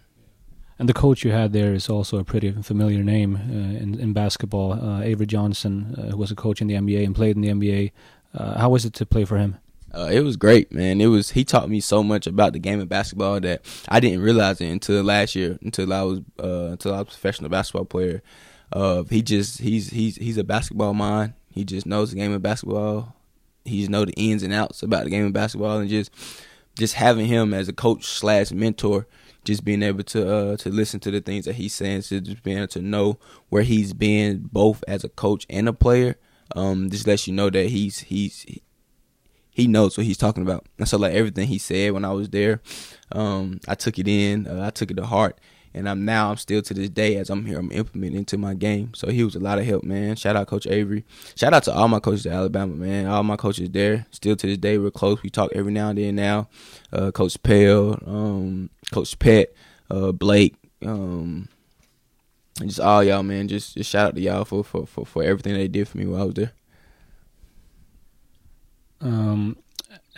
And 0.78 0.88
the 0.88 0.94
coach 0.94 1.24
you 1.24 1.32
had 1.32 1.52
there 1.52 1.72
is 1.72 1.88
also 1.88 2.18
a 2.18 2.24
pretty 2.24 2.52
familiar 2.62 3.02
name 3.02 3.36
uh, 3.36 3.82
in, 3.82 3.98
in 3.98 4.12
basketball, 4.12 4.74
uh, 4.74 5.00
Avery 5.00 5.26
Johnson, 5.26 5.94
uh, 5.96 6.10
who 6.10 6.18
was 6.18 6.30
a 6.30 6.34
coach 6.34 6.60
in 6.60 6.66
the 6.66 6.74
NBA 6.74 7.04
and 7.04 7.14
played 7.14 7.34
in 7.34 7.40
the 7.40 7.48
NBA. 7.48 7.92
Uh, 8.34 8.58
how 8.58 8.68
was 8.68 8.84
it 8.84 8.92
to 8.94 9.06
play 9.06 9.24
for 9.24 9.38
him? 9.38 9.56
Uh, 9.96 10.08
it 10.12 10.20
was 10.20 10.36
great, 10.36 10.72
man. 10.72 11.00
It 11.00 11.06
was 11.06 11.30
he 11.30 11.44
taught 11.44 11.70
me 11.70 11.80
so 11.80 12.02
much 12.02 12.26
about 12.26 12.52
the 12.52 12.58
game 12.58 12.80
of 12.80 12.88
basketball 12.88 13.40
that 13.40 13.62
I 13.88 13.98
didn't 14.00 14.20
realize 14.20 14.60
it 14.60 14.68
until 14.68 15.02
last 15.02 15.34
year, 15.34 15.58
until 15.62 15.92
I 15.92 16.02
was 16.02 16.20
uh, 16.42 16.72
until 16.72 16.92
I 16.94 16.98
was 16.98 17.08
a 17.08 17.10
professional 17.10 17.50
basketball 17.50 17.86
player. 17.86 18.22
he 19.08 19.22
just 19.22 19.60
he's 19.60 19.88
he's 19.88 20.16
he's 20.16 20.36
a 20.36 20.44
basketball 20.44 20.92
mind. 20.92 21.32
He 21.50 21.64
just 21.64 21.86
knows 21.86 22.10
the 22.10 22.16
game 22.16 22.32
of 22.32 22.42
basketball. 22.42 23.16
He 23.64 23.78
just 23.78 23.90
know 23.90 24.04
the 24.04 24.12
ins 24.12 24.42
and 24.42 24.52
outs 24.52 24.82
about 24.82 25.04
the 25.04 25.10
game 25.10 25.24
of 25.24 25.32
basketball, 25.32 25.78
and 25.78 25.88
just 25.88 26.10
just 26.78 26.94
having 26.94 27.26
him 27.26 27.54
as 27.54 27.68
a 27.68 27.72
coach 27.72 28.04
slash 28.04 28.50
mentor 28.50 29.06
just 29.44 29.64
being 29.64 29.82
able 29.82 30.02
to 30.02 30.30
uh, 30.30 30.56
to 30.58 30.68
listen 30.68 31.00
to 31.00 31.10
the 31.10 31.20
things 31.22 31.46
that 31.46 31.54
he's 31.54 31.72
saying, 31.72 32.02
to 32.02 32.20
just 32.20 32.42
being 32.42 32.58
able 32.58 32.68
to 32.68 32.82
know 32.82 33.18
where 33.48 33.62
he's 33.62 33.94
been 33.94 34.48
both 34.52 34.84
as 34.86 35.04
a 35.04 35.08
coach 35.08 35.46
and 35.48 35.68
a 35.68 35.72
player, 35.72 36.16
um, 36.54 36.90
just 36.90 37.06
lets 37.06 37.26
you 37.26 37.32
know 37.32 37.48
that 37.48 37.70
he's 37.70 38.00
he's 38.00 38.44
he 39.56 39.66
knows 39.66 39.96
what 39.96 40.04
he's 40.04 40.18
talking 40.18 40.42
about. 40.42 40.66
And 40.76 40.86
so 40.86 40.98
like 40.98 41.14
everything 41.14 41.48
he 41.48 41.56
said 41.56 41.92
when 41.92 42.04
I 42.04 42.12
was 42.12 42.28
there, 42.28 42.60
um, 43.10 43.58
I 43.66 43.74
took 43.74 43.98
it 43.98 44.06
in, 44.06 44.46
uh, 44.46 44.66
I 44.66 44.68
took 44.68 44.90
it 44.90 44.98
to 44.98 45.06
heart, 45.06 45.40
and 45.72 45.88
I'm 45.88 46.04
now 46.04 46.30
I'm 46.30 46.36
still 46.36 46.60
to 46.60 46.74
this 46.74 46.90
day 46.90 47.16
as 47.16 47.30
I'm 47.30 47.46
here 47.46 47.58
I'm 47.58 47.72
implementing 47.72 48.18
into 48.18 48.36
my 48.36 48.52
game. 48.52 48.92
So 48.92 49.08
he 49.08 49.24
was 49.24 49.34
a 49.34 49.40
lot 49.40 49.58
of 49.58 49.64
help, 49.64 49.82
man. 49.82 50.14
Shout 50.16 50.36
out 50.36 50.46
Coach 50.46 50.66
Avery. 50.66 51.06
Shout 51.36 51.54
out 51.54 51.62
to 51.62 51.72
all 51.72 51.88
my 51.88 52.00
coaches 52.00 52.26
at 52.26 52.34
Alabama, 52.34 52.74
man. 52.74 53.06
All 53.06 53.22
my 53.22 53.36
coaches 53.36 53.70
there. 53.70 54.04
Still 54.10 54.36
to 54.36 54.46
this 54.46 54.58
day 54.58 54.76
we're 54.76 54.90
close. 54.90 55.22
We 55.22 55.30
talk 55.30 55.50
every 55.54 55.72
now 55.72 55.88
and 55.88 55.96
then 55.96 56.16
now. 56.16 56.50
Uh, 56.92 57.10
Coach 57.10 57.42
Pell, 57.42 57.98
um, 58.04 58.68
Coach 58.92 59.18
Pet, 59.18 59.54
uh, 59.90 60.12
Blake, 60.12 60.56
um, 60.84 61.48
and 62.60 62.68
just 62.68 62.80
all 62.80 63.02
y'all, 63.02 63.22
man. 63.22 63.48
Just 63.48 63.74
just 63.74 63.88
shout 63.88 64.08
out 64.08 64.14
to 64.16 64.20
y'all 64.20 64.44
for 64.44 64.62
for 64.62 64.86
for, 64.86 65.06
for 65.06 65.22
everything 65.22 65.54
they 65.54 65.66
did 65.66 65.88
for 65.88 65.96
me 65.96 66.04
while 66.04 66.20
I 66.20 66.24
was 66.26 66.34
there. 66.34 66.52
Um, 69.00 69.56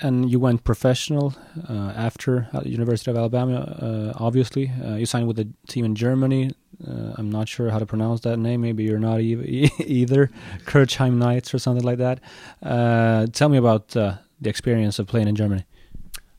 and 0.01 0.31
you 0.31 0.39
went 0.39 0.65
professional 0.65 1.35
uh, 1.69 1.93
after 1.95 2.49
University 2.65 3.11
of 3.11 3.17
Alabama. 3.17 3.61
Uh, 3.61 4.13
obviously, 4.23 4.71
uh, 4.85 4.95
you 4.95 5.07
signed 5.07 5.27
with 5.27 5.39
a 5.39 5.49
team 5.67 5.85
in 5.85 5.95
Germany. 5.95 6.53
Uh, 6.87 7.15
I'm 7.17 7.31
not 7.31 7.49
sure 7.49 7.71
how 7.71 7.79
to 7.79 7.87
pronounce 7.87 8.21
that 8.21 8.37
name. 8.39 8.61
Maybe 8.61 8.85
you're 8.85 9.01
not 9.01 9.21
e 9.21 9.71
either. 9.81 10.31
Kirchheim 10.65 11.15
Knights 11.15 11.53
or 11.53 11.59
something 11.59 11.85
like 11.85 11.99
that. 11.99 12.21
Uh, 12.63 13.27
tell 13.33 13.49
me 13.49 13.59
about 13.59 13.97
uh, 13.97 14.19
the 14.41 14.49
experience 14.49 14.99
of 14.99 15.07
playing 15.07 15.29
in 15.29 15.35
Germany. 15.35 15.65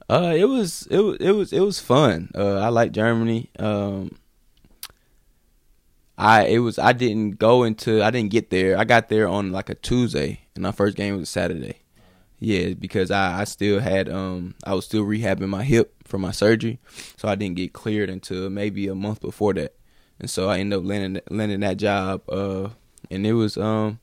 it 0.09 0.47
was 0.47 0.87
it 0.89 0.99
was 0.99 1.17
it 1.19 1.31
was 1.31 1.53
it 1.53 1.59
was 1.59 1.79
fun. 1.79 2.29
I 2.35 2.69
like 2.69 2.91
Germany. 2.91 3.49
Um, 3.59 4.11
I 6.17 6.45
it 6.47 6.59
was 6.59 6.79
I 6.79 6.93
didn't 6.93 7.39
go 7.39 7.63
into 7.63 8.01
I 8.01 8.11
didn't 8.11 8.31
get 8.31 8.49
there. 8.49 8.77
I 8.77 8.85
got 8.85 9.09
there 9.09 9.27
on 9.27 9.51
like 9.51 9.69
a 9.69 9.75
Tuesday, 9.75 10.41
and 10.55 10.63
my 10.63 10.71
first 10.71 10.95
game 10.95 11.17
was 11.17 11.29
Saturday. 11.29 11.79
Yeah, 12.39 12.73
because 12.73 13.11
I, 13.11 13.41
I 13.41 13.43
still 13.43 13.79
had 13.79 14.07
um 14.09 14.55
I 14.63 14.73
was 14.73 14.85
still 14.85 15.03
rehabbing 15.03 15.49
my 15.49 15.63
hip 15.63 15.93
from 16.05 16.21
my 16.21 16.31
surgery, 16.31 16.79
so 17.17 17.27
I 17.27 17.35
didn't 17.35 17.57
get 17.57 17.73
cleared 17.73 18.09
until 18.09 18.49
maybe 18.49 18.87
a 18.87 18.95
month 18.95 19.19
before 19.19 19.53
that, 19.55 19.75
and 20.19 20.29
so 20.29 20.49
I 20.49 20.59
ended 20.59 20.79
up 20.79 20.85
landing 20.85 21.21
landing 21.29 21.59
that 21.61 21.77
job. 21.77 22.21
Uh, 22.29 22.69
and 23.11 23.27
it 23.27 23.33
was 23.33 23.57
um, 23.57 23.99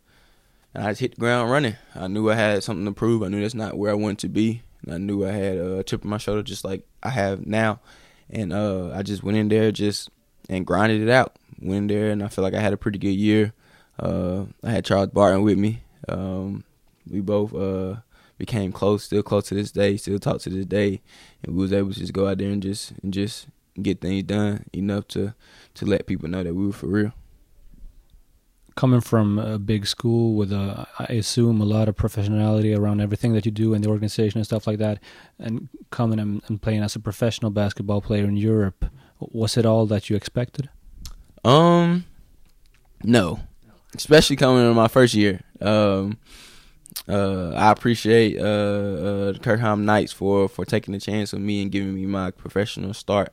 and 0.74 0.84
I 0.84 0.90
just 0.90 1.00
hit 1.00 1.14
the 1.14 1.20
ground 1.20 1.50
running. 1.50 1.76
I 1.94 2.08
knew 2.08 2.30
I 2.30 2.34
had 2.34 2.62
something 2.62 2.84
to 2.84 2.92
prove. 2.92 3.22
I 3.22 3.28
knew 3.28 3.40
that's 3.40 3.54
not 3.54 3.78
where 3.78 3.90
I 3.90 3.94
wanted 3.94 4.18
to 4.18 4.28
be, 4.28 4.62
and 4.82 4.94
I 4.94 4.98
knew 4.98 5.24
I 5.24 5.30
had 5.30 5.56
a 5.56 5.82
chip 5.82 6.04
on 6.04 6.10
my 6.10 6.18
shoulder 6.18 6.42
just 6.42 6.64
like 6.64 6.86
I 7.02 7.08
have 7.08 7.46
now, 7.46 7.80
and 8.28 8.52
uh, 8.52 8.90
I 8.94 9.02
just 9.02 9.22
went 9.22 9.38
in 9.38 9.48
there 9.48 9.72
just 9.72 10.10
and 10.50 10.66
grinded 10.66 11.00
it 11.00 11.08
out. 11.08 11.36
Went 11.58 11.90
in 11.90 11.96
there 11.96 12.10
and 12.10 12.22
I 12.22 12.28
feel 12.28 12.44
like 12.44 12.54
I 12.54 12.60
had 12.60 12.74
a 12.74 12.76
pretty 12.76 12.98
good 12.98 13.08
year. 13.16 13.54
Uh, 13.98 14.44
I 14.62 14.72
had 14.72 14.84
Charles 14.84 15.08
Barton 15.08 15.42
with 15.42 15.56
me. 15.56 15.80
Um, 16.06 16.64
we 17.10 17.20
both 17.20 17.54
uh 17.54 17.96
became 18.38 18.72
close, 18.72 19.04
still 19.04 19.22
close 19.22 19.48
to 19.48 19.54
this 19.54 19.72
day, 19.72 19.96
still 19.96 20.18
talk 20.18 20.40
to 20.42 20.50
this 20.50 20.66
day, 20.66 21.00
and 21.42 21.54
we 21.54 21.62
was 21.62 21.72
able 21.72 21.92
to 21.92 21.98
just 21.98 22.12
go 22.12 22.28
out 22.28 22.38
there 22.38 22.50
and 22.50 22.62
just 22.62 22.92
and 23.02 23.12
just 23.12 23.46
get 23.82 24.00
things 24.00 24.22
done 24.24 24.64
enough 24.72 25.08
to 25.08 25.34
to 25.74 25.86
let 25.86 26.06
people 26.06 26.28
know 26.28 26.42
that 26.42 26.54
we 26.54 26.66
were 26.66 26.72
for 26.72 26.86
real. 26.86 27.12
Coming 28.74 29.00
from 29.00 29.38
a 29.38 29.58
big 29.58 29.86
school 29.86 30.34
with 30.34 30.52
a, 30.52 30.86
I 30.98 31.04
assume 31.14 31.62
a 31.62 31.64
lot 31.64 31.88
of 31.88 31.96
professionality 31.96 32.76
around 32.76 33.00
everything 33.00 33.32
that 33.32 33.46
you 33.46 33.50
do 33.50 33.72
in 33.72 33.80
the 33.80 33.88
organization 33.88 34.38
and 34.38 34.46
stuff 34.46 34.66
like 34.66 34.78
that, 34.78 34.98
and 35.38 35.70
coming 35.90 36.18
and, 36.18 36.42
and 36.48 36.60
playing 36.60 36.82
as 36.82 36.94
a 36.94 37.00
professional 37.00 37.50
basketball 37.50 38.02
player 38.02 38.24
in 38.24 38.36
Europe, 38.36 38.84
was 39.18 39.56
it 39.56 39.64
all 39.64 39.86
that 39.86 40.10
you 40.10 40.16
expected? 40.16 40.68
Um, 41.42 42.04
no, 43.02 43.40
especially 43.94 44.36
coming 44.36 44.68
in 44.68 44.74
my 44.74 44.88
first 44.88 45.14
year. 45.14 45.40
Um, 45.62 46.18
uh, 47.08 47.50
I 47.50 47.70
appreciate 47.70 48.38
uh, 48.38 48.42
uh, 48.42 49.32
Kirchheim 49.34 49.82
Knights 49.82 50.12
for 50.12 50.48
for 50.48 50.64
taking 50.64 50.92
the 50.92 51.00
chance 51.00 51.32
on 51.34 51.44
me 51.44 51.62
and 51.62 51.70
giving 51.70 51.94
me 51.94 52.06
my 52.06 52.30
professional 52.30 52.94
start. 52.94 53.32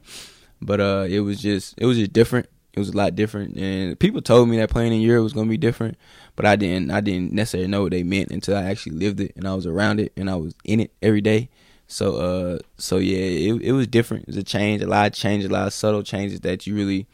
But 0.61 0.79
uh, 0.79 1.05
it 1.09 1.21
was 1.21 1.41
just 1.41 1.75
it 1.77 1.85
was 1.85 1.97
just 1.97 2.13
different. 2.13 2.47
It 2.73 2.79
was 2.79 2.89
a 2.89 2.97
lot 2.97 3.15
different, 3.15 3.55
and 3.57 3.99
people 3.99 4.21
told 4.21 4.49
me 4.49 4.57
that 4.57 4.69
playing 4.69 4.93
in 4.93 5.01
Europe 5.01 5.23
was 5.23 5.33
gonna 5.33 5.49
be 5.49 5.57
different, 5.57 5.97
but 6.35 6.45
I 6.45 6.55
didn't. 6.55 6.91
I 6.91 7.01
didn't 7.01 7.33
necessarily 7.33 7.67
know 7.67 7.83
what 7.83 7.91
they 7.91 8.03
meant 8.03 8.31
until 8.31 8.55
I 8.57 8.63
actually 8.63 8.95
lived 8.97 9.19
it 9.19 9.33
and 9.35 9.47
I 9.47 9.53
was 9.53 9.67
around 9.67 9.99
it 9.99 10.11
and 10.17 10.29
I 10.29 10.35
was 10.35 10.55
in 10.63 10.79
it 10.79 10.91
every 11.01 11.21
day. 11.21 11.49
So 11.87 12.15
uh, 12.15 12.59
so 12.77 12.97
yeah, 12.97 13.17
it 13.17 13.61
it 13.61 13.71
was 13.73 13.87
different. 13.87 14.23
It 14.23 14.27
was 14.27 14.37
a 14.37 14.43
change, 14.43 14.81
a 14.81 14.87
lot 14.87 15.07
of 15.07 15.13
change, 15.13 15.45
a 15.45 15.49
lot 15.49 15.67
of 15.67 15.73
subtle 15.73 16.03
changes 16.03 16.39
that 16.41 16.65
you 16.65 16.75
really 16.75 17.07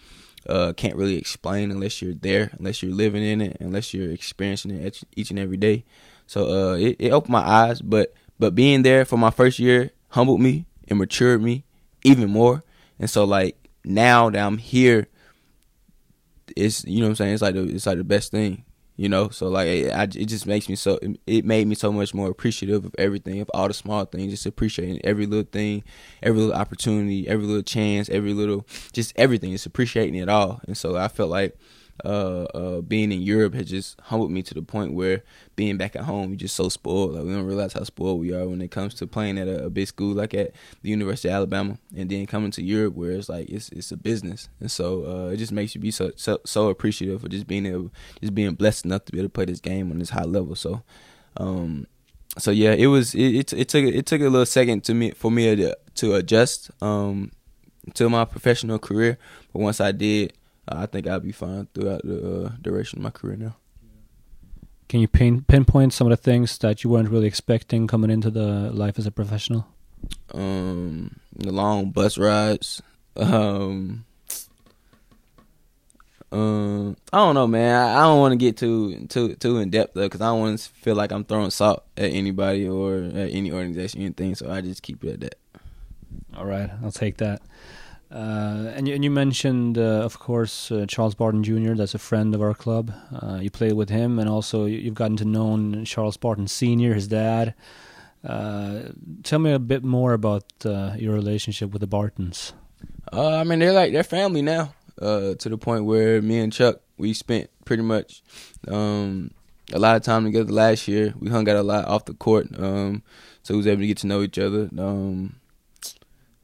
uh, 0.47 0.73
can't 0.73 0.95
really 0.95 1.17
explain 1.17 1.71
unless 1.71 2.01
you're 2.01 2.13
there, 2.13 2.51
unless 2.57 2.81
you're 2.81 2.93
living 2.93 3.23
in 3.23 3.41
it, 3.41 3.57
unless 3.59 3.93
you're 3.93 4.11
experiencing 4.11 4.71
it 4.71 5.01
each 5.15 5.29
and 5.29 5.39
every 5.39 5.57
day. 5.57 5.83
So 6.29 6.73
uh, 6.73 6.75
it, 6.75 6.95
it 6.99 7.09
opened 7.09 7.31
my 7.31 7.41
eyes, 7.41 7.81
but 7.81 8.13
but 8.37 8.53
being 8.53 8.83
there 8.83 9.03
for 9.03 9.17
my 9.17 9.31
first 9.31 9.57
year 9.57 9.89
humbled 10.09 10.39
me 10.39 10.67
and 10.87 10.99
matured 10.99 11.41
me 11.41 11.63
even 12.03 12.29
more. 12.29 12.63
And 12.99 13.09
so 13.09 13.23
like 13.23 13.57
now 13.83 14.29
that 14.29 14.39
I'm 14.39 14.59
here, 14.59 15.07
it's 16.55 16.85
you 16.85 16.99
know 16.99 17.07
what 17.07 17.09
I'm 17.09 17.15
saying. 17.15 17.33
It's 17.33 17.41
like 17.41 17.55
the, 17.55 17.63
it's 17.63 17.87
like 17.87 17.97
the 17.97 18.03
best 18.03 18.29
thing, 18.29 18.63
you 18.95 19.09
know. 19.09 19.29
So 19.29 19.47
like 19.47 19.69
it, 19.69 19.91
I, 19.91 20.03
it 20.03 20.25
just 20.25 20.45
makes 20.45 20.69
me 20.69 20.75
so 20.75 20.99
it 21.25 21.45
made 21.45 21.65
me 21.65 21.73
so 21.73 21.91
much 21.91 22.13
more 22.13 22.29
appreciative 22.29 22.85
of 22.85 22.93
everything, 22.99 23.41
of 23.41 23.49
all 23.51 23.67
the 23.67 23.73
small 23.73 24.05
things, 24.05 24.31
just 24.31 24.45
appreciating 24.45 25.01
every 25.03 25.25
little 25.25 25.49
thing, 25.51 25.83
every 26.21 26.41
little 26.41 26.55
opportunity, 26.55 27.27
every 27.27 27.47
little 27.47 27.63
chance, 27.63 28.07
every 28.07 28.35
little 28.35 28.67
just 28.93 29.13
everything. 29.15 29.49
Just 29.49 29.65
appreciating 29.65 30.13
it 30.13 30.29
all. 30.29 30.61
And 30.67 30.77
so 30.77 30.95
I 30.95 31.07
felt 31.07 31.31
like 31.31 31.57
uh, 32.05 32.43
uh, 32.53 32.81
being 32.81 33.11
in 33.11 33.21
Europe 33.21 33.53
has 33.53 33.69
just 33.69 33.99
humbled 34.01 34.31
me 34.31 34.41
to 34.43 34.53
the 34.53 34.61
point 34.61 34.93
where 34.93 35.23
being 35.55 35.77
back 35.77 35.95
at 35.95 36.03
home, 36.03 36.29
you're 36.29 36.37
just 36.37 36.55
so 36.55 36.69
spoiled. 36.69 37.13
Like 37.13 37.23
we 37.23 37.33
don't 37.33 37.45
realize 37.45 37.73
how 37.73 37.83
spoiled 37.83 38.19
we 38.19 38.33
are 38.33 38.47
when 38.47 38.61
it 38.61 38.71
comes 38.71 38.93
to 38.95 39.07
playing 39.07 39.37
at 39.37 39.47
a, 39.47 39.65
a, 39.65 39.69
big 39.69 39.87
school 39.87 40.13
like 40.13 40.33
at 40.33 40.53
the 40.81 40.89
University 40.89 41.27
of 41.27 41.35
Alabama, 41.35 41.77
and 41.95 42.09
then 42.09 42.25
coming 42.25 42.51
to 42.51 42.63
Europe 42.63 42.95
where 42.95 43.11
it's 43.11 43.29
like 43.29 43.49
it's 43.49 43.69
it's 43.69 43.91
a 43.91 43.97
business, 43.97 44.49
and 44.59 44.71
so 44.71 45.05
uh, 45.05 45.29
it 45.29 45.37
just 45.37 45.51
makes 45.51 45.75
you 45.75 45.81
be 45.81 45.91
so, 45.91 46.11
so 46.15 46.39
so 46.45 46.69
appreciative 46.69 47.21
for 47.21 47.27
just 47.27 47.47
being 47.47 47.65
able, 47.65 47.91
just 48.21 48.33
being 48.33 48.53
blessed 48.53 48.85
enough 48.85 49.05
to 49.05 49.11
be 49.11 49.19
able 49.19 49.27
to 49.27 49.33
play 49.33 49.45
this 49.45 49.59
game 49.59 49.91
on 49.91 49.99
this 49.99 50.11
high 50.11 50.23
level. 50.23 50.55
So, 50.55 50.83
um, 51.37 51.87
so 52.37 52.51
yeah, 52.51 52.71
it 52.71 52.87
was 52.87 53.13
it, 53.15 53.35
it, 53.35 53.53
it 53.53 53.69
took 53.69 53.83
it 53.83 54.05
took 54.05 54.21
a 54.21 54.29
little 54.29 54.45
second 54.45 54.83
to 54.85 54.93
me 54.93 55.11
for 55.11 55.31
me 55.31 55.55
to 55.55 55.77
to 55.95 56.15
adjust 56.15 56.71
um 56.81 57.31
to 57.95 58.09
my 58.09 58.25
professional 58.25 58.79
career, 58.79 59.17
but 59.51 59.59
once 59.59 59.81
I 59.81 59.91
did. 59.91 60.33
I 60.71 60.85
think 60.85 61.07
I'll 61.07 61.19
be 61.19 61.31
fine 61.31 61.67
throughout 61.73 62.01
the 62.03 62.45
uh, 62.45 62.49
duration 62.61 62.99
of 62.99 63.03
my 63.03 63.09
career 63.09 63.35
now. 63.35 63.55
Can 64.87 65.01
you 65.01 65.07
pin, 65.07 65.43
pinpoint 65.43 65.93
some 65.93 66.07
of 66.07 66.11
the 66.11 66.17
things 66.17 66.57
that 66.59 66.83
you 66.83 66.89
weren't 66.89 67.09
really 67.09 67.27
expecting 67.27 67.85
coming 67.85 68.09
into 68.09 68.31
the 68.31 68.71
life 68.71 68.97
as 68.97 69.05
a 69.05 69.11
professional? 69.11 69.67
Um, 70.33 71.19
the 71.35 71.51
long 71.51 71.91
bus 71.91 72.17
rides. 72.17 72.81
Um, 73.15 74.05
um, 76.31 76.95
I 77.11 77.17
don't 77.17 77.35
know, 77.35 77.47
man. 77.47 77.75
I, 77.75 77.99
I 77.99 78.01
don't 78.03 78.19
want 78.19 78.31
to 78.33 78.37
get 78.37 78.57
too 78.57 79.07
too 79.07 79.35
too 79.35 79.57
in 79.57 79.69
depth 79.69 79.93
though, 79.93 80.03
because 80.03 80.21
I 80.21 80.27
don't 80.27 80.39
want 80.39 80.59
to 80.59 80.69
feel 80.69 80.95
like 80.95 81.11
I'm 81.11 81.23
throwing 81.23 81.49
salt 81.49 81.83
at 81.97 82.11
anybody 82.11 82.67
or 82.67 82.97
at 82.97 83.31
any 83.31 83.51
organization 83.51 84.01
or 84.01 84.05
anything. 84.05 84.35
So 84.35 84.51
I 84.51 84.61
just 84.61 84.83
keep 84.83 85.03
it 85.03 85.13
at 85.13 85.19
that. 85.21 85.35
All 86.37 86.45
right, 86.45 86.69
I'll 86.83 86.91
take 86.91 87.17
that. 87.17 87.41
Uh, 88.11 88.71
and, 88.75 88.87
you, 88.87 88.95
and 88.95 89.03
you 89.03 89.11
mentioned, 89.11 89.77
uh, 89.77 90.01
of 90.01 90.17
course, 90.19 90.71
uh, 90.71 90.85
Charles 90.87 91.13
Barton 91.13 91.43
Jr. 91.43 91.73
That's 91.73 91.93
a 91.93 91.99
friend 91.99 92.33
of 92.33 92.41
our 92.41 92.55
club. 92.55 92.91
Uh, 93.13 93.39
you 93.41 93.51
played 93.51 93.73
with 93.73 93.89
him, 93.89 94.17
and 94.17 94.27
also 94.27 94.65
you've 94.65 94.95
gotten 94.95 95.17
to 95.17 95.25
know 95.25 95.83
Charles 95.83 96.17
Barton 96.17 96.47
Sr., 96.47 96.93
his 96.93 97.07
dad. 97.07 97.53
Uh, 98.23 98.89
tell 99.23 99.39
me 99.39 99.51
a 99.51 99.59
bit 99.59 99.83
more 99.83 100.13
about 100.13 100.43
uh, 100.65 100.93
your 100.97 101.13
relationship 101.13 101.71
with 101.71 101.81
the 101.81 101.87
Bartons. 101.87 102.53
I 103.11 103.43
mean, 103.43 103.59
they're 103.59 103.73
like 103.73 103.91
they're 103.93 104.03
family 104.03 104.41
now. 104.41 104.73
To 104.99 105.35
the 105.37 105.57
point 105.57 105.85
where 105.85 106.21
me 106.21 106.39
and 106.39 106.51
Chuck 106.51 106.81
we 106.99 107.13
spent 107.13 107.49
pretty 107.65 107.81
much 107.81 108.21
um, 108.67 109.31
a 109.73 109.79
lot 109.79 109.95
of 109.95 110.03
time 110.03 110.25
together 110.25 110.51
last 110.51 110.87
year. 110.87 111.13
We 111.17 111.29
hung 111.29 111.49
out 111.49 111.55
a 111.55 111.63
lot 111.63 111.85
off 111.85 112.05
the 112.05 112.13
court, 112.13 112.47
um, 112.59 113.01
so 113.41 113.53
we 113.53 113.59
was 113.59 113.67
able 113.67 113.81
to 113.81 113.87
get 113.87 113.97
to 113.99 114.07
know 114.07 114.21
each 114.21 114.37
other. 114.37 114.69
Um, 114.77 115.37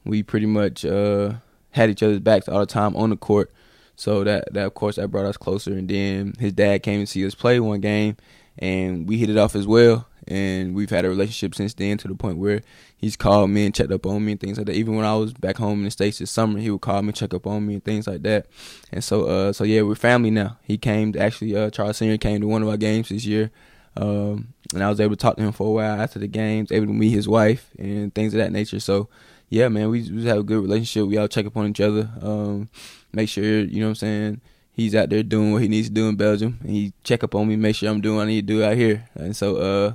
we 0.05 0.23
pretty 0.23 0.45
much 0.45 0.85
uh, 0.85 1.33
had 1.75 1.89
each 1.89 2.01
other's 2.01 2.19
backs 2.19 2.47
all 2.47 2.61
the 2.61 2.65
time 2.65 2.95
on 2.95 3.09
the 3.09 3.17
court. 3.17 3.51
So 3.97 4.23
that 4.23 4.53
that 4.53 4.65
of 4.65 4.73
course 4.73 4.95
that 4.95 5.09
brought 5.09 5.25
us 5.25 5.37
closer. 5.37 5.73
And 5.73 5.89
then 5.89 6.33
his 6.39 6.53
dad 6.53 6.83
came 6.83 7.01
to 7.01 7.05
see 7.05 7.25
us 7.25 7.35
play 7.35 7.59
one 7.59 7.81
game, 7.81 8.17
and 8.57 9.07
we 9.07 9.17
hit 9.17 9.29
it 9.29 9.37
off 9.37 9.55
as 9.55 9.67
well. 9.67 10.07
And 10.27 10.73
we've 10.73 10.89
had 10.89 11.05
a 11.05 11.09
relationship 11.09 11.53
since 11.53 11.75
then 11.75 11.99
to 11.99 12.07
the 12.07 12.15
point 12.15 12.39
where 12.39 12.61
he's 12.97 13.15
called 13.15 13.51
me 13.51 13.65
and 13.65 13.75
checked 13.75 13.91
up 13.91 14.07
on 14.07 14.25
me 14.25 14.31
and 14.31 14.41
things 14.41 14.57
like 14.57 14.65
that. 14.65 14.75
Even 14.75 14.95
when 14.95 15.05
I 15.05 15.15
was 15.15 15.33
back 15.33 15.57
home 15.57 15.79
in 15.79 15.85
the 15.85 15.91
states 15.91 16.17
this 16.17 16.31
summer, 16.31 16.57
he 16.57 16.71
would 16.71 16.81
call 16.81 17.03
me, 17.03 17.11
check 17.11 17.35
up 17.35 17.45
on 17.45 17.67
me 17.67 17.75
and 17.75 17.83
things 17.83 18.07
like 18.07 18.23
that. 18.23 18.47
And 18.91 19.03
so, 19.03 19.25
uh, 19.25 19.53
so 19.53 19.63
yeah, 19.63 19.83
we're 19.83 19.93
family 19.93 20.31
now. 20.31 20.57
He 20.63 20.79
came 20.79 21.13
to 21.13 21.19
actually, 21.19 21.55
uh, 21.55 21.69
Charles 21.69 21.97
Senior 21.97 22.17
came 22.17 22.41
to 22.41 22.47
one 22.47 22.63
of 22.63 22.69
our 22.69 22.77
games 22.77 23.09
this 23.09 23.23
year. 23.23 23.51
Um, 23.97 24.55
and 24.73 24.83
I 24.83 24.89
was 24.89 24.99
able 24.99 25.15
to 25.15 25.21
talk 25.21 25.37
to 25.37 25.43
him 25.43 25.51
for 25.51 25.67
a 25.67 25.71
while 25.71 26.01
after 26.01 26.17
the 26.17 26.27
games, 26.27 26.71
able 26.71 26.87
to 26.87 26.93
meet 26.93 27.11
his 27.11 27.27
wife 27.27 27.69
and 27.77 28.13
things 28.15 28.33
of 28.33 28.39
that 28.39 28.51
nature. 28.51 28.79
So, 28.79 29.07
yeah, 29.49 29.67
man, 29.69 29.89
we, 29.89 30.09
we 30.11 30.25
have 30.25 30.39
a 30.39 30.43
good 30.43 30.61
relationship. 30.61 31.07
We 31.07 31.17
all 31.17 31.27
check 31.27 31.45
up 31.45 31.57
on 31.57 31.67
each 31.67 31.81
other. 31.81 32.09
Um, 32.21 32.69
make 33.13 33.29
sure, 33.29 33.43
you 33.43 33.79
know 33.79 33.87
what 33.87 33.91
I'm 33.91 33.95
saying, 33.95 34.41
he's 34.71 34.95
out 34.95 35.09
there 35.09 35.23
doing 35.23 35.51
what 35.51 35.61
he 35.61 35.67
needs 35.67 35.87
to 35.87 35.93
do 35.93 36.09
in 36.09 36.15
Belgium. 36.15 36.59
And 36.61 36.71
he 36.71 36.93
check 37.03 37.23
up 37.23 37.35
on 37.35 37.47
me, 37.47 37.55
make 37.55 37.75
sure 37.75 37.89
I'm 37.89 38.01
doing 38.01 38.17
what 38.17 38.23
I 38.23 38.27
need 38.27 38.47
to 38.47 38.53
do 38.53 38.63
out 38.63 38.75
here. 38.75 39.07
And 39.15 39.35
so, 39.35 39.57
uh, 39.57 39.93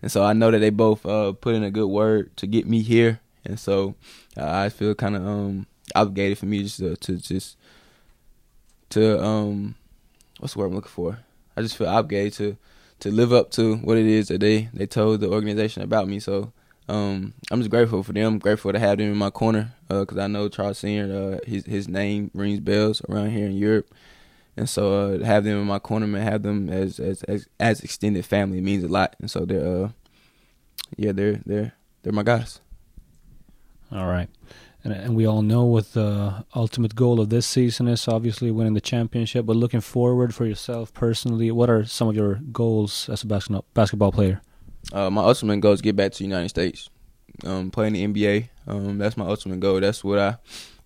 and 0.00 0.10
so 0.10 0.24
I 0.24 0.32
know 0.32 0.50
that 0.50 0.58
they 0.58 0.70
both 0.70 1.04
uh, 1.06 1.32
put 1.32 1.54
in 1.54 1.62
a 1.62 1.70
good 1.70 1.88
word 1.88 2.36
to 2.38 2.46
get 2.46 2.66
me 2.66 2.82
here. 2.82 3.20
And 3.44 3.58
so 3.58 3.94
uh, 4.36 4.50
I 4.50 4.68
feel 4.68 4.94
kind 4.94 5.16
of 5.16 5.26
um, 5.26 5.66
obligated 5.94 6.38
for 6.38 6.46
me 6.46 6.62
just 6.62 6.78
to, 6.78 6.96
to 6.96 7.16
just 7.16 7.56
to 8.90 9.22
um, 9.22 9.74
what's 10.38 10.54
the 10.54 10.60
word 10.60 10.66
I'm 10.66 10.74
looking 10.74 10.90
for? 10.90 11.18
I 11.56 11.62
just 11.62 11.76
feel 11.76 11.88
obligated 11.88 12.32
to 12.34 12.56
to 13.00 13.10
live 13.10 13.32
up 13.32 13.50
to 13.52 13.76
what 13.76 13.98
it 13.98 14.06
is 14.06 14.28
that 14.28 14.40
they 14.40 14.68
they 14.72 14.86
told 14.86 15.20
the 15.20 15.30
organization 15.30 15.82
about 15.82 16.08
me. 16.08 16.20
So 16.20 16.52
um, 16.88 17.34
I'm 17.50 17.60
just 17.60 17.70
grateful 17.70 18.02
for 18.02 18.12
them. 18.12 18.38
grateful 18.38 18.72
to 18.72 18.78
have 18.78 18.98
them 18.98 19.12
in 19.12 19.16
my 19.16 19.30
corner 19.30 19.72
because 19.88 20.18
uh, 20.18 20.22
I 20.22 20.26
know 20.26 20.48
Charles 20.48 20.78
Senior, 20.78 21.40
uh, 21.44 21.48
his 21.48 21.64
his 21.64 21.88
name 21.88 22.30
rings 22.34 22.60
bells 22.60 23.02
around 23.08 23.30
here 23.30 23.46
in 23.46 23.56
Europe, 23.56 23.92
and 24.56 24.68
so 24.68 25.14
uh, 25.14 25.18
to 25.18 25.24
have 25.24 25.44
them 25.44 25.60
in 25.60 25.66
my 25.66 25.78
corner, 25.78 26.06
and 26.06 26.16
have 26.16 26.42
them 26.42 26.68
as 26.68 26.98
as 26.98 27.22
as, 27.24 27.48
as 27.60 27.80
extended 27.80 28.26
family 28.26 28.60
means 28.60 28.84
a 28.84 28.88
lot. 28.88 29.16
And 29.20 29.30
so 29.30 29.44
they're, 29.44 29.84
uh, 29.84 29.88
yeah, 30.96 31.12
they're 31.12 31.40
they're 31.46 31.72
they're 32.02 32.12
my 32.12 32.24
guys. 32.24 32.60
All 33.92 34.06
right. 34.06 34.28
And, 34.84 34.92
and 34.92 35.14
we 35.14 35.26
all 35.26 35.42
know 35.42 35.64
what 35.64 35.92
the 35.92 36.44
ultimate 36.56 36.96
goal 36.96 37.20
of 37.20 37.28
this 37.28 37.46
season 37.46 37.86
is 37.86 38.08
obviously 38.08 38.50
winning 38.50 38.74
the 38.74 38.80
championship. 38.80 39.46
But 39.46 39.54
looking 39.54 39.80
forward 39.80 40.34
for 40.34 40.44
yourself 40.44 40.92
personally, 40.92 41.52
what 41.52 41.70
are 41.70 41.84
some 41.84 42.08
of 42.08 42.16
your 42.16 42.40
goals 42.50 43.08
as 43.08 43.22
a 43.22 43.26
basketball 43.26 43.64
basketball 43.74 44.10
player? 44.10 44.42
Uh, 44.92 45.10
my 45.10 45.22
ultimate 45.22 45.60
goal 45.60 45.72
is 45.72 45.82
get 45.82 45.96
back 45.96 46.12
to 46.12 46.18
the 46.18 46.24
United 46.24 46.48
States, 46.48 46.90
um, 47.44 47.70
playing 47.70 47.92
the 47.92 48.06
NBA. 48.06 48.48
Um, 48.66 48.98
that's 48.98 49.16
my 49.16 49.26
ultimate 49.26 49.60
goal. 49.60 49.80
That's 49.80 50.02
what 50.02 50.18
I 50.18 50.36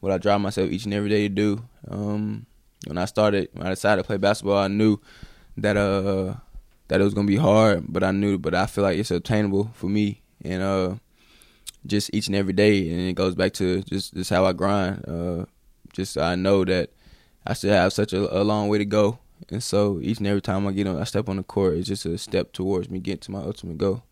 what 0.01 0.12
I 0.12 0.18
drive 0.18 0.40
myself 0.40 0.70
each 0.70 0.84
and 0.84 0.94
every 0.94 1.09
day 1.09 1.28
to 1.28 1.34
do. 1.34 1.62
Um, 1.88 2.47
when 2.86 2.99
I 2.99 3.07
started, 3.07 3.49
when 3.53 3.66
I 3.66 3.70
decided 3.70 4.03
to 4.03 4.07
play 4.07 4.16
basketball, 4.16 4.59
I 4.59 4.68
knew 4.68 4.99
that 5.57 5.76
uh 5.76 6.34
that 6.88 7.01
it 7.01 7.05
was 7.05 7.14
gonna 7.14 7.26
be 7.26 7.36
hard, 7.36 7.84
but 7.88 8.05
I 8.05 8.11
knew, 8.11 8.38
but 8.38 8.55
I 8.55 8.66
feel 8.66 8.84
like 8.84 8.99
it's 8.99 9.11
attainable 9.11 9.70
for 9.74 9.88
me, 9.88 10.22
and 10.44 10.62
uh, 10.62 10.94
just 11.86 12.14
each 12.14 12.26
and 12.26 12.36
every 12.36 12.53
day, 12.53 12.88
and 12.90 13.01
it 13.01 13.14
goes 13.14 13.34
back 13.34 13.53
to 13.55 13.82
just 13.82 14.14
just 14.14 14.30
how 14.30 14.44
I 14.44 14.53
grind. 14.53 15.05
Uh, 15.09 15.47
just 15.92 16.16
I 16.18 16.34
know 16.34 16.64
that 16.64 16.90
I 17.47 17.55
still 17.55 17.72
have 17.72 17.92
such 17.92 18.12
a, 18.12 18.40
a 18.40 18.42
long 18.44 18.68
way 18.68 18.78
to 18.78 18.84
go, 18.84 19.18
and 19.51 19.62
so 19.62 20.01
each 20.01 20.18
and 20.18 20.26
every 20.26 20.41
time 20.41 20.66
I 20.66 20.72
get 20.72 20.87
on, 20.87 21.01
I 21.01 21.05
step 21.05 21.28
on 21.28 21.37
the 21.37 21.43
court, 21.43 21.76
it's 21.76 21.89
just 21.89 22.07
a 22.07 22.18
step 22.18 22.53
towards 22.53 22.91
me 22.91 22.99
getting 22.99 23.20
to 23.20 23.30
my 23.30 23.41
ultimate 23.41 23.78
goal. 23.78 24.03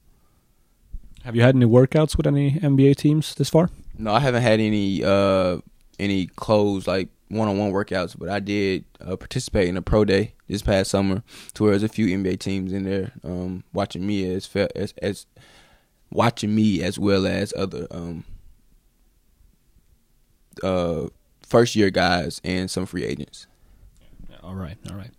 Have 1.25 1.35
you 1.35 1.43
had 1.43 1.57
any 1.57 1.67
workouts 1.67 2.17
with 2.17 2.27
any 2.27 2.53
NBA 2.53 2.97
teams 2.97 3.35
this 3.35 3.49
far? 3.49 3.71
No, 3.97 4.13
I 4.13 4.21
haven't 4.21 4.43
had 4.43 4.61
any 4.61 5.03
uh 5.03 5.59
any 5.99 6.27
closed 6.27 6.87
like 6.87 7.09
one 7.29 7.49
on 7.49 7.59
one 7.59 7.73
workouts, 7.73 8.17
but 8.19 8.29
I 8.29 8.41
did 8.41 8.85
uh, 9.01 9.17
participate 9.17 9.69
in 9.69 9.77
a 9.77 9.83
pro 9.83 10.05
day 10.05 10.35
this 10.49 10.63
past 10.63 10.91
summer, 10.91 11.23
to 11.55 11.63
where 11.63 11.73
there's 11.73 11.83
a 11.83 11.89
few 11.89 12.07
NBA 12.07 12.39
teams 12.39 12.73
in 12.73 12.85
there 12.85 13.13
um, 13.25 13.65
watching 13.73 14.07
me 14.07 14.31
as 14.33 14.49
as 14.77 14.93
as 15.01 15.27
watching 16.11 16.55
me 16.55 16.83
as 16.83 16.99
well 16.99 17.27
as 17.27 17.53
other 17.57 17.89
um 17.91 18.25
uh 20.63 21.07
first 21.43 21.75
year 21.75 21.91
guys 21.91 22.41
and 22.45 22.71
some 22.71 22.87
free 22.87 23.05
agents. 23.05 23.47
All 24.45 24.55
right, 24.55 24.77
all 24.91 24.97
right. 24.97 25.11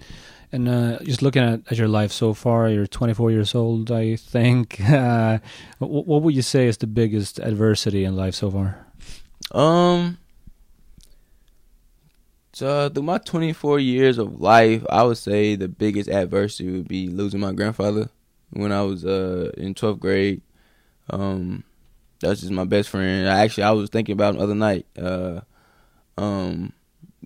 And 0.52 0.70
uh, 0.70 1.00
just 1.00 1.24
looking 1.24 1.42
at, 1.42 1.62
at 1.72 1.78
your 1.78 1.88
life 1.88 2.12
so 2.12 2.36
far, 2.36 2.70
you're 2.70 2.86
24 2.86 3.32
years 3.32 3.56
old, 3.56 3.92
I 3.92 4.16
think. 4.16 4.80
Uh, 4.86 5.40
what, 5.80 6.06
what 6.06 6.22
would 6.22 6.36
you 6.36 6.44
say 6.44 6.68
is 6.68 6.78
the 6.78 6.88
biggest 6.88 7.40
adversity 7.40 8.06
in 8.06 8.16
life 8.16 8.36
so 8.36 8.52
far? 8.52 8.86
Um, 9.52 10.20
so 12.54 12.88
through 12.90 13.04
my 13.04 13.18
24 13.18 13.80
years 13.80 14.18
of 14.20 14.40
life, 14.40 14.86
I 14.90 15.04
would 15.04 15.18
say 15.18 15.56
the 15.56 15.68
biggest 15.68 16.08
adversity 16.10 16.72
would 16.72 16.88
be 16.88 17.08
losing 17.08 17.40
my 17.40 17.52
grandfather 17.52 18.10
when 18.52 18.72
I 18.72 18.84
was 18.84 19.04
uh 19.06 19.52
in 19.58 19.74
12th 19.74 20.00
grade. 20.00 20.42
Um, 21.10 21.64
that's 22.22 22.42
just 22.42 22.52
my 22.52 22.64
best 22.64 22.90
friend. 22.90 23.28
Actually 23.28 23.64
I 23.64 23.72
was 23.72 23.90
thinking 23.90 24.14
about 24.14 24.36
him 24.36 24.38
the 24.38 24.44
other 24.44 24.56
night. 24.56 24.86
Uh, 24.98 25.42
um 26.18 26.72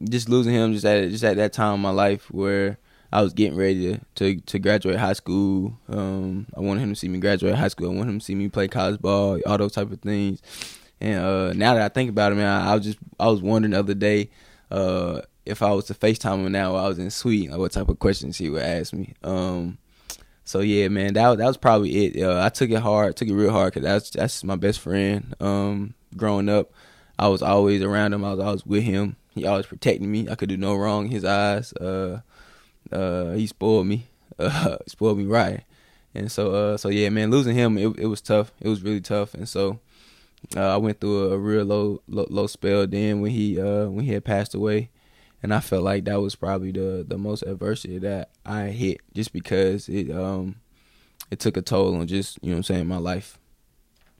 just 0.03 0.29
losing 0.29 0.53
him 0.53 0.73
just 0.73 0.85
at 0.85 1.09
just 1.09 1.23
at 1.23 1.37
that 1.37 1.53
time 1.53 1.75
in 1.75 1.81
my 1.81 1.89
life 1.89 2.29
where 2.31 2.77
I 3.11 3.21
was 3.21 3.33
getting 3.33 3.57
ready 3.57 3.93
to 3.93 3.99
to, 4.15 4.41
to 4.41 4.59
graduate 4.59 4.97
high 4.97 5.13
school. 5.13 5.77
Um, 5.87 6.47
I 6.55 6.59
wanted 6.59 6.81
him 6.81 6.89
to 6.89 6.95
see 6.95 7.07
me 7.09 7.19
graduate 7.19 7.55
high 7.55 7.67
school. 7.67 7.91
I 7.91 7.95
wanted 7.95 8.11
him 8.11 8.19
to 8.19 8.25
see 8.25 8.35
me 8.35 8.49
play 8.49 8.67
college 8.67 9.01
ball, 9.01 9.39
all 9.45 9.57
those 9.57 9.73
type 9.73 9.91
of 9.91 10.01
things. 10.01 10.41
And 11.01 11.19
uh, 11.19 11.53
now 11.53 11.75
that 11.75 11.83
I 11.83 11.89
think 11.89 12.09
about 12.09 12.33
it, 12.33 12.35
man, 12.35 12.47
I, 12.47 12.71
I, 12.71 12.75
was 12.75 12.83
just 12.83 12.99
I 13.19 13.29
was 13.29 13.41
wondering 13.41 13.71
the 13.71 13.79
other 13.79 13.93
day 13.93 14.29
uh, 14.69 15.21
if 15.45 15.61
I 15.61 15.71
was 15.71 15.85
to 15.85 15.93
FaceTime 15.93 16.45
him 16.45 16.51
now, 16.51 16.75
I 16.75 16.87
was 16.87 16.99
in 16.99 17.09
suite, 17.09 17.49
like 17.49 17.59
what 17.59 17.71
type 17.71 17.89
of 17.89 17.99
questions 17.99 18.37
he 18.37 18.49
would 18.49 18.61
ask 18.61 18.93
me. 18.93 19.15
Um, 19.23 19.77
so 20.45 20.59
yeah, 20.59 20.87
man, 20.87 21.13
that 21.13 21.37
that 21.37 21.45
was 21.45 21.57
probably 21.57 22.05
it. 22.05 22.23
Uh, 22.23 22.43
I 22.43 22.49
took 22.49 22.69
it 22.69 22.79
hard, 22.79 23.15
took 23.15 23.27
it 23.27 23.33
real 23.33 23.51
hard 23.51 23.73
because 23.73 23.87
that's 23.87 24.09
that's 24.11 24.43
my 24.43 24.55
best 24.55 24.79
friend. 24.79 25.35
Um, 25.39 25.93
growing 26.15 26.49
up, 26.49 26.71
I 27.17 27.27
was 27.27 27.41
always 27.41 27.81
around 27.81 28.13
him. 28.13 28.23
I 28.23 28.31
was 28.33 28.39
always 28.39 28.65
with 28.65 28.83
him. 28.83 29.15
He 29.39 29.45
always 29.45 29.65
protected 29.65 30.07
me. 30.07 30.29
I 30.29 30.35
could 30.35 30.49
do 30.49 30.57
no 30.57 30.75
wrong 30.75 31.05
in 31.05 31.11
his 31.11 31.25
eyes. 31.25 31.73
Uh, 31.73 32.21
uh, 32.91 33.31
he 33.31 33.47
spoiled 33.47 33.87
me. 33.87 34.07
Uh, 34.39 34.77
spoiled 34.87 35.17
me 35.17 35.25
right. 35.25 35.65
And 36.15 36.31
so, 36.31 36.53
uh, 36.53 36.77
so 36.77 36.87
yeah, 36.87 37.09
man, 37.09 37.29
losing 37.29 37.55
him, 37.55 37.77
it, 37.77 37.87
it 37.99 38.05
was 38.05 38.21
tough. 38.21 38.53
It 38.61 38.69
was 38.69 38.81
really 38.81 39.01
tough. 39.01 39.33
And 39.33 39.49
so, 39.49 39.81
uh, 40.55 40.75
I 40.75 40.77
went 40.77 41.01
through 41.01 41.33
a, 41.33 41.37
real 41.37 41.65
low, 41.65 42.01
low, 42.07 42.25
low 42.29 42.47
spell. 42.47 42.87
Then 42.87 43.19
when 43.19 43.31
he, 43.31 43.59
uh, 43.59 43.87
when 43.87 44.05
he 44.05 44.13
had 44.13 44.23
passed 44.23 44.55
away, 44.55 44.91
and 45.41 45.53
I 45.53 45.59
felt 45.59 45.83
like 45.83 46.05
that 46.05 46.21
was 46.21 46.35
probably 46.35 46.71
the 46.71 47.05
the 47.07 47.17
most 47.17 47.43
adversity 47.43 47.97
that 47.99 48.29
I 48.45 48.67
hit, 48.67 48.99
just 49.13 49.31
because 49.31 49.87
it, 49.87 50.11
um, 50.11 50.55
it 51.31 51.39
took 51.39 51.57
a 51.57 51.61
toll 51.61 51.95
on 51.95 52.07
just 52.07 52.39
you 52.41 52.49
know 52.49 52.55
what 52.55 52.57
I'm 52.57 52.63
saying 52.63 52.87
my 52.87 52.97
life. 52.97 53.38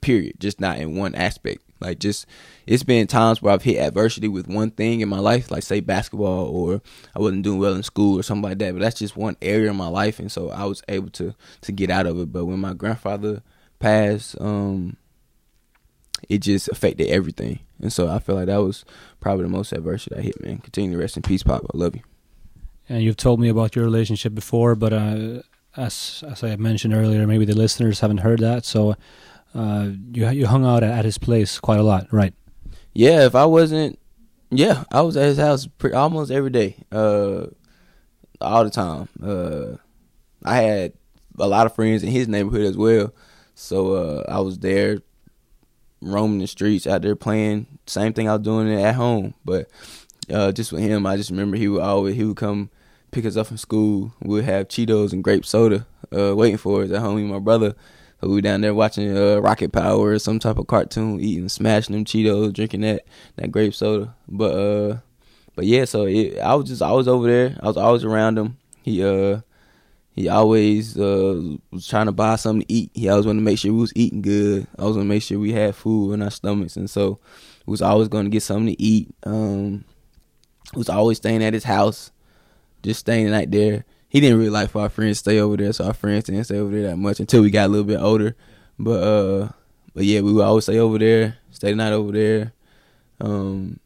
Period. 0.00 0.34
Just 0.38 0.60
not 0.60 0.78
in 0.78 0.96
one 0.96 1.14
aspect. 1.14 1.62
Like 1.80 1.98
just 1.98 2.26
it's 2.66 2.82
been 2.82 3.06
times 3.06 3.40
where 3.40 3.54
I've 3.54 3.62
hit 3.62 3.78
adversity 3.78 4.28
with 4.28 4.46
one 4.46 4.70
thing 4.70 5.00
in 5.00 5.08
my 5.08 5.18
life, 5.18 5.50
like 5.50 5.62
say 5.62 5.80
basketball 5.80 6.46
or 6.46 6.82
I 7.16 7.18
wasn't 7.18 7.42
doing 7.42 7.58
well 7.58 7.74
in 7.74 7.82
school 7.82 8.18
or 8.18 8.22
something 8.22 8.48
like 8.48 8.58
that. 8.58 8.72
But 8.72 8.82
that's 8.82 8.98
just 8.98 9.16
one 9.16 9.36
area 9.40 9.70
of 9.70 9.76
my 9.76 9.88
life 9.88 10.18
and 10.18 10.30
so 10.30 10.50
I 10.50 10.64
was 10.64 10.82
able 10.88 11.10
to 11.10 11.34
to 11.62 11.72
get 11.72 11.90
out 11.90 12.06
of 12.06 12.18
it. 12.18 12.32
But 12.32 12.44
when 12.44 12.58
my 12.60 12.74
grandfather 12.74 13.42
passed, 13.78 14.38
um 14.40 14.96
it 16.28 16.38
just 16.38 16.68
affected 16.68 17.08
everything. 17.08 17.60
And 17.80 17.90
so 17.90 18.08
I 18.08 18.18
feel 18.18 18.34
like 18.34 18.46
that 18.46 18.58
was 18.58 18.84
probably 19.20 19.44
the 19.44 19.50
most 19.50 19.72
adversity 19.72 20.16
I 20.16 20.20
hit, 20.20 20.42
man. 20.42 20.58
Continue 20.58 20.92
to 20.92 20.98
rest 20.98 21.16
in 21.16 21.22
peace, 21.22 21.42
Pop. 21.42 21.64
I 21.72 21.76
love 21.76 21.96
you. 21.96 22.02
And 22.90 23.02
you've 23.02 23.16
told 23.16 23.40
me 23.40 23.48
about 23.48 23.74
your 23.74 23.84
relationship 23.86 24.34
before, 24.34 24.74
but 24.74 24.92
uh, 24.92 25.42
as 25.76 26.24
as 26.28 26.42
I 26.42 26.56
mentioned 26.56 26.92
earlier, 26.92 27.26
maybe 27.26 27.44
the 27.44 27.56
listeners 27.56 28.00
haven't 28.00 28.18
heard 28.18 28.40
that. 28.40 28.64
So 28.64 28.96
uh, 29.54 29.90
you 30.12 30.28
you 30.30 30.46
hung 30.46 30.64
out 30.64 30.82
at 30.82 31.04
his 31.04 31.18
place 31.18 31.58
quite 31.58 31.80
a 31.80 31.82
lot, 31.82 32.06
right? 32.12 32.34
Yeah, 32.92 33.26
if 33.26 33.34
I 33.34 33.44
wasn't, 33.46 33.98
yeah, 34.50 34.84
I 34.90 35.02
was 35.02 35.16
at 35.16 35.26
his 35.26 35.38
house 35.38 35.66
pretty, 35.66 35.94
almost 35.94 36.30
every 36.30 36.50
day, 36.50 36.76
uh, 36.92 37.46
all 38.40 38.64
the 38.64 38.70
time. 38.70 39.08
Uh, 39.22 39.76
I 40.44 40.56
had 40.56 40.92
a 41.38 41.46
lot 41.46 41.66
of 41.66 41.74
friends 41.74 42.02
in 42.02 42.10
his 42.10 42.28
neighborhood 42.28 42.62
as 42.62 42.76
well, 42.76 43.12
so 43.54 43.94
uh, 43.94 44.24
I 44.28 44.40
was 44.40 44.58
there, 44.58 44.98
roaming 46.00 46.38
the 46.38 46.46
streets, 46.46 46.86
out 46.86 47.02
there 47.02 47.16
playing. 47.16 47.66
Same 47.86 48.12
thing 48.12 48.28
I 48.28 48.34
was 48.34 48.42
doing 48.42 48.72
at 48.72 48.94
home, 48.94 49.34
but 49.44 49.68
uh, 50.32 50.52
just 50.52 50.72
with 50.72 50.82
him, 50.82 51.06
I 51.06 51.16
just 51.16 51.30
remember 51.30 51.56
he 51.56 51.68
would 51.68 51.82
always 51.82 52.16
he 52.16 52.24
would 52.24 52.36
come 52.36 52.70
pick 53.10 53.24
us 53.24 53.36
up 53.36 53.48
from 53.48 53.56
school. 53.56 54.12
We'd 54.20 54.44
have 54.44 54.68
Cheetos 54.68 55.12
and 55.12 55.24
grape 55.24 55.44
soda 55.44 55.86
uh, 56.16 56.34
waiting 56.36 56.56
for 56.56 56.82
us 56.82 56.90
at 56.90 57.00
home. 57.00 57.16
with 57.16 57.24
my 57.24 57.38
brother 57.38 57.74
So 58.20 58.28
we 58.28 58.42
down 58.42 58.60
there 58.60 58.74
watching 58.74 59.16
uh, 59.16 59.38
Rocket 59.38 59.72
Power 59.72 60.10
or 60.10 60.18
some 60.18 60.38
type 60.38 60.58
of 60.58 60.66
cartoon, 60.66 61.20
eating, 61.20 61.48
smashing 61.48 61.94
them 61.94 62.04
Cheetos, 62.04 62.52
drinking 62.52 62.82
that 62.82 63.06
that 63.36 63.50
grape 63.50 63.74
soda. 63.74 64.14
But 64.28 64.54
uh, 64.54 64.98
but 65.56 65.64
yeah, 65.64 65.86
so 65.86 66.04
it, 66.06 66.38
I 66.38 66.54
was 66.54 66.68
just 66.68 66.82
I 66.82 66.92
was 66.92 67.08
over 67.08 67.26
there. 67.26 67.56
I 67.62 67.66
was 67.66 67.78
always 67.78 68.04
around 68.04 68.38
him. 68.38 68.58
He 68.82 69.02
uh 69.02 69.40
he 70.12 70.28
always 70.28 70.98
uh 70.98 71.56
was 71.70 71.86
trying 71.86 72.06
to 72.06 72.12
buy 72.12 72.36
something 72.36 72.66
to 72.66 72.72
eat. 72.72 72.90
He 72.94 73.08
always 73.08 73.24
wanted 73.24 73.40
to 73.40 73.44
make 73.44 73.58
sure 73.58 73.72
we 73.72 73.80
was 73.80 73.92
eating 73.96 74.20
good. 74.20 74.66
I 74.78 74.84
was 74.84 74.96
gonna 74.96 75.08
make 75.08 75.22
sure 75.22 75.38
we 75.38 75.52
had 75.52 75.74
food 75.74 76.12
in 76.12 76.22
our 76.22 76.30
stomachs, 76.30 76.76
and 76.76 76.90
so 76.90 77.18
we 77.64 77.70
was 77.70 77.82
always 77.82 78.08
gonna 78.08 78.28
get 78.28 78.42
something 78.42 78.74
to 78.74 78.82
eat. 78.82 79.14
Um, 79.24 79.84
was 80.74 80.90
always 80.90 81.16
staying 81.16 81.42
at 81.42 81.54
his 81.54 81.64
house, 81.64 82.10
just 82.82 83.00
staying 83.00 83.24
the 83.24 83.30
night 83.30 83.50
there 83.50 83.86
he 84.10 84.20
didn't 84.20 84.38
really 84.38 84.50
like 84.50 84.70
for 84.70 84.82
our 84.82 84.88
friends 84.90 85.18
to 85.18 85.30
stay 85.30 85.38
over 85.38 85.56
there, 85.56 85.72
so 85.72 85.86
our 85.86 85.94
friends 85.94 86.24
didn't 86.24 86.44
stay 86.44 86.58
over 86.58 86.72
there 86.72 86.90
that 86.90 86.96
much 86.96 87.20
until 87.20 87.42
we 87.42 87.50
got 87.50 87.66
a 87.66 87.68
little 87.68 87.86
bit 87.86 88.00
older. 88.00 88.36
But 88.78 89.02
uh, 89.02 89.48
but 89.94 90.04
yeah, 90.04 90.20
we 90.20 90.32
would 90.32 90.44
always 90.44 90.64
stay 90.64 90.78
over 90.78 90.98
there, 90.98 91.38
stay 91.52 91.70
the 91.70 91.76
night 91.76 91.92
over 91.92 92.12
there. 92.12 92.52
Um, 93.20 93.78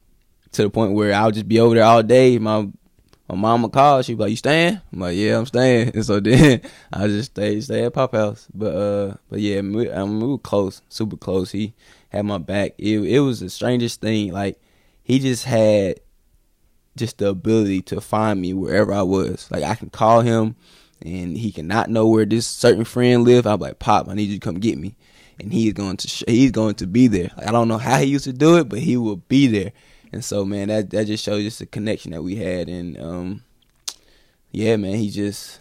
to 0.53 0.63
the 0.63 0.71
point 0.71 0.95
where 0.95 1.13
I 1.13 1.27
would 1.27 1.35
just 1.35 1.49
be 1.49 1.61
over 1.61 1.75
there 1.75 1.85
all 1.85 2.03
day. 2.03 2.39
My 2.39 2.67
my 3.29 3.35
mama 3.35 3.69
called, 3.69 4.05
she'd 4.05 4.15
be 4.15 4.23
like, 4.25 4.31
"You 4.31 4.37
staying?" 4.37 4.81
I'm 4.93 5.01
like, 5.01 5.17
"Yeah, 5.17 5.39
I'm 5.39 5.47
staying." 5.47 5.91
And 5.95 6.05
so 6.05 6.21
then 6.21 6.63
I 6.93 7.07
just 7.07 7.33
stay 7.33 7.61
stay 7.61 7.85
at 7.85 7.93
Pop 7.93 8.15
House. 8.15 8.49
But 8.55 8.75
uh, 8.75 9.17
but 9.29 9.41
yeah, 9.41 9.61
we, 9.61 9.91
um, 9.91 10.21
we 10.21 10.29
were 10.29 10.39
close, 10.39 10.81
super 10.89 11.17
close. 11.17 11.51
He 11.53 11.75
had 12.09 12.25
my 12.25 12.39
back. 12.39 12.73
It 12.79 13.01
it 13.01 13.21
was 13.21 13.41
the 13.41 13.51
strangest 13.51 14.01
thing. 14.01 14.33
Like 14.33 14.59
he 15.03 15.19
just 15.19 15.45
had 15.45 16.01
just 16.97 17.19
the 17.19 17.29
ability 17.29 17.83
to 17.83 18.01
find 18.01 18.41
me 18.41 18.53
wherever 18.53 18.93
I 18.93 19.03
was. 19.03 19.51
Like 19.51 19.65
I 19.65 19.75
can 19.75 19.91
call 19.91 20.21
him 20.21 20.57
and 21.05 21.37
he 21.37 21.53
cannot 21.53 21.91
know 21.91 22.07
where 22.07 22.25
this 22.25 22.47
certain 22.47 22.85
friend 22.85 23.25
live. 23.25 23.47
I'm 23.47 23.61
like, 23.61 23.79
Pop, 23.79 24.09
I 24.09 24.15
need 24.15 24.31
you 24.31 24.39
to 24.39 24.45
come 24.45 24.57
get 24.57 24.79
me. 24.79 24.97
And 25.39 25.53
he's 25.53 25.73
going 25.73 25.97
to 25.99 26.09
sh- 26.09 26.25
he's 26.29 26.53
going 26.53 26.77
to 26.77 26.87
be 26.87 27.09
there. 27.09 27.31
Like, 27.37 27.49
I 27.49 27.53
don't 27.53 27.69
know 27.69 27.79
how 27.79 27.99
he 27.99 28.07
used 28.07 28.25
to 28.25 28.33
do 28.33 28.57
it, 28.59 28.69
but 28.69 28.79
he 28.79 28.97
will 28.97 29.17
be 29.17 29.47
there. 29.47 29.73
And 30.13 30.25
so, 30.25 30.45
man, 30.45 30.69
that 30.69 30.91
that 30.91 31.07
just 31.07 31.25
shows 31.25 31.43
just 31.43 31.59
the 31.59 31.67
connection 31.67 32.13
that 32.13 32.23
we 32.23 32.37
had. 32.37 32.69
And 32.69 32.99
um, 33.01 33.43
yeah, 34.53 34.77
man, 34.77 34.95
he 34.95 35.11
just 35.11 35.61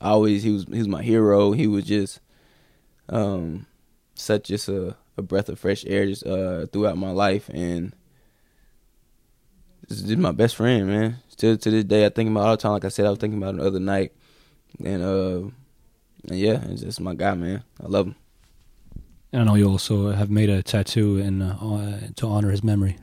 always 0.00 0.42
he 0.42 0.50
was 0.50 0.64
he 0.64 0.78
was 0.78 0.88
my 0.88 1.02
hero. 1.02 1.52
He 1.52 1.68
was 1.68 1.84
just 1.84 2.20
um, 3.08 3.66
such 4.14 4.44
just 4.44 4.68
a, 4.68 4.96
a 5.16 5.22
breath 5.22 5.48
of 5.48 5.60
fresh 5.60 5.84
air 5.86 6.06
just 6.06 6.26
uh, 6.26 6.66
throughout 6.66 6.98
my 6.98 7.12
life. 7.12 7.48
And 7.50 7.94
this 9.88 10.02
is 10.02 10.16
my 10.16 10.32
best 10.32 10.56
friend, 10.56 10.86
man. 10.86 11.16
Still 11.28 11.56
to 11.56 11.70
this 11.70 11.84
day, 11.84 12.06
I 12.06 12.08
think 12.08 12.30
about 12.30 12.46
all 12.46 12.56
the 12.56 12.62
time. 12.62 12.72
Like 12.72 12.84
I 12.84 12.88
said, 12.88 13.06
I 13.06 13.10
was 13.10 13.18
thinking 13.18 13.38
about 13.38 13.50
him 13.50 13.56
the 13.58 13.66
other 13.66 13.80
night, 13.80 14.12
and 14.84 15.02
uh, 15.02 15.50
and 16.28 16.38
yeah, 16.38 16.64
it's 16.68 16.82
just 16.82 17.00
my 17.00 17.14
guy, 17.14 17.34
man. 17.34 17.62
I 17.82 17.86
love 17.86 18.06
him. 18.06 18.16
And 19.32 19.42
I 19.42 19.44
know 19.44 19.54
you 19.54 19.68
also 19.68 20.10
have 20.12 20.30
made 20.30 20.48
a 20.48 20.62
tattoo 20.62 21.18
in 21.18 21.42
uh, 21.42 22.08
to 22.16 22.26
honor 22.26 22.50
his 22.50 22.64
memory. 22.64 22.96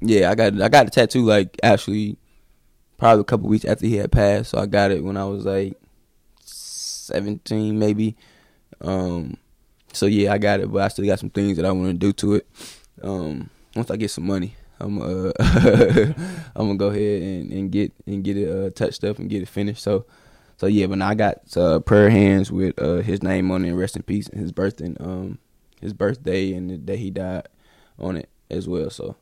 Yeah, 0.00 0.30
I 0.30 0.34
got 0.34 0.60
I 0.60 0.68
got 0.68 0.86
a 0.86 0.90
tattoo 0.90 1.24
like 1.24 1.58
actually 1.62 2.16
probably 2.96 3.22
a 3.22 3.24
couple 3.24 3.48
weeks 3.48 3.64
after 3.64 3.86
he 3.86 3.96
had 3.96 4.12
passed. 4.12 4.50
So 4.50 4.58
I 4.58 4.66
got 4.66 4.90
it 4.90 5.02
when 5.04 5.16
I 5.16 5.24
was 5.24 5.44
like 5.44 5.74
seventeen, 6.44 7.78
maybe. 7.78 8.16
Um, 8.80 9.36
so 9.92 10.06
yeah, 10.06 10.32
I 10.32 10.38
got 10.38 10.60
it, 10.60 10.72
but 10.72 10.82
I 10.82 10.88
still 10.88 11.06
got 11.06 11.18
some 11.18 11.30
things 11.30 11.56
that 11.56 11.66
I 11.66 11.72
want 11.72 11.88
to 11.88 11.94
do 11.94 12.12
to 12.12 12.34
it. 12.34 12.46
Um, 13.02 13.50
once 13.74 13.90
I 13.90 13.96
get 13.96 14.10
some 14.10 14.26
money. 14.26 14.54
I'm 14.80 15.00
uh 15.00 15.32
I'm 16.56 16.66
gonna 16.66 16.76
go 16.76 16.88
ahead 16.88 17.22
and, 17.22 17.52
and 17.52 17.72
get 17.72 17.92
and 18.06 18.24
get 18.24 18.36
it 18.36 18.48
uh, 18.48 18.70
touched 18.70 19.04
up 19.04 19.18
and 19.18 19.28
get 19.28 19.42
it 19.42 19.48
finished. 19.48 19.82
So 19.82 20.06
so 20.60 20.66
yeah, 20.66 20.86
but 20.86 21.00
I 21.00 21.14
got 21.14 21.56
uh, 21.56 21.80
prayer 21.80 22.10
hands 22.10 22.52
with 22.52 22.78
uh, 22.78 22.96
his 22.96 23.22
name 23.22 23.50
on 23.50 23.64
it, 23.64 23.68
and 23.68 23.78
rest 23.78 23.96
in 23.96 24.02
peace, 24.02 24.28
and 24.28 24.38
his 24.40 24.52
birthday, 24.52 24.94
um, 25.00 25.38
his 25.80 25.94
birthday 25.94 26.52
and 26.52 26.68
the 26.68 26.76
day 26.76 26.98
he 26.98 27.10
died 27.10 27.48
on 27.98 28.16
it 28.16 28.28
as 28.50 28.68
well. 28.68 28.90
So 28.90 29.16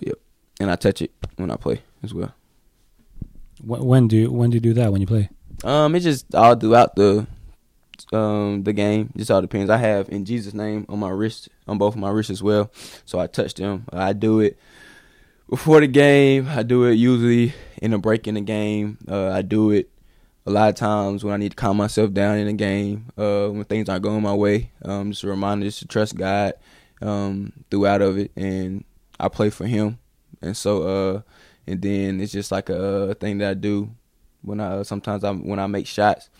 yep, 0.00 0.18
and 0.60 0.70
I 0.70 0.76
touch 0.76 1.00
it 1.00 1.10
when 1.36 1.50
I 1.50 1.56
play 1.56 1.80
as 2.02 2.12
well. 2.12 2.34
When 3.64 4.08
do 4.08 4.16
you, 4.16 4.30
when 4.30 4.50
do 4.50 4.56
you 4.56 4.60
do 4.60 4.74
that 4.74 4.92
when 4.92 5.00
you 5.00 5.06
play? 5.06 5.30
Um, 5.64 5.94
it's 5.94 6.04
just 6.04 6.34
all 6.34 6.54
throughout 6.54 6.96
the 6.96 7.26
um 8.12 8.62
the 8.64 8.74
game. 8.74 9.10
Just 9.16 9.30
all 9.30 9.40
depends. 9.40 9.70
I 9.70 9.78
have 9.78 10.10
in 10.10 10.26
Jesus' 10.26 10.52
name 10.52 10.84
on 10.90 10.98
my 10.98 11.08
wrist, 11.08 11.48
on 11.66 11.78
both 11.78 11.94
of 11.94 12.00
my 12.00 12.10
wrists 12.10 12.30
as 12.30 12.42
well. 12.42 12.70
So 13.06 13.18
I 13.18 13.26
touch 13.26 13.54
them. 13.54 13.86
I 13.90 14.12
do 14.12 14.40
it 14.40 14.58
before 15.48 15.80
the 15.80 15.86
game. 15.86 16.46
I 16.48 16.62
do 16.62 16.84
it 16.84 16.94
usually 16.94 17.54
in 17.80 17.92
a 17.92 17.98
break 17.98 18.26
in 18.26 18.34
the 18.34 18.40
game. 18.40 18.98
Uh, 19.08 19.30
I 19.30 19.42
do 19.42 19.70
it 19.70 19.90
a 20.46 20.50
lot 20.50 20.68
of 20.68 20.74
times 20.74 21.24
when 21.24 21.34
I 21.34 21.36
need 21.36 21.50
to 21.50 21.56
calm 21.56 21.76
myself 21.76 22.12
down 22.12 22.38
in 22.38 22.46
the 22.46 22.52
game. 22.52 23.06
Uh, 23.16 23.48
when 23.48 23.64
things 23.64 23.88
aren't 23.88 24.02
going 24.02 24.22
my 24.22 24.34
way. 24.34 24.70
Um, 24.84 25.10
just 25.10 25.24
a 25.24 25.28
reminder 25.28 25.66
just 25.66 25.80
to 25.80 25.86
trust 25.86 26.16
God 26.16 26.54
um, 27.02 27.52
throughout 27.70 28.02
of 28.02 28.18
it, 28.18 28.32
and 28.36 28.84
I 29.18 29.28
play 29.28 29.50
for 29.50 29.66
Him. 29.66 29.98
And 30.40 30.56
so, 30.56 30.82
uh, 30.82 31.22
and 31.66 31.82
then 31.82 32.20
it's 32.20 32.32
just 32.32 32.52
like 32.52 32.68
a, 32.70 33.10
a 33.10 33.14
thing 33.14 33.38
that 33.38 33.50
I 33.50 33.54
do 33.54 33.90
when 34.42 34.60
I 34.60 34.82
sometimes 34.82 35.24
I 35.24 35.32
when 35.32 35.58
I 35.58 35.66
make 35.66 35.86
shots. 35.86 36.30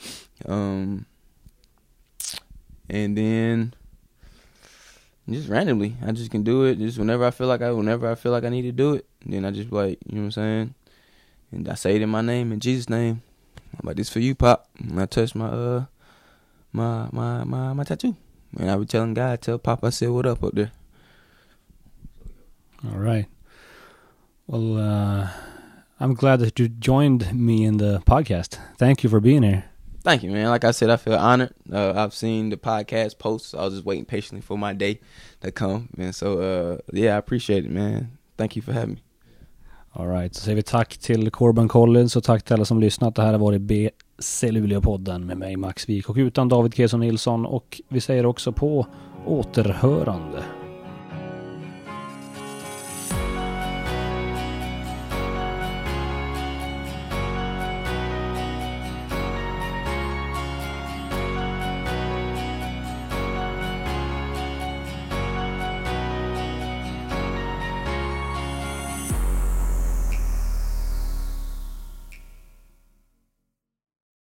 Um, 0.46 1.06
and 2.88 3.16
then 3.16 3.74
just 5.30 5.48
randomly. 5.48 5.96
I 6.04 6.12
just 6.12 6.30
can 6.30 6.42
do 6.42 6.64
it 6.64 6.78
just 6.78 6.98
whenever 6.98 7.24
I 7.24 7.30
feel 7.30 7.46
like 7.46 7.62
I 7.62 7.70
whenever 7.70 8.10
I 8.10 8.14
feel 8.14 8.32
like 8.32 8.44
I 8.44 8.48
need 8.48 8.62
to 8.62 8.72
do 8.72 8.94
it. 8.94 9.06
Then 9.24 9.44
I 9.44 9.50
just 9.50 9.70
like, 9.72 9.98
you 10.06 10.16
know 10.16 10.22
what 10.22 10.24
I'm 10.26 10.30
saying? 10.32 10.74
And 11.52 11.68
I 11.68 11.74
say 11.74 11.96
it 11.96 12.02
in 12.02 12.08
my 12.08 12.22
name, 12.22 12.52
in 12.52 12.60
Jesus' 12.60 12.88
name. 12.88 13.22
I'm 13.74 13.86
like, 13.86 13.96
this 13.96 14.08
for 14.08 14.20
you, 14.20 14.34
Pop. 14.34 14.68
And 14.78 15.00
I 15.00 15.06
touch 15.06 15.34
my 15.34 15.46
uh 15.46 15.84
my 16.72 17.08
my 17.12 17.44
my 17.44 17.72
my 17.72 17.84
tattoo. 17.84 18.16
And 18.58 18.70
I 18.70 18.76
be 18.76 18.86
telling 18.86 19.14
God, 19.14 19.40
tell 19.42 19.58
Pop 19.58 19.84
I 19.84 19.90
said 19.90 20.10
what 20.10 20.26
up 20.26 20.42
up 20.42 20.54
there. 20.54 20.72
All 22.84 22.98
right. 22.98 23.26
Well, 24.46 24.78
uh, 24.78 25.30
I'm 26.00 26.14
glad 26.14 26.40
that 26.40 26.58
you 26.58 26.68
joined 26.68 27.34
me 27.34 27.64
in 27.64 27.78
the 27.78 28.00
podcast. 28.06 28.58
Thank 28.78 29.02
you 29.02 29.10
for 29.10 29.20
being 29.20 29.42
here. 29.42 29.67
Thank 30.02 30.22
you, 30.22 30.30
man. 30.30 30.48
Like 30.50 30.64
I 30.64 30.72
said, 30.72 30.90
I 30.90 30.96
feel 30.96 31.14
honored. 31.14 31.52
Uh, 31.72 31.92
I've 31.96 32.14
seen 32.14 32.50
the 32.50 32.56
podcast 32.56 33.18
posts. 33.18 33.54
I 33.54 33.64
was 33.64 33.74
just 33.74 33.86
waiting 33.86 34.04
patiently 34.04 34.42
for 34.42 34.56
my 34.58 34.72
day 34.74 35.00
to 35.40 35.50
come. 35.50 35.88
And 35.98 36.14
so, 36.14 36.38
uh, 36.38 36.78
yeah, 36.92 37.14
I 37.14 37.18
appreciate 37.18 37.64
it, 37.64 37.70
man. 37.70 38.18
Thank 38.36 38.56
you 38.56 38.62
for 38.62 38.72
having 38.72 38.94
me. 38.94 39.02
Alright, 39.96 40.34
så 40.34 40.42
säger 40.42 40.56
vi 40.56 40.62
tack 40.62 40.98
till 40.98 41.30
Corban 41.30 41.68
Collins 41.68 42.16
och 42.16 42.24
tack 42.24 42.42
till 42.42 42.54
alla 42.54 42.64
som 42.64 42.80
lyssnat. 42.80 43.14
Det 43.14 43.22
här 43.22 43.32
har 43.32 43.38
varit 43.38 43.60
BC 43.60 44.50
Luleå-podden 44.50 45.24
med 45.24 45.36
mig 45.36 45.56
Max 45.56 45.88
Wik 45.88 46.08
och 46.08 46.16
utan 46.16 46.48
David 46.48 46.74
Keson 46.74 47.00
Nilsson 47.00 47.46
och 47.46 47.80
vi 47.88 48.00
säger 48.00 48.26
också 48.26 48.52
på 48.52 48.86
återhörande. 49.26 50.44